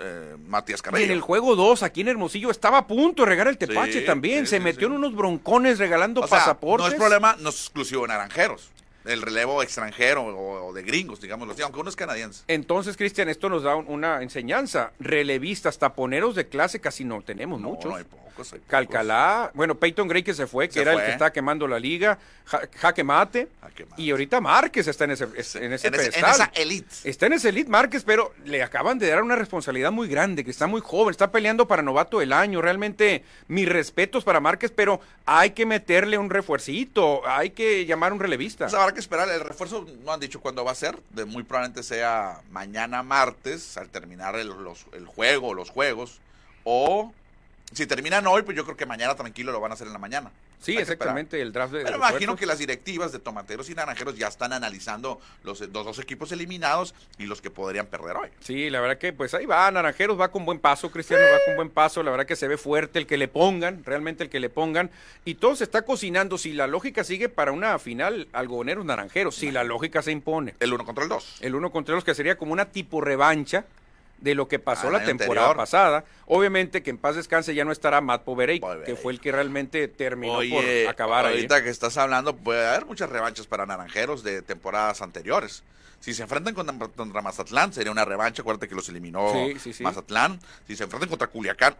eh, 0.00 0.36
Matías 0.48 0.80
Carrillo. 0.82 1.04
en 1.04 1.10
el 1.12 1.20
juego 1.20 1.56
2, 1.56 1.82
aquí 1.82 2.00
en 2.00 2.08
Hermosillo, 2.08 2.50
estaba 2.50 2.78
a 2.78 2.86
punto 2.86 3.22
de 3.22 3.28
regar 3.28 3.48
el 3.48 3.58
tepache 3.58 4.00
Sí, 4.00 4.04
también. 4.06 4.46
sí, 4.46 4.50
Se 4.50 4.56
sí, 4.58 4.62
metió 4.62 4.86
en 4.86 4.94
unos 4.94 5.14
broncones 5.14 5.78
regalando 5.78 6.22
O 6.22 6.26
sea, 6.26 6.38
pasaportes. 6.38 6.86
no 6.86 6.92
es 6.92 6.98
problema, 6.98 7.36
no 7.40 7.50
es 7.50 7.56
exclusivo 7.56 8.02
de 8.02 8.08
Naranjeros. 8.08 8.70
El 9.04 9.22
relevo 9.22 9.62
extranjero 9.62 10.22
o, 10.22 10.66
o 10.68 10.72
de 10.72 10.82
gringos, 10.82 11.20
digámoslo 11.20 11.52
así, 11.54 11.62
aunque 11.62 11.80
uno 11.80 11.90
es 11.90 11.96
canadiense. 11.96 12.42
Entonces, 12.48 12.96
Cristian, 12.96 13.28
esto 13.28 13.48
nos 13.48 13.62
da 13.62 13.76
un- 13.76 13.86
una 13.88 14.22
enseñanza. 14.22 14.92
Relevistas, 14.98 15.78
taponeros 15.78 16.34
de 16.34 16.46
clase 16.48 16.80
casi 16.80 17.04
no 17.04 17.22
tenemos 17.22 17.60
No, 17.60 17.68
muchos. 17.70 17.90
no 17.90 17.96
hay 17.96 18.04
pocos, 18.04 18.52
hay 18.52 18.58
pocos. 18.60 18.68
Calcalá, 18.68 19.50
bueno, 19.54 19.74
Peyton 19.76 20.08
Gray 20.08 20.22
que 20.22 20.34
se 20.34 20.46
fue, 20.46 20.68
que 20.68 20.74
Se 20.74 20.80
era 20.82 20.92
el 20.94 21.00
que 21.04 21.10
estaba 21.12 21.32
quemando 21.32 21.68
la 21.68 21.78
liga, 21.78 22.18
Ja- 22.46 22.62
Jaque 22.78 23.04
Mate, 23.04 23.48
Jaque 23.62 23.86
Mate. 23.86 24.02
y 24.02 24.10
ahorita 24.10 24.40
Márquez 24.40 24.86
está 24.88 25.04
en 25.04 25.12
ese, 25.12 25.24
en 25.24 25.32
ese 25.36 25.64
en, 25.64 25.72
ese- 25.72 25.86
en 25.86 25.92
pedestal. 25.92 26.30
esa 26.32 26.50
elite. 26.54 26.94
Está 27.04 27.26
en 27.26 27.34
ese 27.34 27.48
elite 27.50 27.70
Márquez, 27.70 28.04
pero 28.04 28.34
le 28.44 28.62
acaban 28.62 28.98
de 28.98 29.08
dar 29.08 29.22
una 29.22 29.36
responsabilidad 29.36 29.92
muy 29.92 30.08
grande, 30.08 30.44
que 30.44 30.50
está 30.50 30.66
muy 30.66 30.80
joven, 30.80 31.10
está 31.12 31.30
peleando 31.30 31.66
para 31.68 31.82
novato 31.82 32.18
del 32.18 32.32
año. 32.32 32.60
Realmente, 32.60 33.22
mis 33.48 33.68
respetos 33.68 34.24
para 34.24 34.40
Márquez, 34.40 34.72
pero 34.74 35.00
hay 35.26 35.50
que 35.50 35.64
meterle 35.64 36.18
un 36.18 36.28
refuercito, 36.30 37.26
hay 37.26 37.50
que 37.50 37.86
llamar 37.86 38.10
a 38.12 38.14
un 38.14 38.20
relevista. 38.20 38.66
Pues 38.66 38.74
que 38.94 39.00
esperar. 39.00 39.28
El 39.28 39.40
refuerzo 39.40 39.86
no 40.04 40.12
han 40.12 40.20
dicho 40.20 40.40
cuándo 40.40 40.64
va 40.64 40.72
a 40.72 40.76
ser. 40.76 40.98
De 41.10 41.24
muy 41.24 41.42
probablemente 41.42 41.82
sea 41.82 42.40
mañana 42.50 43.02
martes, 43.02 43.76
al 43.76 43.88
terminar 43.90 44.36
el, 44.36 44.48
los- 44.48 44.86
el 44.92 45.06
juego, 45.06 45.52
los 45.54 45.70
juegos. 45.70 46.20
O 46.64 47.12
si 47.72 47.86
terminan 47.86 48.26
hoy, 48.26 48.42
pues 48.42 48.56
yo 48.56 48.64
creo 48.64 48.76
que 48.76 48.86
mañana 48.86 49.14
tranquilo 49.14 49.52
lo 49.52 49.60
van 49.60 49.72
a 49.72 49.74
hacer 49.74 49.86
en 49.86 49.92
la 49.92 49.98
mañana. 49.98 50.30
Sí, 50.60 50.76
exactamente, 50.76 51.40
el 51.40 51.52
draft 51.52 51.72
de 51.72 51.84
Pero 51.84 51.96
imagino 51.96 52.36
que 52.36 52.46
las 52.46 52.58
directivas 52.58 53.12
de 53.12 53.18
Tomateros 53.18 53.70
y 53.70 53.74
Naranjeros 53.74 54.16
ya 54.16 54.28
están 54.28 54.52
analizando 54.52 55.20
los, 55.42 55.60
los 55.60 55.72
dos 55.72 55.98
equipos 55.98 56.32
eliminados 56.32 56.94
y 57.18 57.26
los 57.26 57.40
que 57.40 57.50
podrían 57.50 57.86
perder 57.86 58.16
hoy. 58.16 58.28
Sí, 58.40 58.70
la 58.70 58.80
verdad 58.80 58.98
que 58.98 59.12
pues 59.12 59.34
ahí 59.34 59.46
va, 59.46 59.70
Naranjeros 59.70 60.18
va 60.18 60.30
con 60.30 60.44
buen 60.44 60.58
paso, 60.58 60.90
Cristiano 60.90 61.24
va 61.24 61.38
con 61.46 61.56
buen 61.56 61.70
paso, 61.70 62.02
la 62.02 62.10
verdad 62.10 62.26
que 62.26 62.36
se 62.36 62.48
ve 62.48 62.56
fuerte 62.56 62.98
el 62.98 63.06
que 63.06 63.16
le 63.16 63.28
pongan, 63.28 63.84
realmente 63.84 64.24
el 64.24 64.30
que 64.30 64.40
le 64.40 64.50
pongan, 64.50 64.90
y 65.24 65.36
todo 65.36 65.56
se 65.56 65.64
está 65.64 65.82
cocinando, 65.82 66.38
si 66.38 66.52
la 66.52 66.66
lógica 66.66 67.04
sigue 67.04 67.28
para 67.28 67.52
una 67.52 67.78
final, 67.78 68.28
algodoneros 68.32 68.84
Naranjeros, 68.84 69.34
si 69.34 69.50
la 69.50 69.64
lógica 69.64 70.02
se 70.02 70.12
impone. 70.12 70.54
El 70.60 70.72
uno 70.72 70.84
contra 70.84 71.04
el 71.04 71.10
dos. 71.10 71.36
El 71.40 71.54
uno 71.54 71.70
contra 71.70 71.94
los 71.94 72.04
que 72.04 72.14
sería 72.14 72.36
como 72.36 72.52
una 72.52 72.66
tipo 72.66 73.00
revancha 73.00 73.64
de 74.24 74.34
lo 74.34 74.48
que 74.48 74.58
pasó 74.58 74.88
Ah, 74.88 74.92
la 74.92 75.04
temporada 75.04 75.48
anterior. 75.48 75.56
pasada. 75.56 76.04
Obviamente 76.26 76.82
que 76.82 76.90
en 76.90 76.98
paz 76.98 77.14
descanse 77.14 77.54
ya 77.54 77.64
no 77.64 77.70
estará 77.72 78.00
Matt 78.00 78.22
Poverey, 78.24 78.60
que 78.84 78.96
fue 78.96 79.12
el 79.12 79.20
que 79.20 79.30
realmente 79.30 79.86
terminó 79.86 80.34
Oye, 80.38 80.84
por 80.84 80.90
acabar 80.90 81.26
ahí. 81.26 81.34
ahorita 81.34 81.62
que 81.62 81.68
estás 81.70 81.96
hablando, 81.98 82.34
puede 82.34 82.66
haber 82.66 82.86
muchas 82.86 83.10
revanchas 83.10 83.46
para 83.46 83.66
Naranjeros 83.66 84.24
de 84.24 84.42
temporadas 84.42 85.02
anteriores. 85.02 85.62
Si 86.00 86.12
se 86.12 86.22
enfrentan 86.22 86.52
contra, 86.54 86.76
contra 86.88 87.22
Mazatlán, 87.22 87.72
sería 87.72 87.90
una 87.90 88.04
revancha. 88.04 88.42
Acuérdate 88.42 88.68
que 88.68 88.74
los 88.74 88.86
eliminó 88.90 89.32
Sí, 89.32 89.58
sí, 89.58 89.72
sí. 89.72 89.82
Mazatlán. 89.82 90.38
Si 90.66 90.76
se 90.76 90.84
enfrentan 90.84 91.08
contra 91.08 91.28
Culiacán, 91.28 91.76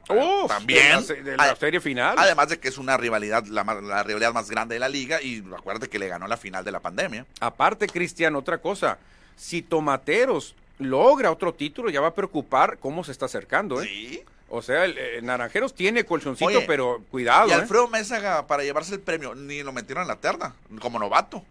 también. 0.49 1.07
de 1.07 1.37
la 1.37 1.49
de 1.49 1.57
serie 1.57 1.79
final. 1.81 2.15
Además 2.19 2.49
de 2.49 2.59
que 2.59 2.69
es 2.69 2.79
una 2.79 2.97
rivalidad, 2.97 3.45
la, 3.47 3.65
más- 3.65 3.83
la 3.83 4.03
rivalidad 4.03 4.33
más 4.33 4.49
grande 4.51 4.77
de 4.77 4.79
la 4.79 4.89
liga. 4.89 5.21
Y 5.21 5.45
acuérdate 5.55 5.89
que 5.89 5.99
le 5.99 6.09
ganó 6.09 6.27
la 6.27 6.39
final 6.39 6.65
de 6.65 6.73
la 6.73 6.81
pandemia. 6.81 7.27
Aparte, 7.41 7.87
Cristian, 7.87 8.35
otra 8.35 8.59
cosa. 8.59 8.97
Si 9.37 9.61
Tomateros 9.63 10.55
logra 10.79 11.31
otro 11.31 11.55
título, 11.55 11.91
ya 11.91 12.01
va 12.01 12.09
a 12.09 12.15
preocupar 12.15 12.79
cómo 12.79 13.05
se 13.05 13.13
está 13.13 13.27
acercando, 13.27 13.83
¿eh? 13.83 13.87
Sí. 13.87 14.23
O 14.49 14.63
sea, 14.63 14.85
el, 14.85 14.97
eh, 14.99 15.21
Naranjeros 15.23 15.75
tiene 15.75 16.05
colchoncito, 16.05 16.47
Oye, 16.47 16.65
pero 16.67 17.03
cuidado, 17.11 17.49
Y 17.49 17.53
¿eh? 17.53 17.55
Alfredo 17.55 17.89
Mesa, 17.89 18.47
para 18.47 18.63
llevarse 18.63 18.95
el 18.95 19.01
premio, 19.01 19.35
ni 19.35 19.63
lo 19.63 19.73
metieron 19.73 20.03
en 20.03 20.09
la 20.09 20.17
terna, 20.17 20.55
como 20.81 20.99
novato. 20.99 21.43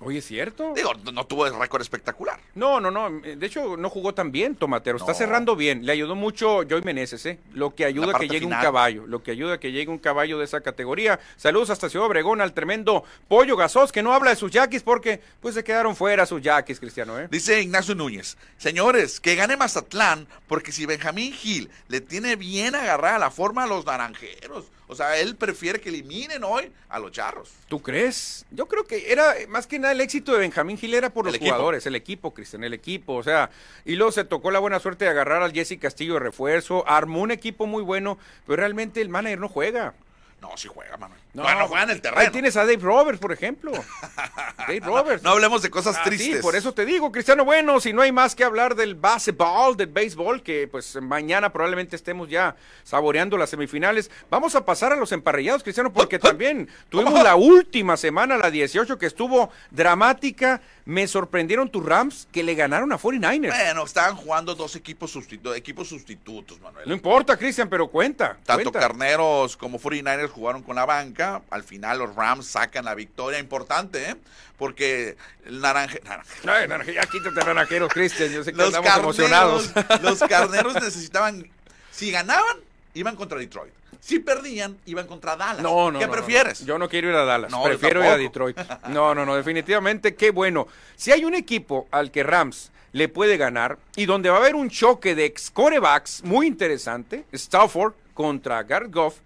Oye, 0.00 0.18
¿es 0.18 0.26
cierto? 0.26 0.72
Digo, 0.74 0.92
no 1.12 1.26
tuvo 1.26 1.46
el 1.46 1.56
récord 1.56 1.80
espectacular. 1.80 2.40
No, 2.56 2.80
no, 2.80 2.90
no. 2.90 3.08
De 3.20 3.46
hecho, 3.46 3.76
no 3.76 3.88
jugó 3.88 4.14
tan 4.14 4.32
bien 4.32 4.56
Tomatero. 4.56 4.96
Está 4.96 5.14
cerrando 5.14 5.54
bien. 5.54 5.86
Le 5.86 5.92
ayudó 5.92 6.16
mucho 6.16 6.64
Joy 6.64 6.82
Meneses, 6.82 7.24
¿eh? 7.26 7.38
Lo 7.52 7.74
que 7.74 7.84
ayuda 7.84 8.16
a 8.16 8.18
que 8.18 8.26
llegue 8.26 8.46
un 8.46 8.52
caballo. 8.52 9.06
Lo 9.06 9.22
que 9.22 9.30
ayuda 9.30 9.54
a 9.54 9.60
que 9.60 9.70
llegue 9.70 9.90
un 9.90 9.98
caballo 9.98 10.38
de 10.38 10.44
esa 10.44 10.60
categoría. 10.60 11.20
Saludos 11.36 11.70
hasta 11.70 11.88
Ciudad 11.88 12.06
Obregón 12.08 12.40
al 12.40 12.52
tremendo 12.52 13.04
Pollo 13.28 13.56
Gasos, 13.56 13.92
que 13.92 14.02
no 14.02 14.12
habla 14.12 14.30
de 14.30 14.36
sus 14.36 14.50
yaquis 14.50 14.82
porque 14.82 15.20
pues 15.40 15.54
se 15.54 15.62
quedaron 15.62 15.94
fuera 15.94 16.26
sus 16.26 16.42
yaquis, 16.42 16.80
Cristiano, 16.80 17.18
¿eh? 17.20 17.28
Dice 17.30 17.60
Ignacio 17.60 17.94
Núñez, 17.94 18.36
señores, 18.58 19.20
que 19.20 19.36
gane 19.36 19.56
Mazatlán, 19.56 20.26
porque 20.48 20.72
si 20.72 20.84
Benjamín 20.84 21.32
Gil 21.32 21.70
le 21.88 22.00
tiene 22.00 22.34
bien 22.36 22.74
agarrada 22.74 23.18
la 23.18 23.30
forma 23.30 23.64
a 23.64 23.66
los 23.66 23.86
naranjeros, 23.86 24.64
o 24.92 24.96
sea, 24.96 25.18
él 25.18 25.36
prefiere 25.36 25.80
que 25.80 25.88
eliminen 25.88 26.44
hoy 26.44 26.70
a 26.88 26.98
los 26.98 27.10
charros. 27.12 27.50
¿Tú 27.68 27.80
crees? 27.82 28.46
Yo 28.50 28.66
creo 28.66 28.84
que 28.84 29.10
era 29.12 29.34
más 29.48 29.66
que 29.66 29.78
nada 29.78 29.92
el 29.92 30.00
éxito 30.00 30.32
de 30.32 30.38
Benjamín 30.38 30.78
Gil 30.78 30.94
era 30.94 31.10
por 31.10 31.24
El 31.26 31.32
los 31.32 31.36
equipo. 31.36 31.50
jugadores, 31.50 31.84
el 31.86 31.96
equipo, 31.96 32.32
Cristian, 32.32 32.64
el 32.64 32.74
equipo. 32.74 33.14
O 33.14 33.22
sea, 33.22 33.50
y 33.84 33.96
luego 33.96 34.12
se 34.12 34.24
tocó 34.24 34.50
la 34.50 34.58
buena 34.58 34.78
suerte 34.80 35.04
de 35.04 35.10
agarrar 35.10 35.42
al 35.42 35.52
Jesse 35.52 35.78
Castillo 35.80 36.14
de 36.14 36.20
refuerzo. 36.20 36.84
Armó 36.86 37.20
un 37.22 37.30
equipo 37.30 37.66
muy 37.66 37.82
bueno, 37.82 38.18
pero 38.46 38.56
realmente 38.56 39.00
el 39.00 39.08
manager 39.08 39.40
no 39.40 39.48
juega. 39.48 39.94
No, 40.40 40.56
si 40.56 40.68
juega, 40.68 40.96
mano. 40.96 41.14
No, 41.34 41.42
no, 41.58 41.66
juega 41.66 41.84
en 41.84 41.90
el 41.90 41.96
Ahí 41.96 42.00
terreno. 42.02 42.30
tienes 42.32 42.56
a 42.56 42.60
Dave 42.60 42.76
Roberts, 42.76 43.18
por 43.18 43.32
ejemplo. 43.32 43.72
Dave 44.58 44.80
Roberts. 44.80 45.22
No 45.22 45.30
hablemos 45.30 45.62
de 45.62 45.70
cosas 45.70 45.96
Ah, 45.98 46.02
tristes. 46.04 46.36
Sí, 46.36 46.42
por 46.42 46.54
eso 46.54 46.74
te 46.74 46.84
digo, 46.84 47.10
Cristiano, 47.10 47.44
bueno, 47.44 47.80
si 47.80 47.92
no 47.94 48.02
hay 48.02 48.12
más 48.12 48.34
que 48.34 48.44
hablar 48.44 48.74
del 48.74 48.94
baseball, 48.96 49.76
del 49.76 49.86
béisbol, 49.88 50.42
que 50.42 50.68
pues 50.68 50.94
mañana 51.00 51.50
probablemente 51.50 51.96
estemos 51.96 52.28
ya 52.28 52.54
saboreando 52.84 53.38
las 53.38 53.48
semifinales, 53.50 54.10
vamos 54.30 54.54
a 54.54 54.64
pasar 54.66 54.92
a 54.92 54.96
los 54.96 55.10
emparrillados, 55.12 55.62
Cristiano, 55.62 55.90
porque 55.92 56.18
también 56.18 56.68
tuvimos 56.90 57.22
la 57.22 57.34
última 57.36 57.96
semana, 57.96 58.36
la 58.36 58.50
18, 58.50 58.98
que 58.98 59.06
estuvo 59.06 59.50
dramática. 59.70 60.60
Me 60.84 61.06
sorprendieron 61.06 61.70
tus 61.70 61.84
Rams 61.86 62.26
que 62.32 62.42
le 62.42 62.56
ganaron 62.56 62.92
a 62.92 62.98
49ers. 62.98 63.56
Bueno, 63.56 63.84
estaban 63.84 64.16
jugando 64.16 64.56
dos 64.56 64.74
equipos, 64.74 65.14
sustitu- 65.14 65.54
equipos 65.56 65.88
sustitutos, 65.88 66.60
Manuel. 66.60 66.88
No 66.88 66.92
importa, 66.94 67.36
Cristian, 67.36 67.68
pero 67.68 67.86
cuenta. 67.86 68.36
Tanto 68.44 68.64
cuenta. 68.72 68.80
Carneros 68.80 69.56
como 69.56 69.78
49ers 69.78 70.28
jugaron 70.28 70.60
con 70.64 70.74
la 70.74 70.84
banca. 70.84 71.21
Al 71.50 71.62
final 71.62 71.98
los 71.98 72.14
Rams 72.14 72.46
sacan 72.46 72.84
la 72.84 72.94
victoria 72.94 73.38
importante, 73.38 74.10
¿eh? 74.10 74.16
Porque 74.58 75.16
el 75.46 75.60
naranja... 75.60 75.98
naranja- 76.04 76.24
Ay, 76.46 76.68
naranja- 76.68 76.92
ya 76.92 77.02
quítate 77.06 77.44
naranjeros, 77.44 77.92
Cristian, 77.92 78.30
yo 78.30 78.44
sé 78.44 78.52
que 78.52 78.58
los 78.58 78.72
emocionados. 78.74 79.68
carneros, 79.68 80.02
los 80.02 80.20
carneros 80.28 80.74
necesitaban, 80.74 81.50
si 81.90 82.10
ganaban, 82.10 82.58
iban 82.94 83.16
contra 83.16 83.38
Detroit. 83.38 83.72
Si 84.00 84.18
perdían, 84.18 84.76
iban 84.86 85.06
contra 85.06 85.36
Dallas. 85.36 85.62
No, 85.62 85.90
no. 85.92 85.98
¿Qué 85.98 86.06
no, 86.06 86.10
no. 86.12 86.16
Yo 86.64 86.76
no 86.78 86.88
quiero 86.88 87.08
ir 87.10 87.14
a 87.14 87.24
Dallas. 87.24 87.52
Prefiero 87.64 88.00
ir 88.04 88.10
a. 88.10 88.16
Detroit. 88.16 88.58
No, 88.88 89.14
no, 89.14 89.24
no. 89.24 89.36
Definitivamente, 89.36 90.16
qué 90.16 90.30
bueno. 90.30 90.66
Si 90.96 91.12
hay 91.12 91.24
un 91.24 91.34
equipo 91.34 91.86
al 91.92 92.10
que 92.10 92.22
Rams 92.24 92.72
le 92.92 93.08
puede 93.08 93.36
ganar 93.36 93.78
y 93.94 94.06
donde 94.06 94.28
va 94.28 94.36
a 94.36 94.40
haber 94.40 94.54
un 94.56 94.70
choque 94.70 95.14
de 95.14 95.24
ex 95.26 95.50
corebacks 95.52 96.24
muy 96.24 96.46
interesante, 96.48 97.24
Stafford 97.32 97.94
contra 98.12 98.62
Garrett 98.64 98.92
Goff, 98.92 99.18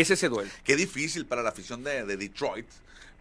es 0.00 0.10
ese 0.10 0.28
duelo. 0.28 0.50
Qué 0.64 0.76
difícil 0.76 1.26
para 1.26 1.42
la 1.42 1.50
afición 1.50 1.82
de, 1.84 2.04
de 2.04 2.16
Detroit. 2.16 2.66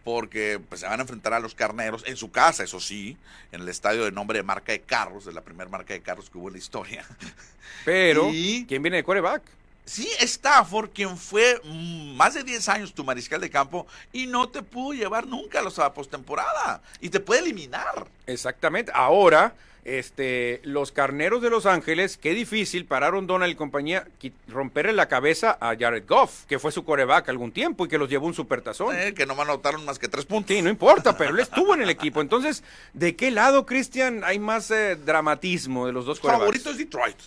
Porque 0.04 0.58
pues, 0.70 0.80
se 0.82 0.88
van 0.88 1.00
a 1.00 1.04
enfrentar 1.04 1.34
a 1.34 1.40
los 1.42 1.54
carneros 1.54 2.04
en 2.08 2.16
su 2.16 2.32
casa, 2.32 2.64
eso 2.64 2.80
sí, 2.80 3.18
en 3.52 3.60
el 3.62 3.68
estadio 3.68 4.06
de 4.06 4.12
nombre 4.14 4.38
de 4.40 4.44
marca 4.44 4.72
de 4.72 4.80
carros, 4.80 5.26
de 5.26 5.34
la 5.34 5.42
primera 5.42 5.70
marca 5.70 5.94
de 5.94 6.00
carros 6.02 6.30
que 6.30 6.38
hubo 6.38 6.48
en 6.48 6.54
la 6.54 6.60
historia. 6.60 7.06
Pero, 7.86 8.30
Y- 8.32 8.66
¿quién 8.68 8.82
viene 8.82 8.98
de 8.98 9.04
coreback? 9.04 9.42
Sí, 9.84 10.10
Stafford, 10.20 10.90
quien 10.92 11.18
fue 11.18 11.62
mm, 11.64 12.16
más 12.16 12.34
de 12.34 12.44
10 12.44 12.68
años 12.70 12.94
tu 12.94 13.04
mariscal 13.06 13.40
de 13.42 13.50
campo 13.50 13.88
y 14.14 14.28
no 14.28 14.50
te 14.50 14.62
pudo 14.62 14.94
llevar 14.98 15.28
nunca 15.28 15.60
a 15.60 15.62
los 15.62 15.78
a 15.80 15.94
postemporada 15.94 16.82
y 17.02 17.10
te 17.10 17.20
puede 17.22 17.42
eliminar. 17.42 18.08
Exactamente. 18.26 18.92
Ahora, 18.94 19.56
este, 19.88 20.60
los 20.64 20.92
carneros 20.92 21.42
de 21.42 21.50
Los 21.50 21.66
Ángeles, 21.66 22.18
qué 22.18 22.34
difícil 22.34 22.86
para 22.86 23.08
Aaron 23.08 23.26
Donald 23.26 23.54
y 23.54 23.56
compañía 23.56 24.06
romperle 24.50 24.92
la 24.92 25.08
cabeza 25.08 25.58
a 25.62 25.78
Jared 25.80 26.04
Goff, 26.06 26.44
que 26.46 26.60
fue 26.60 26.74
su 26.74 26.84
coreback 26.84 27.30
algún 27.30 27.54
tiempo 27.54 27.86
y 27.86 27.88
que 27.88 27.98
los 27.98 28.10
llevó 28.10 28.28
un 28.28 28.34
supertazón. 28.34 28.94
Eh, 28.98 29.14
que 29.14 29.26
no 29.26 29.34
me 29.34 29.44
anotaron 29.44 29.86
más 29.86 29.98
que 29.98 30.10
tres 30.10 30.26
puntos. 30.26 30.54
Sí, 30.54 30.62
no 30.62 30.70
importa, 30.70 31.18
pero 31.18 31.32
él 31.32 31.40
estuvo 31.40 31.74
en 31.74 31.82
el 31.82 31.90
equipo. 31.90 32.20
Entonces, 32.20 32.64
¿de 32.92 33.16
qué 33.16 33.32
lado, 33.32 33.66
Cristian, 33.66 34.26
hay 34.26 34.40
más 34.40 34.70
eh, 34.72 34.98
dramatismo 34.98 35.88
de 35.88 35.94
los 35.94 36.06
dos 36.06 36.20
corebacks? 36.20 36.42
favorito 36.42 36.70
es 36.70 36.78
Detroit. 36.78 37.18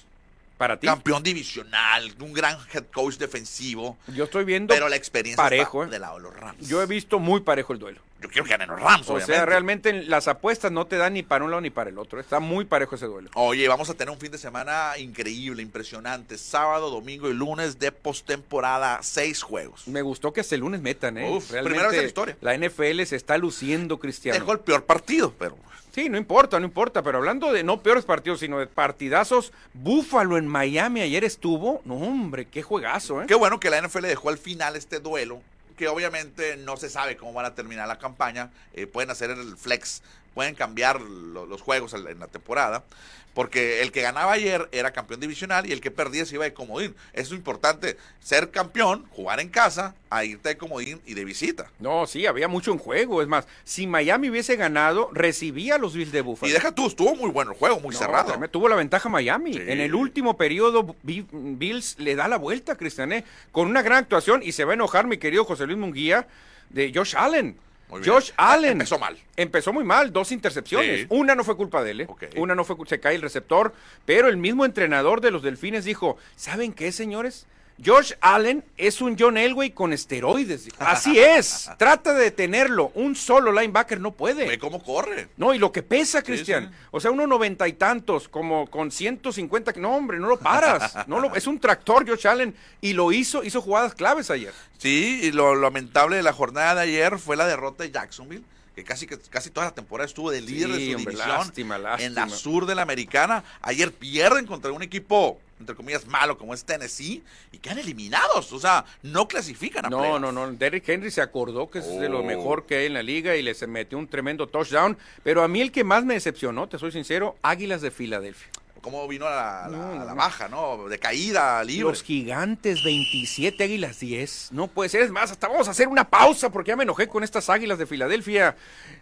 Para 0.59 0.79
ti. 0.79 0.87
Campeón 0.87 1.23
divisional, 1.23 2.13
un 2.21 2.35
gran 2.35 2.59
head 2.75 2.85
coach 2.93 3.15
defensivo. 3.17 3.97
Yo 4.09 4.25
estoy 4.25 4.45
viendo 4.45 4.75
Pero 4.75 4.91
la 4.91 4.97
experiencia 4.97 5.43
parejo. 5.43 5.85
está 5.85 5.89
¿eh? 5.89 5.93
del 5.93 6.03
lado 6.03 6.17
de 6.19 6.23
los 6.25 6.37
Rams. 6.37 6.69
Yo 6.69 6.83
he 6.83 6.87
visto 6.87 7.19
muy 7.19 7.41
parejo 7.41 7.73
el 7.73 7.79
duelo. 7.79 8.03
Yo 8.21 8.29
quiero 8.29 8.45
que 8.45 8.51
ganen 8.51 8.69
los 8.69 8.81
Rams, 8.81 9.09
O 9.09 9.15
obviamente. 9.15 9.33
sea, 9.35 9.47
realmente 9.47 9.89
en 9.91 10.11
las 10.11 10.29
apuestas 10.29 10.71
no 10.71 10.87
te 10.87 10.97
dan 10.97 11.15
ni 11.15 11.23
para 11.23 11.45
un 11.45 11.51
lado 11.51 11.61
ni 11.61 11.71
para 11.71 11.91
el 11.91 11.99
otro. 11.99 12.21
Está 12.21 12.39
muy 12.41 12.65
parejo 12.65 12.95
ese 12.95 13.07
duelo. 13.07 13.31
Oye, 13.35 13.67
vamos 13.69 13.89
a 13.91 13.95
tener 13.95 14.11
un 14.11 14.19
fin 14.21 14.31
de 14.31 14.39
semana 14.39 14.93
increíble, 14.99 15.63
impresionante. 15.63 16.37
Sábado, 16.39 16.91
domingo 16.91 17.29
y 17.31 17.33
lunes 17.35 17.79
de 17.79 17.93
postemporada, 17.93 18.99
seis 19.03 19.43
juegos. 19.43 19.87
Me 19.89 20.03
gustó 20.03 20.33
que 20.33 20.41
hasta 20.41 20.55
el 20.55 20.61
lunes 20.61 20.81
metan, 20.81 21.19
¿eh? 21.19 21.31
Uf, 21.31 21.51
primera 21.51 21.89
vez 21.89 21.95
en 21.95 22.03
la 22.03 22.07
historia. 22.09 22.37
La 22.41 22.57
NFL 22.57 23.03
se 23.05 23.17
está 23.17 23.39
luciendo, 23.39 23.99
Cristiano. 23.99 24.39
Dejó 24.39 24.53
el 24.53 24.61
peor 24.61 24.85
partido, 24.85 25.33
pero 25.39 25.57
Sí, 25.93 26.09
no 26.09 26.17
importa, 26.17 26.61
no 26.61 26.67
importa, 26.67 27.03
pero 27.03 27.19
hablando 27.19 27.53
de 27.53 27.65
no 27.65 27.83
peores 27.83 28.05
partidos, 28.05 28.39
sino 28.39 28.61
de 28.61 28.69
partidazos, 28.69 29.53
Búfalo 29.75 30.39
en 30.39 30.47
Miami 30.47 31.01
ayer 31.01 31.25
estuvo, 31.25 31.83
no 31.85 31.97
hombre, 31.97 32.45
qué 32.47 32.63
juegazo, 32.63 33.23
¿eh? 33.23 33.25
Qué 33.27 33.35
bueno 33.35 33.59
que 33.59 33.71
la 33.71 33.83
NFL 33.83 34.03
dejó 34.07 34.29
al 34.29 34.39
final 34.39 34.77
este 34.77 35.01
duelo, 35.01 35.43
que 35.81 35.89
obviamente 35.89 36.59
no 36.59 36.77
se 36.77 36.91
sabe 36.91 37.17
cómo 37.17 37.33
van 37.33 37.47
a 37.47 37.55
terminar 37.55 37.89
la 37.89 37.99
campaña. 37.99 38.51
Eh, 38.75 38.87
pueden 38.87 39.09
hacer 39.09 39.31
el 39.31 39.57
flex 39.57 40.03
pueden 40.35 40.55
cambiar 40.55 41.01
lo- 41.01 41.47
los 41.47 41.61
juegos 41.63 41.95
en 41.95 42.19
la 42.19 42.27
temporada. 42.29 42.85
Porque 43.33 43.81
el 43.81 43.93
que 43.93 44.03
ganaba 44.03 44.33
ayer 44.33 44.69
era 44.73 44.91
campeón 44.93 45.21
divisional 45.21 45.65
y 45.65 45.71
el 45.71 45.81
que 45.81 45.93
perdía 45.93 46.27
se 46.27 46.35
iba 46.35 46.43
de 46.43 46.53
comodín. 46.53 46.97
Es 47.13 47.31
importante, 47.31 47.97
ser 48.19 48.51
campeón, 48.51 49.07
jugar 49.11 49.39
en 49.39 49.49
casa, 49.51 49.95
a 50.11 50.25
irte 50.25 50.49
de 50.49 50.57
comodín 50.57 51.01
y 51.07 51.15
de 51.15 51.25
visita. 51.25 51.71
No, 51.79 52.09
sí, 52.09 52.27
había 52.27 52.49
mucho 52.49 52.73
en 52.73 52.79
juego. 52.79 53.23
Es 53.23 53.29
más, 53.29 53.47
si 53.63 53.87
Miami 53.87 54.31
hubiese 54.31 54.57
ganado, 54.57 55.11
recibía 55.13 55.77
a 55.77 55.79
los 55.79 55.95
Bills 55.95 56.11
de 56.11 56.23
Buffalo. 56.23 56.51
Y 56.51 56.53
deja 56.53 56.73
tú, 56.73 56.89
estuvo 56.89 57.15
muy 57.15 57.31
bueno 57.31 57.53
el 57.53 57.57
juego, 57.57 57.79
muy 57.79 57.93
No, 57.93 57.99
cerrado. 58.01 58.35
Tuvo 58.49 58.69
la 58.69 58.75
ventaja 58.75 59.09
Miami. 59.09 59.55
Sí. 59.55 59.61
En 59.65 59.79
el 59.81 59.95
último 59.95 60.37
periodo, 60.37 60.97
Bi- 61.05 61.25
Bills 61.31 62.01
le 62.01 62.17
da 62.17 62.27
la 62.27 62.37
vuelta 62.37 62.73
a 62.73 62.77
Cristiané 62.77 63.25
con 63.53 63.69
una 63.69 63.83
gran 63.83 63.99
actuación 63.99 64.43
y 64.43 64.51
se 64.51 64.65
va 64.65 64.73
a 64.73 64.75
enojar 64.75 65.07
mi 65.07 65.19
querido 65.19 65.45
José 65.45 65.67
Luis 65.67 65.79
Munguía 65.79 66.27
de 66.71 66.91
Josh 66.93 67.15
Allen. 67.17 67.57
Muy 67.91 68.01
bien. 68.01 68.13
Josh 68.13 68.31
Allen. 68.37 68.73
Empezó 68.73 68.99
mal. 68.99 69.19
Empezó 69.37 69.73
muy 69.73 69.85
mal, 69.85 70.13
dos 70.13 70.33
intercepciones. 70.33 71.01
Sí. 71.01 71.07
Una 71.11 71.35
no 71.35 71.45
fue 71.45 71.57
culpa 71.57 71.83
de 71.83 71.91
él, 71.91 72.01
¿eh? 72.03 72.09
Una 72.37 72.55
no 72.55 72.65
fue, 72.65 72.77
se 72.87 73.01
cae 73.01 73.17
el 73.17 73.23
receptor, 73.23 73.75
pero 74.05 74.29
el 74.29 74.37
mismo 74.37 74.65
entrenador 74.65 75.21
de 75.21 75.31
los 75.31 75.43
Delfines 75.43 75.85
dijo, 75.85 76.17
¿saben 76.37 76.73
qué, 76.73 76.93
señores? 76.93 77.47
Josh 77.85 78.13
Allen 78.21 78.65
es 78.77 79.01
un 79.01 79.17
John 79.19 79.37
Elway 79.37 79.71
con 79.71 79.93
esteroides. 79.93 80.69
Así 80.79 81.19
es. 81.19 81.71
Trata 81.79 82.13
de 82.15 82.25
detenerlo. 82.25 82.93
Un 82.95 83.17
solo 83.17 83.53
linebacker 83.53 84.01
no 84.01 84.13
puede. 84.13 84.47
Ve 84.47 84.59
cómo 84.59 84.83
corre. 84.83 85.29
No, 85.37 85.55
y 85.55 85.59
lo 85.59 85.73
que 85.73 85.83
pesa, 85.83 86.23
Cristian. 86.23 86.69
sí. 86.71 86.77
O 86.91 87.01
sea, 87.01 87.11
uno 87.11 87.27
noventa 87.27 87.67
y 87.69 87.73
tantos, 87.73 88.29
como 88.29 88.67
con 88.69 88.91
150. 88.91 89.73
No, 89.77 89.97
hombre, 89.97 90.19
no 90.19 90.29
lo 90.29 90.39
paras. 90.39 90.95
No 91.07 91.19
lo, 91.19 91.35
es 91.35 91.47
un 91.47 91.59
tractor, 91.59 92.09
Josh 92.09 92.27
Allen. 92.27 92.55
Y 92.81 92.93
lo 92.93 93.11
hizo, 93.13 93.43
hizo 93.43 93.61
jugadas 93.63 93.95
claves 93.95 94.31
ayer. 94.31 94.53
Sí, 94.79 95.21
y 95.23 95.33
lo 95.33 95.55
lamentable 95.55 96.17
de 96.17 96.23
la 96.23 96.33
jornada 96.33 96.75
de 96.77 96.83
ayer 96.83 97.19
fue 97.19 97.37
la 97.37 97.47
derrota 97.47 97.83
de 97.85 97.91
Jacksonville, 97.91 98.45
que 98.83 98.89
casi, 98.89 99.07
que 99.07 99.19
casi 99.19 99.51
toda 99.51 99.67
la 99.67 99.75
temporada 99.75 100.07
estuvo 100.07 100.31
de 100.31 100.41
líder 100.41 100.69
de 100.69 100.75
su 100.87 100.97
hombre, 100.97 101.13
división 101.13 101.29
lástima, 101.29 101.79
lástima. 101.79 102.07
en 102.07 102.15
la 102.15 102.29
sur 102.29 102.67
de 102.67 102.75
la 102.75 102.83
americana. 102.83 103.45
Ayer 103.61 103.93
pierden 103.93 104.47
contra 104.47 104.73
un 104.73 104.83
equipo, 104.83 105.39
entre 105.59 105.75
comillas, 105.77 106.07
malo 106.07 106.39
como 106.39 106.55
es 106.55 106.65
Tennessee, 106.65 107.23
y 107.53 107.59
quedan 107.59 107.79
eliminados. 107.79 108.53
O 108.53 108.59
sea, 108.59 108.85
no 109.03 109.29
clasifican 109.29 109.85
a 109.87 109.91
No, 109.91 109.99
playoff. 109.99 110.21
no, 110.21 110.33
no. 110.33 110.53
Derrick 110.53 110.89
Henry 110.89 111.11
se 111.11 111.21
acordó 111.21 111.71
que 111.71 111.81
es 111.81 111.87
de 112.01 112.09
lo 112.09 112.21
Oh. 112.21 112.25
mejor 112.25 112.65
que 112.67 112.77
hay 112.77 112.87
en 112.87 112.95
la 112.95 113.03
liga 113.03 113.37
y 113.37 113.43
les 113.43 113.67
metió 113.69 113.99
un 113.99 114.09
tremendo 114.09 114.47
touchdown. 114.49 114.97
Pero 115.23 115.43
a 115.43 115.49
mí 115.49 115.61
el 115.61 115.71
que 115.73 115.85
más 115.85 116.05
me 116.05 116.15
decepcionó, 116.15 116.69
te 116.69 116.79
soy 116.79 116.93
sincero, 116.93 117.37
Águilas 117.43 117.83
de 117.83 117.91
Filadelfia. 117.91 118.49
¿Cómo 118.81 119.07
vino 119.07 119.27
a 119.27 119.31
la, 119.69 120.03
a 120.11 120.15
baja, 120.15 120.49
no? 120.49 120.89
De 120.89 120.99
caída, 120.99 121.63
libre. 121.63 121.91
Los 121.91 122.03
gigantes 122.03 122.83
27, 122.83 123.63
Águilas 123.63 124.01
10. 124.01 124.53
No 124.53 124.69
puede 124.69 124.89
ser. 124.89 125.03
Es 125.03 125.11
más, 125.11 125.31
hasta 125.31 125.49
vamos 125.49 125.69
a 125.69 125.73
hacer 125.73 125.89
una 125.89 126.09
pausa 126.09 126.51
porque 126.51 126.71
ya 126.71 126.77
me 126.77 126.85
enojé 126.85 127.07
con 127.07 127.23
estas 127.23 127.51
Águilas 127.51 127.79
de 127.79 127.87
Filadelfia. 127.87 128.57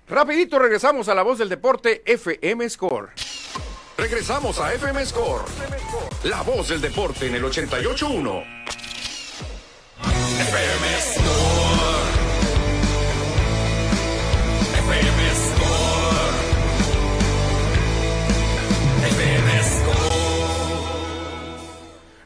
Rapidito 0.09 0.59
regresamos 0.59 1.09
a 1.09 1.15
la 1.15 1.23
voz 1.23 1.39
del 1.39 1.49
deporte 1.49 2.03
FM 2.07 2.69
Score. 2.69 3.11
Regresamos 3.97 4.59
a 4.59 4.73
FM 4.75 5.05
Score. 5.07 5.45
La 6.25 6.43
voz 6.43 6.69
del 6.69 6.81
deporte 6.81 7.27
en 7.27 7.37
el 7.37 7.45
88.1. 7.45 8.59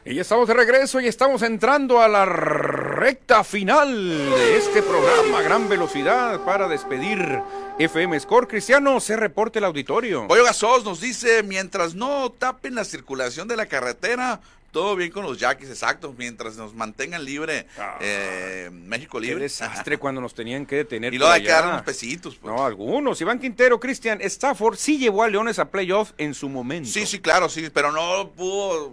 Y 0.05 0.15
ya 0.15 0.21
estamos 0.23 0.49
de 0.49 0.53
regreso 0.53 0.99
y 0.99 1.07
estamos 1.07 1.41
entrando 1.43 2.01
a 2.01 2.09
la 2.09 2.25
recta 2.25 3.41
final 3.45 3.89
de 4.31 4.57
este 4.57 4.81
programa 4.83 5.39
a 5.39 5.41
gran 5.41 5.69
velocidad 5.69 6.41
para 6.41 6.67
despedir 6.67 7.39
FM 7.79 8.19
Score. 8.19 8.47
Cristiano, 8.49 8.99
se 8.99 9.15
reporte 9.15 9.59
el 9.59 9.65
auditorio. 9.65 10.27
Pollo 10.27 10.43
Gasos 10.43 10.83
nos 10.83 10.99
dice, 10.99 11.41
mientras 11.43 11.95
no 11.95 12.29
tapen 12.31 12.75
la 12.75 12.83
circulación 12.83 13.47
de 13.47 13.55
la 13.55 13.65
carretera, 13.67 14.41
todo 14.71 14.97
bien 14.97 15.09
con 15.09 15.23
los 15.23 15.39
yaquis, 15.39 15.69
exacto, 15.69 16.13
mientras 16.17 16.57
nos 16.57 16.73
mantengan 16.73 17.23
libre 17.23 17.65
eh, 18.01 18.69
México 18.73 19.19
Ah. 19.19 19.21
Qué 19.21 19.27
libre. 19.27 19.43
desastre 19.43 19.97
cuando 19.99 20.19
nos 20.19 20.33
tenían 20.33 20.65
que 20.65 20.75
detener. 20.77 21.13
Y 21.13 21.17
luego 21.17 21.31
hay 21.31 21.43
que 21.43 21.49
allá. 21.49 21.61
dar 21.61 21.69
unos 21.75 21.83
pesitos. 21.83 22.35
pues. 22.35 22.53
No, 22.53 22.65
algunos. 22.65 23.21
Iván 23.21 23.39
Quintero, 23.39 23.79
Cristian, 23.79 24.19
Stafford 24.19 24.75
sí 24.75 24.97
llevó 24.97 25.23
a 25.23 25.29
Leones 25.29 25.59
a 25.59 25.69
playoff 25.71 26.11
en 26.17 26.33
su 26.33 26.49
momento. 26.49 26.89
Sí, 26.89 27.05
sí, 27.05 27.19
claro, 27.19 27.47
sí, 27.47 27.69
pero 27.73 27.93
no 27.93 28.29
pudo 28.31 28.91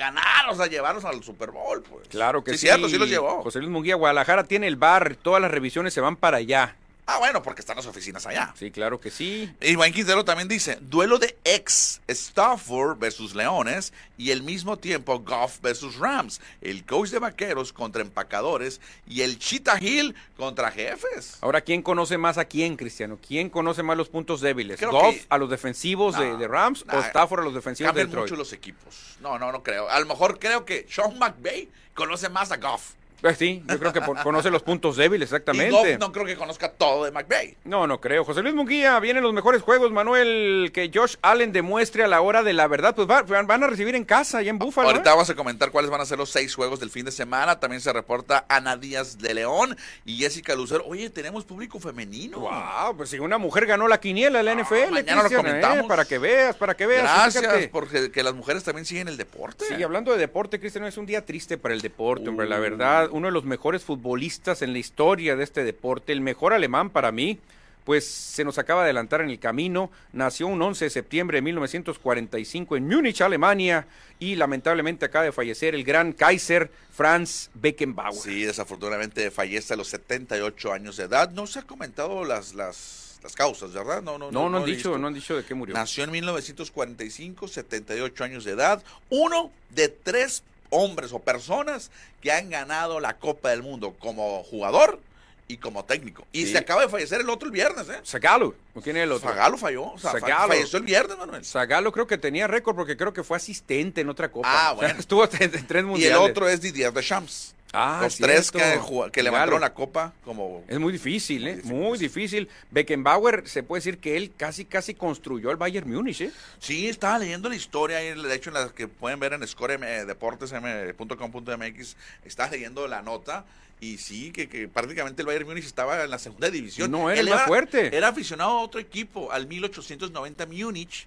ganar, 0.00 0.48
o 0.48 0.54
sea, 0.54 0.66
llevarnos 0.66 1.04
al 1.04 1.22
Super 1.22 1.50
Bowl, 1.50 1.82
pues. 1.82 2.08
Claro 2.08 2.42
que 2.42 2.52
sí. 2.52 2.58
sí. 2.58 2.66
cierto, 2.66 2.88
sí 2.88 2.96
los 2.96 3.08
llevó. 3.08 3.42
José 3.42 3.58
Luis 3.58 3.70
Munguía, 3.70 3.94
Guadalajara 3.94 4.44
tiene 4.44 4.66
el 4.66 4.76
bar, 4.76 5.14
todas 5.14 5.42
las 5.42 5.50
revisiones 5.50 5.92
se 5.92 6.00
van 6.00 6.16
para 6.16 6.38
allá. 6.38 6.76
Ah, 7.12 7.18
bueno, 7.18 7.42
porque 7.42 7.60
están 7.60 7.74
las 7.76 7.86
oficinas 7.86 8.24
allá. 8.24 8.54
Sí, 8.56 8.70
claro 8.70 9.00
que 9.00 9.10
sí. 9.10 9.52
Y 9.60 9.74
Wayne 9.74 9.92
Quintero 9.92 10.24
también 10.24 10.46
dice, 10.46 10.78
duelo 10.80 11.18
de 11.18 11.36
ex 11.42 12.00
Stafford 12.06 12.98
versus 13.00 13.34
Leones 13.34 13.92
y 14.16 14.30
al 14.30 14.44
mismo 14.44 14.76
tiempo 14.76 15.18
Goff 15.18 15.60
versus 15.60 15.96
Rams, 15.96 16.40
el 16.60 16.86
coach 16.86 17.10
de 17.10 17.18
vaqueros 17.18 17.72
contra 17.72 18.02
empacadores 18.02 18.80
y 19.08 19.22
el 19.22 19.40
Cheetah 19.40 19.82
Hill 19.82 20.14
contra 20.36 20.70
jefes. 20.70 21.38
Ahora, 21.40 21.62
¿quién 21.62 21.82
conoce 21.82 22.16
más 22.16 22.38
a 22.38 22.44
quién, 22.44 22.76
Cristiano? 22.76 23.18
¿Quién 23.26 23.50
conoce 23.50 23.82
más 23.82 23.96
los 23.96 24.08
puntos 24.08 24.40
débiles? 24.40 24.78
Creo 24.78 24.92
¿Goff 24.92 25.16
que- 25.16 25.26
a 25.28 25.36
los 25.36 25.50
defensivos 25.50 26.16
de, 26.16 26.46
Rams 26.46 26.84
o 26.92 27.00
Stafford 27.00 27.40
a 27.40 27.44
los 27.44 27.54
defensivos 27.54 27.92
de 27.92 28.04
Detroit? 28.04 28.26
mucho 28.26 28.36
los 28.36 28.52
equipos. 28.52 29.16
No, 29.20 29.36
no, 29.36 29.50
no 29.50 29.64
creo. 29.64 29.90
A 29.90 29.98
lo 29.98 30.06
mejor 30.06 30.38
creo 30.38 30.64
que 30.64 30.86
Sean 30.88 31.18
McVay 31.18 31.68
conoce 31.94 32.28
más 32.28 32.52
a 32.52 32.56
Goff. 32.58 32.92
Pues 33.20 33.36
sí, 33.38 33.62
yo 33.68 33.78
creo 33.78 33.92
que 33.92 34.00
conoce 34.22 34.50
los 34.50 34.62
puntos 34.62 34.96
débiles, 34.96 35.30
Y 35.30 35.34
exactamente. 35.34 35.70
Goff 35.70 35.98
no 36.00 36.12
creo 36.12 36.24
que 36.26 36.36
conozca 36.36 36.70
todo 36.72 37.04
de 37.04 37.10
McVay. 37.10 37.56
No, 37.64 37.86
no 37.86 38.00
creo. 38.00 38.24
José 38.24 38.42
Luis 38.42 38.54
Munguía, 38.54 38.98
vienen 39.00 39.22
los 39.22 39.32
mejores 39.32 39.62
juegos, 39.62 39.90
Manuel, 39.92 40.70
que 40.72 40.90
Josh 40.92 41.16
Allen 41.22 41.52
demuestre 41.52 42.02
a 42.04 42.08
la 42.08 42.20
hora 42.20 42.42
de 42.42 42.52
la 42.52 42.66
verdad. 42.66 42.94
Pues 42.94 43.08
va- 43.08 43.22
van 43.22 43.62
a 43.62 43.66
recibir 43.66 43.94
en 43.94 44.04
casa, 44.04 44.38
allá 44.38 44.50
en 44.50 44.58
Búfalo. 44.58 44.88
¿eh? 44.88 44.92
Ahorita 44.92 45.10
vamos 45.10 45.28
a 45.30 45.34
comentar 45.34 45.70
cuáles 45.70 45.90
van 45.90 46.00
a 46.00 46.06
ser 46.06 46.18
los 46.18 46.30
seis 46.30 46.54
juegos 46.54 46.80
del 46.80 46.90
fin 46.90 47.04
de 47.04 47.12
semana. 47.12 47.60
También 47.60 47.80
se 47.80 47.92
reporta 47.92 48.44
Ana 48.48 48.76
Díaz 48.76 49.18
de 49.18 49.34
León 49.34 49.76
y 50.04 50.16
Jessica 50.18 50.54
Lucero. 50.54 50.84
Oye, 50.86 51.10
tenemos 51.10 51.44
público 51.44 51.78
femenino. 51.78 52.40
Wow, 52.40 52.96
pues 52.96 53.10
si 53.10 53.18
una 53.18 53.38
mujer 53.38 53.66
ganó 53.66 53.86
la 53.88 54.00
quiniela 54.00 54.38
de 54.38 54.44
la 54.44 54.52
NFL, 54.54 54.74
Ah, 54.88 54.90
mañana 54.90 55.22
lo 55.22 55.28
Cristian, 55.28 55.40
¿eh? 55.46 55.48
comentamos. 55.60 55.86
para 55.86 56.04
que 56.04 56.18
veas, 56.18 56.56
para 56.56 56.74
que 56.76 56.86
veas. 56.86 57.02
Gracias, 57.02 57.44
fíjate. 57.44 57.68
porque 57.68 58.10
que 58.10 58.22
las 58.22 58.34
mujeres 58.34 58.64
también 58.64 58.84
siguen 58.86 59.08
el 59.08 59.16
deporte. 59.16 59.64
Sí, 59.68 59.82
hablando 59.82 60.12
de 60.12 60.18
deporte, 60.18 60.58
Cristian, 60.58 60.84
es 60.84 60.96
un 60.96 61.06
día 61.06 61.24
triste 61.26 61.58
para 61.58 61.74
el 61.74 61.80
deporte, 61.80 62.28
hombre, 62.28 62.48
la 62.48 62.58
Uh. 62.58 62.62
verdad. 62.62 63.09
Uno 63.10 63.28
de 63.28 63.32
los 63.32 63.44
mejores 63.44 63.84
futbolistas 63.84 64.62
en 64.62 64.72
la 64.72 64.78
historia 64.78 65.36
de 65.36 65.44
este 65.44 65.64
deporte, 65.64 66.12
el 66.12 66.20
mejor 66.20 66.52
alemán 66.52 66.90
para 66.90 67.12
mí, 67.12 67.38
pues 67.84 68.06
se 68.06 68.44
nos 68.44 68.58
acaba 68.58 68.82
de 68.82 68.86
adelantar 68.86 69.20
en 69.22 69.30
el 69.30 69.38
camino. 69.38 69.90
Nació 70.12 70.46
un 70.46 70.60
11 70.60 70.84
de 70.84 70.90
septiembre 70.90 71.38
de 71.38 71.42
1945 71.42 72.76
en 72.76 72.86
Múnich, 72.88 73.20
Alemania, 73.22 73.86
y 74.18 74.36
lamentablemente 74.36 75.06
acaba 75.06 75.24
de 75.24 75.32
fallecer 75.32 75.74
el 75.74 75.82
gran 75.84 76.12
Kaiser 76.12 76.70
Franz 76.92 77.50
Beckenbauer. 77.54 78.20
Sí, 78.20 78.44
desafortunadamente 78.44 79.30
fallece 79.30 79.74
a 79.74 79.76
los 79.76 79.88
78 79.88 80.72
años 80.72 80.96
de 80.96 81.04
edad. 81.04 81.30
No 81.30 81.46
se 81.46 81.60
ha 81.60 81.62
comentado 81.62 82.24
las, 82.24 82.54
las, 82.54 83.18
las 83.22 83.34
causas, 83.34 83.72
¿verdad? 83.72 84.02
No, 84.02 84.18
no, 84.18 84.30
No, 84.30 84.48
no 84.50 84.58
han 84.58 84.62
he 84.64 84.66
dicho, 84.66 84.90
visto. 84.90 84.98
no 84.98 85.06
han 85.08 85.14
dicho 85.14 85.36
de 85.36 85.44
qué 85.44 85.54
murió. 85.54 85.74
Nació 85.74 86.04
en 86.04 86.10
1945, 86.12 87.48
78 87.48 88.24
años 88.24 88.44
de 88.44 88.52
edad. 88.52 88.82
Uno 89.08 89.50
de 89.70 89.88
tres 89.88 90.42
hombres 90.70 91.12
o 91.12 91.18
personas 91.18 91.90
que 92.20 92.32
han 92.32 92.48
ganado 92.50 93.00
la 93.00 93.16
Copa 93.18 93.50
del 93.50 93.62
Mundo 93.62 93.94
como 93.98 94.42
jugador 94.44 95.00
y 95.48 95.56
como 95.56 95.84
técnico. 95.84 96.24
Y 96.32 96.46
Sí. 96.46 96.52
se 96.52 96.58
acaba 96.58 96.82
de 96.82 96.88
fallecer 96.88 97.20
el 97.20 97.28
otro 97.28 97.46
el 97.46 97.52
viernes, 97.52 97.88
¿eh? 97.88 98.00
Zagalo, 98.06 98.54
¿quién 98.84 98.96
es 98.96 99.02
el 99.02 99.10
otro? 99.12 99.28
Zagalo 99.28 99.58
falló. 99.58 99.84
O 99.92 99.98
sea, 99.98 100.12
Zagallo. 100.12 100.46
falleció 100.48 100.78
el 100.78 100.84
viernes, 100.84 101.18
Manuel. 101.18 101.44
Zagalo 101.44 101.90
creo 101.90 102.06
que 102.06 102.18
tenía 102.18 102.46
récord 102.46 102.76
porque 102.76 102.96
creo 102.96 103.12
que 103.12 103.24
fue 103.24 103.36
asistente 103.36 104.00
en 104.00 104.08
otra 104.08 104.30
copa. 104.30 104.48
Ah, 104.48 104.72
O 104.72 104.78
sea, 104.78 104.86
bueno. 104.88 105.00
estuvo 105.00 105.24
en 105.24 105.42
en 105.54 105.66
tres 105.66 105.82
Y 105.82 105.86
mundiales. 105.86 106.16
el 106.18 106.30
otro 106.30 106.48
es 106.48 106.60
Didier 106.60 106.92
Deschamps. 106.92 107.54
Ah, 107.72 108.00
Los 108.02 108.16
tres 108.16 108.50
que, 108.50 108.80
que 109.12 109.22
levantaron 109.22 109.60
la 109.60 109.72
copa 109.72 110.12
como... 110.24 110.64
Es 110.66 110.80
muy 110.80 110.92
difícil, 110.92 111.46
¿eh? 111.46 111.54
difícil. 111.56 111.76
Muy 111.76 111.98
difícil. 111.98 112.48
Beckenbauer, 112.70 113.48
se 113.48 113.62
puede 113.62 113.78
decir 113.78 113.98
que 113.98 114.16
él 114.16 114.32
casi, 114.36 114.64
casi 114.64 114.94
construyó 114.94 115.52
el 115.52 115.56
Bayern 115.56 115.88
Múnich, 115.88 116.22
¿eh? 116.22 116.32
Sí, 116.58 116.88
estaba 116.88 117.20
leyendo 117.20 117.48
la 117.48 117.54
historia, 117.54 117.98
de 117.98 118.34
hecho, 118.34 118.50
en 118.50 118.54
la 118.54 118.70
que 118.70 118.88
pueden 118.88 119.20
ver 119.20 119.34
en 119.34 119.46
scoredeportes.com.mx, 119.46 121.96
estaba 122.24 122.50
leyendo 122.50 122.88
la 122.88 123.02
nota 123.02 123.44
y 123.80 123.98
sí, 123.98 124.32
que, 124.32 124.48
que 124.48 124.66
prácticamente 124.66 125.22
el 125.22 125.26
Bayern 125.26 125.46
Múnich 125.46 125.64
estaba 125.64 126.02
en 126.02 126.10
la 126.10 126.18
segunda 126.18 126.50
división. 126.50 126.90
No, 126.90 127.08
era 127.08 127.20
Él 127.20 127.28
el 127.28 127.34
más 127.34 127.46
fuerte. 127.46 127.96
Era 127.96 128.08
aficionado 128.08 128.50
a 128.50 128.62
otro 128.62 128.80
equipo, 128.80 129.30
al 129.30 129.46
1890 129.46 130.44
Múnich, 130.46 131.06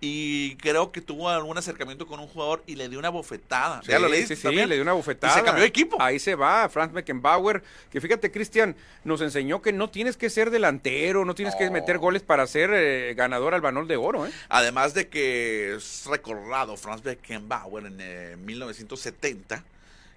y 0.00 0.56
creo 0.56 0.92
que 0.92 1.00
tuvo 1.00 1.28
algún 1.30 1.56
acercamiento 1.56 2.06
con 2.06 2.20
un 2.20 2.26
jugador 2.26 2.62
y 2.66 2.74
le 2.76 2.88
dio 2.88 2.98
una 2.98 3.08
bofetada. 3.08 3.80
¿Ya 3.86 3.98
lo 3.98 4.08
leíste 4.08 4.36
Sí, 4.36 4.42
sí, 4.48 4.54
le 4.54 4.74
dio 4.74 4.82
una 4.82 4.92
bofetada. 4.92 5.32
Y 5.32 5.38
se 5.38 5.42
cambió 5.44 5.62
de 5.62 5.68
equipo. 5.68 5.96
Ahí 6.00 6.18
se 6.18 6.34
va, 6.34 6.68
Franz 6.68 6.92
Beckenbauer. 6.92 7.62
Que 7.90 8.00
fíjate, 8.00 8.30
Cristian, 8.30 8.76
nos 9.04 9.22
enseñó 9.22 9.62
que 9.62 9.72
no 9.72 9.88
tienes 9.88 10.16
que 10.18 10.28
ser 10.28 10.50
delantero, 10.50 11.24
no 11.24 11.34
tienes 11.34 11.54
que 11.56 11.70
meter 11.70 11.96
goles 11.98 12.22
para 12.22 12.46
ser 12.46 12.70
eh, 12.74 13.14
ganador 13.14 13.54
al 13.54 13.62
Banol 13.62 13.88
de 13.88 13.96
Oro, 13.96 14.26
¿eh? 14.26 14.30
Además 14.50 14.92
de 14.92 15.08
que 15.08 15.74
es 15.76 16.04
recordado 16.06 16.76
Franz 16.76 17.02
Beckenbauer 17.02 17.86
en 17.86 17.96
eh, 18.00 18.36
1970 18.38 19.64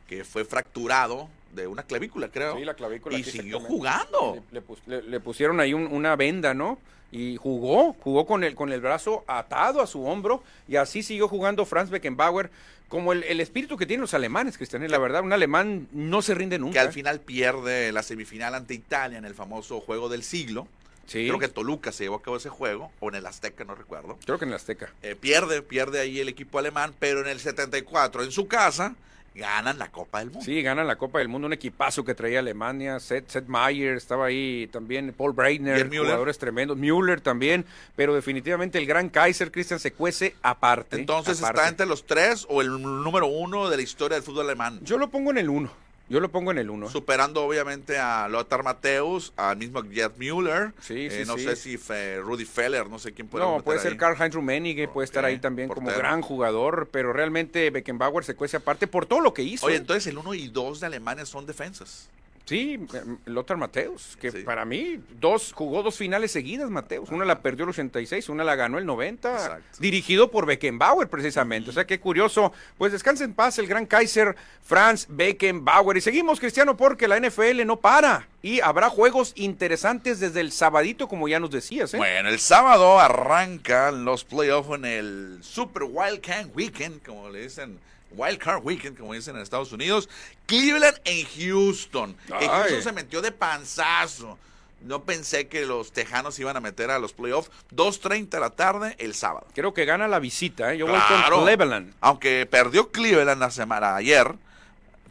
que 0.07 0.23
fue 0.23 0.43
fracturado 0.43 1.29
de 1.53 1.67
una 1.67 1.83
clavícula, 1.83 2.29
creo. 2.29 2.57
Sí, 2.57 2.65
la 2.65 2.73
clavícula. 2.73 3.17
Y 3.17 3.23
siguió 3.23 3.59
jugando. 3.59 4.43
Le, 4.51 4.59
le 4.59 4.65
pus- 4.65 4.81
le- 4.87 5.03
le 5.03 5.19
pusieron 5.19 5.59
ahí 5.59 5.73
un- 5.73 5.85
una 5.87 6.15
venda, 6.15 6.53
¿no? 6.55 6.79
Y 7.11 7.37
jugó, 7.37 7.93
jugó 7.93 8.25
con 8.25 8.43
el, 8.43 8.55
con 8.55 8.71
el 8.71 8.81
brazo 8.81 9.23
atado 9.27 9.81
a 9.81 9.87
su 9.87 10.05
hombro 10.05 10.43
y 10.67 10.75
así 10.75 11.01
siguió 11.01 11.27
jugando 11.27 11.65
Franz 11.65 11.89
Beckenbauer 11.89 12.51
como 12.87 13.13
el, 13.13 13.23
el 13.23 13.39
espíritu 13.39 13.77
que 13.77 13.85
tienen 13.85 14.01
los 14.01 14.13
alemanes, 14.13 14.57
Cristian. 14.57 14.85
La 14.89 14.97
verdad, 14.97 15.23
un 15.23 15.31
alemán 15.31 15.87
no 15.91 16.21
se 16.21 16.33
rinde 16.33 16.59
nunca. 16.59 16.73
Que 16.73 16.79
al 16.79 16.87
¿eh? 16.89 16.91
final 16.91 17.19
pierde 17.19 17.91
la 17.91 18.03
semifinal 18.03 18.55
ante 18.55 18.73
Italia 18.73 19.17
en 19.17 19.25
el 19.25 19.35
famoso 19.35 19.79
juego 19.79 20.09
del 20.09 20.23
siglo. 20.23 20.67
Sí, 21.05 21.25
Creo 21.25 21.39
que 21.39 21.47
Toluca 21.47 21.91
se 21.91 22.03
llevó 22.03 22.17
a 22.17 22.21
cabo 22.21 22.37
ese 22.37 22.49
juego, 22.49 22.91
o 22.99 23.09
en 23.09 23.15
el 23.15 23.25
Azteca, 23.25 23.63
no 23.63 23.73
recuerdo. 23.73 24.19
creo 24.25 24.37
que 24.37 24.45
en 24.45 24.49
el 24.49 24.57
Azteca. 24.57 24.93
Eh, 25.01 25.15
pierde, 25.15 25.63
pierde 25.63 25.99
ahí 25.99 26.19
el 26.19 26.29
equipo 26.29 26.59
alemán, 26.59 26.93
pero 26.99 27.21
en 27.21 27.27
el 27.27 27.39
74, 27.39 28.23
en 28.23 28.31
su 28.31 28.47
casa, 28.47 28.95
ganan 29.39 29.79
la 29.79 29.91
Copa 29.91 30.19
del 30.19 30.29
Mundo. 30.29 30.45
Sí, 30.45 30.61
ganan 30.61 30.85
la 30.85 30.97
Copa 30.97 31.19
del 31.19 31.29
Mundo, 31.29 31.47
un 31.47 31.53
equipazo 31.53 32.05
que 32.05 32.13
traía 32.13 32.39
Alemania, 32.39 32.99
Seth, 32.99 33.29
Seth 33.29 33.47
Meyer, 33.47 33.95
estaba 33.95 34.27
ahí 34.27 34.67
también 34.71 35.13
Paul 35.13 35.33
Breitner, 35.33 35.89
jugadores 35.89 36.37
tremendos, 36.37 36.77
Müller 36.77 37.21
también, 37.21 37.65
pero 37.95 38.13
definitivamente 38.13 38.77
el 38.77 38.85
gran 38.85 39.09
Kaiser 39.09 39.51
Christian 39.51 39.79
se 39.79 39.93
cuece 39.93 40.35
aparte. 40.43 40.97
Entonces 40.97 41.39
aparte. 41.39 41.59
está 41.59 41.69
entre 41.69 41.85
los 41.87 42.05
tres 42.05 42.45
o 42.49 42.61
el 42.61 42.69
número 42.81 43.27
uno 43.27 43.69
de 43.69 43.77
la 43.77 43.83
historia 43.83 44.15
del 44.15 44.23
fútbol 44.23 44.45
alemán. 44.45 44.79
Yo 44.83 44.97
lo 44.97 45.09
pongo 45.09 45.31
en 45.31 45.37
el 45.39 45.49
uno, 45.49 45.71
yo 46.09 46.19
lo 46.19 46.29
pongo 46.29 46.51
en 46.51 46.57
el 46.57 46.69
uno. 46.69 46.89
Superando 46.89 47.43
obviamente 47.43 47.97
a 47.97 48.27
Lothar 48.27 48.63
Matthäus, 48.63 49.31
al 49.35 49.57
mismo 49.57 49.83
Gerd 49.83 50.17
Müller. 50.17 50.73
Sí, 50.81 51.05
eh, 51.05 51.11
sí, 51.11 51.27
no 51.27 51.37
sí. 51.37 51.43
sé 51.43 51.55
si 51.55 51.77
Rudy 52.19 52.45
Feller, 52.45 52.89
no 52.89 52.99
sé 52.99 53.13
quién 53.13 53.27
puede 53.27 53.45
No, 53.45 53.61
puede 53.61 53.79
ser. 53.79 53.95
Karl-Heinz 53.95 54.33
Rummenigge, 54.33 54.87
puede 54.87 55.05
estar 55.05 55.23
ahí 55.23 55.39
también 55.39 55.69
como 55.69 55.89
gran 55.91 56.21
jugador, 56.21 56.89
pero 56.91 57.13
realmente 57.13 57.69
Beckenbauer 57.69 58.23
se 58.23 58.35
cuece 58.35 58.57
aparte 58.57 58.87
por 58.87 59.05
todo 59.05 59.19
lo 59.19 59.33
que 59.33 59.43
hizo. 59.43 59.67
Oye, 59.67 59.75
¿eh? 59.75 59.79
entonces 59.79 60.07
el 60.07 60.17
1 60.17 60.33
y 60.33 60.47
2 60.47 60.79
de 60.79 60.87
Alemania 60.87 61.25
son 61.25 61.45
defensas. 61.45 62.09
Sí, 62.49 62.79
eh, 62.93 63.01
Lothar 63.25 63.57
Mateus, 63.57 64.17
que 64.19 64.31
Sí. 64.31 64.39
para 64.39 64.65
mí 64.65 64.99
dos 65.19 65.53
jugó 65.53 65.83
dos 65.83 65.95
finales 65.95 66.31
seguidas, 66.31 66.69
Mateus. 66.69 67.09
Una 67.09 67.23
la 67.25 67.41
perdió 67.41 67.63
el 67.63 67.69
86, 67.69 68.27
una 68.29 68.43
la 68.43 68.55
ganó 68.55 68.77
el 68.77 68.85
90, 68.85 69.31
Exacto. 69.31 69.77
dirigido 69.79 70.31
por 70.31 70.45
Beckenbauer 70.45 71.07
precisamente. 71.07 71.69
O 71.69 71.73
sea, 71.73 71.85
qué 71.85 71.99
curioso. 71.99 72.51
Pues 72.77 72.91
descanse 72.91 73.23
en 73.23 73.33
paz 73.33 73.57
el 73.59 73.67
gran 73.67 73.85
Kaiser 73.85 74.35
Franz 74.63 75.05
Beckenbauer. 75.09 75.97
Y 75.97 76.01
seguimos, 76.01 76.39
Cristiano, 76.39 76.75
porque 76.75 77.07
la 77.07 77.17
NFL 77.17 77.65
no 77.65 77.77
para. 77.79 78.27
Y 78.41 78.61
habrá 78.61 78.89
juegos 78.89 79.33
interesantes 79.35 80.19
desde 80.19 80.39
el 80.41 80.51
sabadito, 80.51 81.07
como 81.07 81.27
ya 81.27 81.39
nos 81.39 81.51
decías. 81.51 81.93
¿eh? 81.93 81.97
Bueno, 81.97 82.29
el 82.29 82.39
sábado 82.39 82.99
arrancan 82.99 84.05
los 84.05 84.23
playoffs 84.23 84.71
en 84.75 84.85
el 84.85 85.37
Super 85.41 85.83
Wild 85.83 86.21
Card 86.21 86.47
Weekend, 86.55 87.03
como 87.05 87.29
le 87.29 87.41
dicen, 87.43 87.77
Wild 88.11 88.37
Card 88.39 88.61
Weekend, 88.63 88.97
como 88.97 89.13
dicen 89.13 89.35
en 89.35 89.41
Estados 89.41 89.71
Unidos. 89.71 90.09
Cleveland 90.45 90.97
en 91.05 91.25
Houston. 91.37 92.15
Que. 92.39 92.47
Houston 92.47 92.81
se 92.83 92.91
metió 92.91 93.21
de 93.21 93.31
panzazo. 93.31 94.37
No 94.81 95.03
pensé 95.03 95.47
que 95.49 95.65
los 95.65 95.91
tejanos 95.91 96.39
iban 96.39 96.55
a 96.55 96.61
meter 96.61 96.89
a 96.89 96.99
los 96.99 97.11
playoffs. 97.11 97.51
2.30 97.75 98.29
de 98.29 98.39
la 98.39 98.49
tarde 98.51 98.95
el 98.97 99.13
sábado. 99.13 99.45
Creo 99.53 99.73
que 99.73 99.83
gana 99.85 100.07
la 100.07 100.19
visita. 100.19 100.73
¿eh? 100.73 100.77
Yo 100.77 100.87
voy 100.87 100.95
Claro. 101.07 101.35
con 101.37 101.45
Cleveland. 101.45 101.93
Aunque 101.99 102.47
perdió 102.49 102.89
Cleveland 102.89 103.41
la 103.41 103.51
semana 103.51 103.95
ayer, 103.97 104.33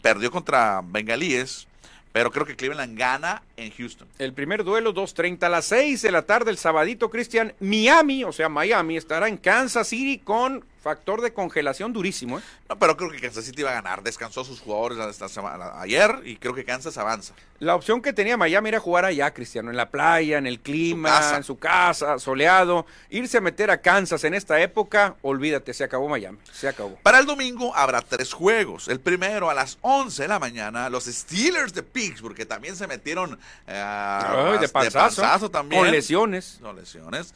perdió 0.00 0.30
contra 0.30 0.80
Bengalíes, 0.82 1.66
pero 2.12 2.30
creo 2.30 2.46
que 2.46 2.56
Cleveland 2.56 2.98
gana 2.98 3.42
en 3.58 3.70
Houston. 3.72 4.08
El 4.18 4.32
primer 4.32 4.64
duelo, 4.64 4.94
2.30 4.94 5.42
a 5.44 5.48
las 5.50 5.66
6 5.66 6.00
de 6.00 6.12
la 6.12 6.22
tarde, 6.22 6.50
el 6.50 6.56
sabadito, 6.56 7.10
Cristian. 7.10 7.52
Miami, 7.60 8.24
o 8.24 8.32
sea, 8.32 8.48
Miami, 8.48 8.96
estará 8.96 9.28
en 9.28 9.36
Kansas 9.36 9.86
City 9.88 10.18
con 10.18 10.64
factor 10.82 11.20
de 11.20 11.32
congelación 11.32 11.92
durísimo. 11.92 12.38
¿eh? 12.38 12.42
No, 12.68 12.78
pero 12.78 12.96
creo 12.96 13.10
que 13.10 13.20
Kansas 13.20 13.44
City 13.44 13.62
va 13.62 13.70
a 13.70 13.74
ganar. 13.74 14.02
Descansó 14.02 14.42
a 14.42 14.44
sus 14.44 14.60
jugadores 14.60 14.98
esta 14.98 15.28
semana, 15.28 15.80
ayer 15.80 16.20
y 16.24 16.36
creo 16.36 16.54
que 16.54 16.64
Kansas 16.64 16.96
avanza. 16.98 17.34
La 17.60 17.74
opción 17.74 18.00
que 18.00 18.12
tenía 18.12 18.36
Miami 18.36 18.68
era 18.68 18.78
jugar 18.78 19.04
allá, 19.04 19.34
Cristiano, 19.34 19.70
en 19.70 19.76
la 19.76 19.90
playa, 19.90 20.38
en 20.38 20.46
el 20.46 20.60
clima, 20.60 21.34
en 21.36 21.42
su 21.42 21.58
casa, 21.58 22.18
soleado. 22.20 22.86
Irse 23.10 23.38
a 23.38 23.40
meter 23.40 23.70
a 23.70 23.80
Kansas 23.80 24.22
en 24.22 24.34
esta 24.34 24.60
época, 24.60 25.16
olvídate, 25.22 25.74
se 25.74 25.82
acabó 25.82 26.08
Miami, 26.08 26.38
se 26.52 26.68
acabó. 26.68 26.96
Para 27.02 27.18
el 27.18 27.26
domingo 27.26 27.74
habrá 27.74 28.00
tres 28.00 28.32
juegos. 28.32 28.86
El 28.86 29.00
primero 29.00 29.50
a 29.50 29.54
las 29.54 29.78
11 29.80 30.22
de 30.22 30.28
la 30.28 30.38
mañana, 30.38 30.88
los 30.88 31.06
Steelers 31.06 31.74
de 31.74 31.82
Pittsburgh, 31.82 32.36
que 32.36 32.46
también 32.46 32.76
se 32.76 32.86
metieron 32.86 33.38
eh, 33.66 33.82
Ay, 33.84 34.58
de 34.58 34.68
panzazo, 34.68 35.50
también. 35.50 35.82
con 35.82 35.90
lesiones. 35.90 36.58
Son 36.60 36.76
lesiones. 36.76 37.34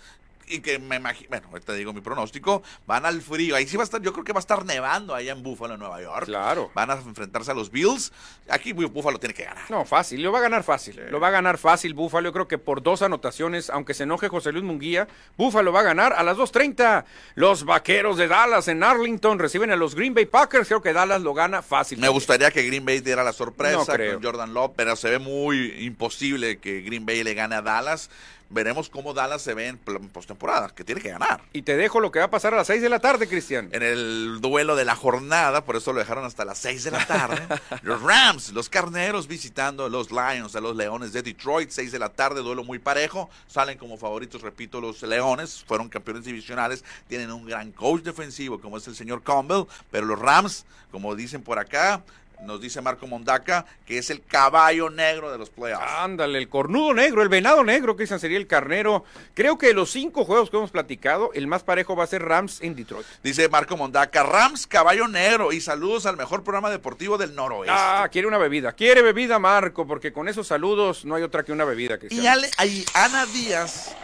Y 0.52 0.60
que 0.60 0.78
me 0.78 0.96
imagino, 0.96 1.28
bueno, 1.30 1.48
ahorita 1.50 1.72
digo 1.74 1.92
mi 1.92 2.00
pronóstico, 2.00 2.62
van 2.86 3.06
al 3.06 3.22
frío. 3.22 3.56
Ahí 3.56 3.66
sí 3.66 3.76
va 3.76 3.82
a 3.82 3.84
estar, 3.84 4.00
yo 4.02 4.12
creo 4.12 4.24
que 4.24 4.32
va 4.32 4.38
a 4.38 4.40
estar 4.40 4.64
nevando 4.64 5.14
allá 5.14 5.32
en 5.32 5.42
Buffalo, 5.42 5.74
en 5.74 5.80
Nueva 5.80 6.00
York. 6.02 6.26
Claro. 6.26 6.70
Van 6.74 6.90
a 6.90 6.94
enfrentarse 6.94 7.50
a 7.50 7.54
los 7.54 7.70
Bills. 7.70 8.12
Aquí 8.48 8.72
Buffalo 8.72 9.18
tiene 9.18 9.34
que 9.34 9.44
ganar. 9.44 9.70
No, 9.70 9.84
fácil, 9.84 10.22
lo 10.22 10.32
va 10.32 10.38
a 10.38 10.42
ganar 10.42 10.62
fácil. 10.62 11.00
Lo 11.10 11.20
va 11.20 11.28
a 11.28 11.30
ganar 11.30 11.58
fácil 11.58 11.94
Búfalo. 11.94 12.28
Yo 12.28 12.32
creo 12.32 12.48
que 12.48 12.58
por 12.58 12.82
dos 12.82 13.02
anotaciones, 13.02 13.70
aunque 13.70 13.94
se 13.94 14.04
enoje 14.04 14.28
José 14.28 14.52
Luis 14.52 14.64
Munguía, 14.64 15.08
Búfalo 15.36 15.72
va 15.72 15.80
a 15.80 15.84
ganar 15.84 16.12
a 16.12 16.22
las 16.22 16.36
2.30. 16.36 17.04
Los 17.34 17.64
vaqueros 17.64 18.16
de 18.16 18.28
Dallas 18.28 18.68
en 18.68 18.82
Arlington 18.82 19.38
reciben 19.38 19.70
a 19.70 19.76
los 19.76 19.94
Green 19.94 20.14
Bay 20.14 20.26
Packers. 20.26 20.68
Creo 20.68 20.82
que 20.82 20.92
Dallas 20.92 21.22
lo 21.22 21.34
gana 21.34 21.62
fácil. 21.62 21.98
Me 21.98 22.08
gustaría 22.08 22.50
que 22.50 22.62
Green 22.62 22.84
Bay 22.84 23.00
diera 23.00 23.24
la 23.24 23.32
sorpresa 23.32 23.96
con 23.96 24.22
Jordan 24.22 24.54
Love, 24.54 24.72
pero 24.76 24.96
se 24.96 25.10
ve 25.10 25.18
muy 25.18 25.84
imposible 25.84 26.58
que 26.58 26.80
Green 26.80 27.06
Bay 27.06 27.22
le 27.22 27.34
gane 27.34 27.56
a 27.56 27.62
Dallas. 27.62 28.10
Veremos 28.52 28.90
cómo 28.90 29.14
Dallas 29.14 29.40
se 29.40 29.54
ve 29.54 29.68
en 29.68 29.78
postemporada, 29.78 30.68
que 30.68 30.84
tiene 30.84 31.00
que 31.00 31.08
ganar. 31.08 31.42
Y 31.54 31.62
te 31.62 31.74
dejo 31.74 32.00
lo 32.00 32.12
que 32.12 32.18
va 32.18 32.26
a 32.26 32.30
pasar 32.30 32.52
a 32.52 32.58
las 32.58 32.66
6 32.66 32.82
de 32.82 32.90
la 32.90 32.98
tarde, 32.98 33.26
Cristian. 33.26 33.70
En 33.72 33.82
el 33.82 34.40
duelo 34.42 34.76
de 34.76 34.84
la 34.84 34.94
jornada, 34.94 35.64
por 35.64 35.76
eso 35.76 35.94
lo 35.94 36.00
dejaron 36.00 36.26
hasta 36.26 36.44
las 36.44 36.58
6 36.58 36.84
de 36.84 36.90
la 36.90 37.06
tarde. 37.06 37.40
los 37.82 38.02
Rams, 38.02 38.52
los 38.52 38.68
carneros 38.68 39.26
visitando 39.26 39.88
los 39.88 40.10
Lions, 40.10 40.54
a 40.54 40.60
los 40.60 40.76
Leones 40.76 41.14
de 41.14 41.22
Detroit, 41.22 41.70
6 41.70 41.92
de 41.92 41.98
la 41.98 42.10
tarde, 42.10 42.42
duelo 42.42 42.62
muy 42.62 42.78
parejo. 42.78 43.30
Salen 43.46 43.78
como 43.78 43.96
favoritos, 43.96 44.42
repito, 44.42 44.82
los 44.82 45.02
Leones, 45.02 45.64
fueron 45.66 45.88
campeones 45.88 46.24
divisionales, 46.24 46.84
tienen 47.08 47.32
un 47.32 47.46
gran 47.46 47.72
coach 47.72 48.02
defensivo 48.02 48.60
como 48.60 48.76
es 48.76 48.86
el 48.86 48.94
señor 48.94 49.22
Campbell, 49.22 49.64
pero 49.90 50.06
los 50.06 50.18
Rams, 50.18 50.66
como 50.90 51.14
dicen 51.14 51.42
por 51.42 51.58
acá, 51.58 52.02
nos 52.42 52.60
dice 52.60 52.80
Marco 52.80 53.06
Mondaca, 53.06 53.64
que 53.86 53.98
es 53.98 54.10
el 54.10 54.22
caballo 54.24 54.90
negro 54.90 55.30
de 55.30 55.38
los 55.38 55.48
playoffs. 55.50 55.84
Ándale, 55.98 56.38
el 56.38 56.48
cornudo 56.48 56.92
negro, 56.94 57.22
el 57.22 57.28
venado 57.28 57.62
negro, 57.64 57.96
Cristian, 57.96 58.18
sería 58.20 58.36
el 58.38 58.46
carnero. 58.46 59.04
Creo 59.34 59.58
que 59.58 59.68
de 59.68 59.74
los 59.74 59.90
cinco 59.90 60.24
juegos 60.24 60.50
que 60.50 60.56
hemos 60.56 60.70
platicado, 60.70 61.30
el 61.34 61.46
más 61.46 61.62
parejo 61.62 61.94
va 61.96 62.04
a 62.04 62.06
ser 62.08 62.22
Rams 62.22 62.60
en 62.60 62.74
Detroit. 62.74 63.06
Dice 63.22 63.48
Marco 63.48 63.76
Mondaca, 63.76 64.22
Rams, 64.22 64.66
caballo 64.66 65.06
negro, 65.08 65.52
y 65.52 65.60
saludos 65.60 66.06
al 66.06 66.16
mejor 66.16 66.42
programa 66.42 66.70
deportivo 66.70 67.16
del 67.18 67.34
noroeste. 67.34 67.74
Ah, 67.76 68.08
quiere 68.10 68.26
una 68.28 68.38
bebida. 68.38 68.72
Quiere 68.72 69.02
bebida, 69.02 69.38
Marco, 69.38 69.86
porque 69.86 70.12
con 70.12 70.28
esos 70.28 70.46
saludos 70.46 71.04
no 71.04 71.14
hay 71.14 71.22
otra 71.22 71.44
que 71.44 71.52
una 71.52 71.64
bebida, 71.64 71.94
y 71.94 71.98
Cristian. 71.98 72.26
Ale- 72.26 72.50
ahí 72.58 72.84
Ana 72.94 73.24
Díaz. 73.26 73.94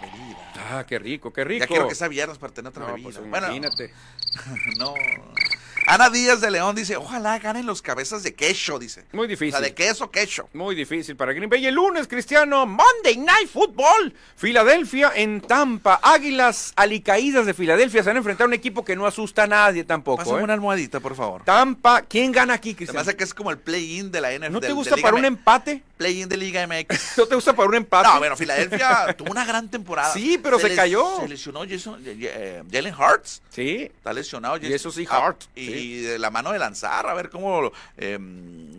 Bebida. 0.00 0.38
Ah, 0.70 0.84
qué 0.86 0.98
rico, 0.98 1.32
qué 1.32 1.44
rico. 1.44 1.60
Ya 1.64 1.66
quiero 1.68 1.88
que 1.88 1.94
sea 1.94 2.08
viernes 2.08 2.36
para 2.38 2.52
tener 2.52 2.70
otra 2.70 2.82
No, 2.86 2.92
bebida. 2.94 3.04
pues 3.04 3.18
Bueno, 3.30 3.46
imagínate. 3.46 3.92
no. 4.78 4.94
Ana 5.88 6.10
Díaz 6.10 6.42
de 6.42 6.50
León 6.50 6.76
dice, 6.76 6.96
ojalá 6.98 7.38
ganen 7.38 7.64
los 7.64 7.80
cabezas 7.80 8.22
de 8.22 8.34
queso, 8.34 8.78
dice. 8.78 9.04
Muy 9.12 9.24
O 9.24 9.28
difícil. 9.28 9.52
sea, 9.52 9.60
de 9.62 9.72
queso, 9.72 10.10
queso. 10.10 10.46
Muy 10.52 10.74
difícil 10.74 11.16
para 11.16 11.32
Green 11.32 11.48
Bay. 11.48 11.64
El 11.66 11.76
lunes, 11.76 12.06
Cristiano, 12.06 12.66
Monday 12.66 13.16
Night 13.16 13.48
Football. 13.50 14.12
Filadelfia 14.36 15.12
en 15.16 15.40
Tampa. 15.40 15.98
Águilas 16.02 16.74
alicaídas 16.76 17.46
de 17.46 17.54
Filadelfia 17.54 18.02
se 18.02 18.10
van 18.10 18.16
a 18.16 18.18
enfrentar 18.18 18.44
a 18.44 18.48
un 18.48 18.52
equipo 18.52 18.84
que 18.84 18.96
no 18.96 19.06
asusta 19.06 19.44
a 19.44 19.46
nadie 19.46 19.82
tampoco. 19.84 20.18
Pásame 20.18 20.40
¿eh? 20.40 20.44
una 20.44 20.52
almohadita, 20.52 21.00
por 21.00 21.16
favor. 21.16 21.42
Tampa, 21.44 22.02
¿quién 22.02 22.32
gana 22.32 22.52
aquí, 22.52 22.74
Cristiano? 22.74 23.00
hace 23.00 23.16
que 23.16 23.24
es 23.24 23.32
como 23.32 23.50
el 23.50 23.56
play-in 23.58 24.10
de 24.12 24.20
la 24.20 24.32
NFL. 24.34 24.52
¿No 24.52 24.60
te 24.60 24.72
gusta 24.72 24.94
para 24.98 25.16
un 25.16 25.24
empate? 25.24 25.82
Play-in 25.96 26.28
de 26.28 26.36
Liga 26.36 26.66
MX. 26.66 27.12
¿No 27.16 27.26
te 27.26 27.34
gusta 27.34 27.54
para 27.56 27.66
un 27.66 27.74
empate? 27.76 28.08
No, 28.08 28.18
bueno, 28.18 28.36
Filadelfia 28.36 29.14
tuvo 29.16 29.30
una 29.30 29.46
gran 29.46 29.70
temporada. 29.70 30.12
Sí, 30.12 30.38
pero 30.42 30.58
se 30.58 30.74
cayó. 30.74 31.20
Se 31.20 31.28
lesionó 31.28 31.60
Jason, 31.66 31.98
eh, 32.04 32.62
Jalen 32.70 32.94
Hurts. 32.94 33.40
Sí. 33.50 33.90
Está 33.96 34.12
lesionado. 34.12 34.58
Y 34.58 34.70
eso 34.70 34.90
sí, 34.90 35.06
Ah, 35.10 35.26
Hart, 35.28 35.44
Y, 35.56 35.66
sí. 35.66 35.77
De 35.78 36.18
la 36.18 36.30
mano 36.30 36.52
de 36.52 36.58
lanzar, 36.58 37.06
a 37.08 37.14
ver 37.14 37.30
cómo... 37.30 37.70
eh, 37.96 38.18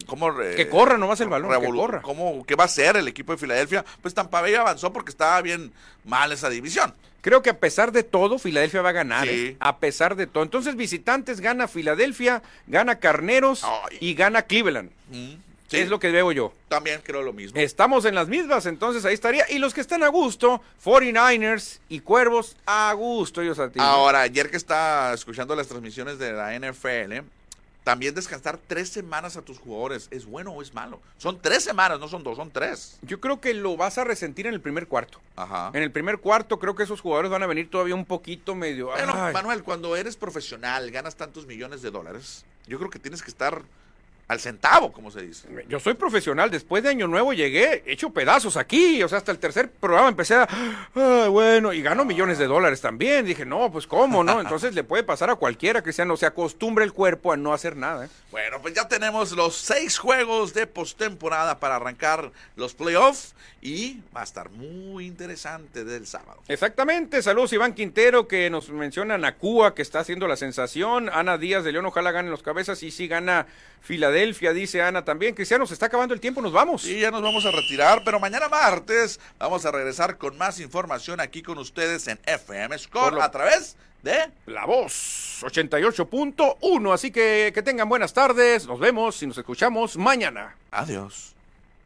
cómo 0.06 0.36
Que 0.38 0.68
corra 0.70 0.97
nomás 0.97 1.20
el 1.22 1.30
balón, 1.30 1.52
que 1.62 1.68
corra. 1.70 2.02
cómo- 2.02 2.45
¿Qué 2.45 2.56
va 2.56 2.64
a 2.64 2.66
hacer 2.66 2.97
el 2.97 3.08
equipo 3.08 3.32
de 3.32 3.38
Filadelfia? 3.38 3.86
Pues 4.02 4.14
Tampa 4.14 4.41
Bay 4.41 4.56
avanzó 4.56 4.91
porque 4.91 5.12
estaba 5.12 5.41
bien 5.41 5.72
mal 6.06 6.32
esa 6.32 6.50
división. 6.50 6.93
Creo 7.22 7.41
que 7.41 7.50
a 7.50 7.60
pesar 7.60 7.91
de 7.91 8.04
todo, 8.04 8.39
Filadelfia 8.39 8.82
va 8.82 8.89
a 8.89 8.93
ganar. 8.93 9.28
Sí. 9.28 9.34
¿eh? 9.50 9.58
A 9.60 9.78
pesar 9.80 10.16
de 10.16 10.26
todo. 10.26 10.41
Entonces, 10.43 10.76
visitantes 10.78 11.41
gana 11.41 11.68
Filadelfia, 11.68 12.41
gana 12.66 13.00
Carneros 13.00 13.64
Ay. 13.66 13.97
y 14.00 14.14
gana 14.14 14.43
Cleveland. 14.43 14.89
Mm, 15.12 15.34
sí, 15.70 15.78
Es 15.78 15.89
lo 15.89 15.99
que 15.99 16.11
veo 16.11 16.32
yo. 16.32 16.53
También 16.67 17.01
creo 17.03 17.22
lo 17.22 17.34
mismo. 17.34 17.59
Estamos 17.59 18.05
en 18.05 18.15
las 18.15 18.28
mismas, 18.28 18.65
entonces 18.65 19.05
ahí 19.05 19.13
estaría. 19.13 19.45
Y 19.49 19.59
los 19.59 19.74
que 19.74 19.82
están 19.82 20.03
a 20.03 20.07
gusto, 20.07 20.61
49ers 20.84 21.80
y 21.89 21.99
Cuervos, 22.01 22.57
a 22.65 22.93
gusto 22.93 23.41
ellos 23.41 23.59
a 23.59 23.70
ti. 23.70 23.80
Ahora, 23.80 24.22
ayer 24.22 24.49
que 24.49 24.57
está 24.57 25.13
escuchando 25.13 25.55
las 25.55 25.67
transmisiones 25.67 26.20
de 26.20 26.34
la 26.34 26.57
NFL, 26.57 27.26
también 27.84 28.13
descansar 28.13 28.59
tres 28.67 28.89
semanas 28.89 29.38
a 29.38 29.41
tus 29.41 29.57
jugadores, 29.57 30.07
¿es 30.11 30.26
bueno 30.26 30.51
o 30.51 30.61
es 30.61 30.74
malo? 30.74 30.99
Son 31.17 31.41
tres 31.41 31.63
semanas, 31.63 31.99
no 31.99 32.07
son 32.07 32.24
dos, 32.24 32.38
son 32.38 32.51
tres. 32.51 32.99
Yo 33.01 33.20
creo 33.20 33.39
que 33.39 33.53
lo 33.53 33.78
vas 33.78 33.97
a 33.97 34.03
resentir 34.03 34.47
en 34.47 34.53
el 34.53 34.61
primer 34.61 34.88
cuarto. 34.88 35.20
Ajá. 35.36 35.72
En 35.74 35.82
el 35.82 35.91
primer 35.91 36.20
cuarto 36.20 36.59
creo 36.59 36.76
que 36.76 36.84
esos 36.84 37.01
jugadores 37.01 37.32
van 37.32 37.43
a 37.43 37.47
venir 37.47 37.70
todavía 37.70 37.95
un 37.95 38.05
poquito 38.05 38.53
medio... 38.53 38.88
Bueno. 38.88 39.13
Manuel, 39.34 39.63
cuando 39.63 39.95
eres 39.95 40.17
profesional, 40.17 40.91
ganas 40.91 41.15
tantos 41.15 41.45
millones 41.47 41.82
de 41.82 41.89
dólares 41.89 42.45
yo 42.70 42.78
creo 42.78 42.91
que 42.91 42.99
tienes 42.99 43.24
que 43.24 43.32
estar 43.32 43.63
al 44.30 44.40
centavo, 44.40 44.92
como 44.94 45.10
se 45.10 45.24
dice. 45.24 45.48
Yo 45.68 45.80
soy 45.80 45.96
profesional, 45.96 46.52
después 46.52 46.84
de 46.84 46.90
Año 46.90 47.08
Nuevo 47.08 47.34
llegué 47.34 47.84
hecho 47.88 48.12
pedazos 48.12 48.58
aquí, 48.58 49.02
o 49.02 49.10
sea, 49.10 49.18
hasta 49.18 49.32
el 49.32 49.40
tercer 49.40 49.72
programa 49.72 50.08
empecé 50.08 50.36
a, 50.36 50.48
"Ah, 50.96 51.28
bueno, 51.32 51.74
y 51.74 51.82
gano 51.82 52.06
millones 52.06 52.38
de 52.38 52.46
dólares 52.46 52.80
también. 52.80 53.26
Dije, 53.26 53.44
no, 53.44 53.72
pues 53.72 53.88
cómo, 53.88 54.24
¿no? 54.24 54.40
Entonces 54.40 54.76
le 54.76 54.84
puede 54.84 55.02
pasar 55.04 55.32
a 55.32 55.36
cualquiera, 55.36 55.82
Cristiano, 55.82 56.16
se 56.16 56.28
acostumbra 56.28 56.84
el 56.86 56.94
cuerpo 56.94 57.32
a 57.34 57.38
no 57.38 57.54
hacer 57.54 57.76
nada. 57.76 58.06
¿eh? 58.06 58.10
Bueno, 58.30 58.62
pues 58.62 58.76
ya 58.76 58.88
tenemos 58.88 59.32
los 59.32 59.56
seis 59.56 59.98
juegos 59.98 60.54
de 60.54 60.68
postemporada 60.68 61.60
para 61.60 61.78
arrancar 61.78 62.32
los 62.56 62.76
playoffs 62.76 63.34
y 63.64 64.00
va 64.16 64.22
a 64.22 64.26
estar 64.26 64.52
muy 64.52 65.08
interesante 65.08 65.84
del 65.84 66.06
sábado. 66.06 66.40
Exactamente, 66.48 67.24
saludos 67.24 67.52
Iván 67.54 67.74
Quintero 67.74 68.28
que 68.28 68.52
nos 68.52 68.70
menciona 68.70 69.18
Nakua 69.18 69.74
que 69.74 69.82
está 69.82 70.00
haciendo 70.02 70.28
la 70.28 70.38
sensación, 70.38 71.10
Ana 71.10 71.40
Díaz 71.40 71.64
de 71.64 71.72
León 71.72 71.88
ojalá 71.88 72.12
gane 72.12 72.30
los 72.30 72.44
cabezas 72.44 72.84
y 72.84 72.92
sí 72.92 73.08
gana 73.08 73.48
Filadelfia, 73.82 74.18
dice 74.53 74.82
Ana 74.82 75.03
también. 75.05 75.34
Cristiano, 75.36 75.65
se 75.65 75.74
está 75.74 75.86
acabando 75.88 76.13
el 76.13 76.20
tiempo, 76.20 76.41
nos 76.41 76.51
vamos. 76.51 76.86
Y 76.86 76.99
ya 76.99 77.11
nos 77.11 77.22
vamos 77.22 77.45
a 77.45 77.51
retirar, 77.51 78.01
pero 78.03 78.20
mañana 78.20 78.47
martes 78.49 79.20
vamos 79.38 79.65
a 79.65 79.72
regresar 79.72 80.17
con 80.17 80.38
más 80.38 80.59
información 80.59 81.20
aquí 81.20 81.41
con 81.41 81.57
ustedes 81.57 82.07
en 82.07 82.20
FM 82.26 82.78
Score 82.78 83.13
lo- 83.15 83.22
a 83.24 83.32
través 83.32 83.76
de 84.03 84.30
La 84.45 84.65
voz 84.65 85.41
88.1, 85.43 86.93
así 86.93 87.11
que 87.11 87.51
que 87.53 87.61
tengan 87.61 87.89
buenas 87.89 88.13
tardes, 88.13 88.65
nos 88.67 88.80
vemos 88.80 89.22
y 89.24 89.28
nos 89.28 89.38
escuchamos 89.38 89.97
mañana. 89.97 90.55
Adiós. 90.72 91.36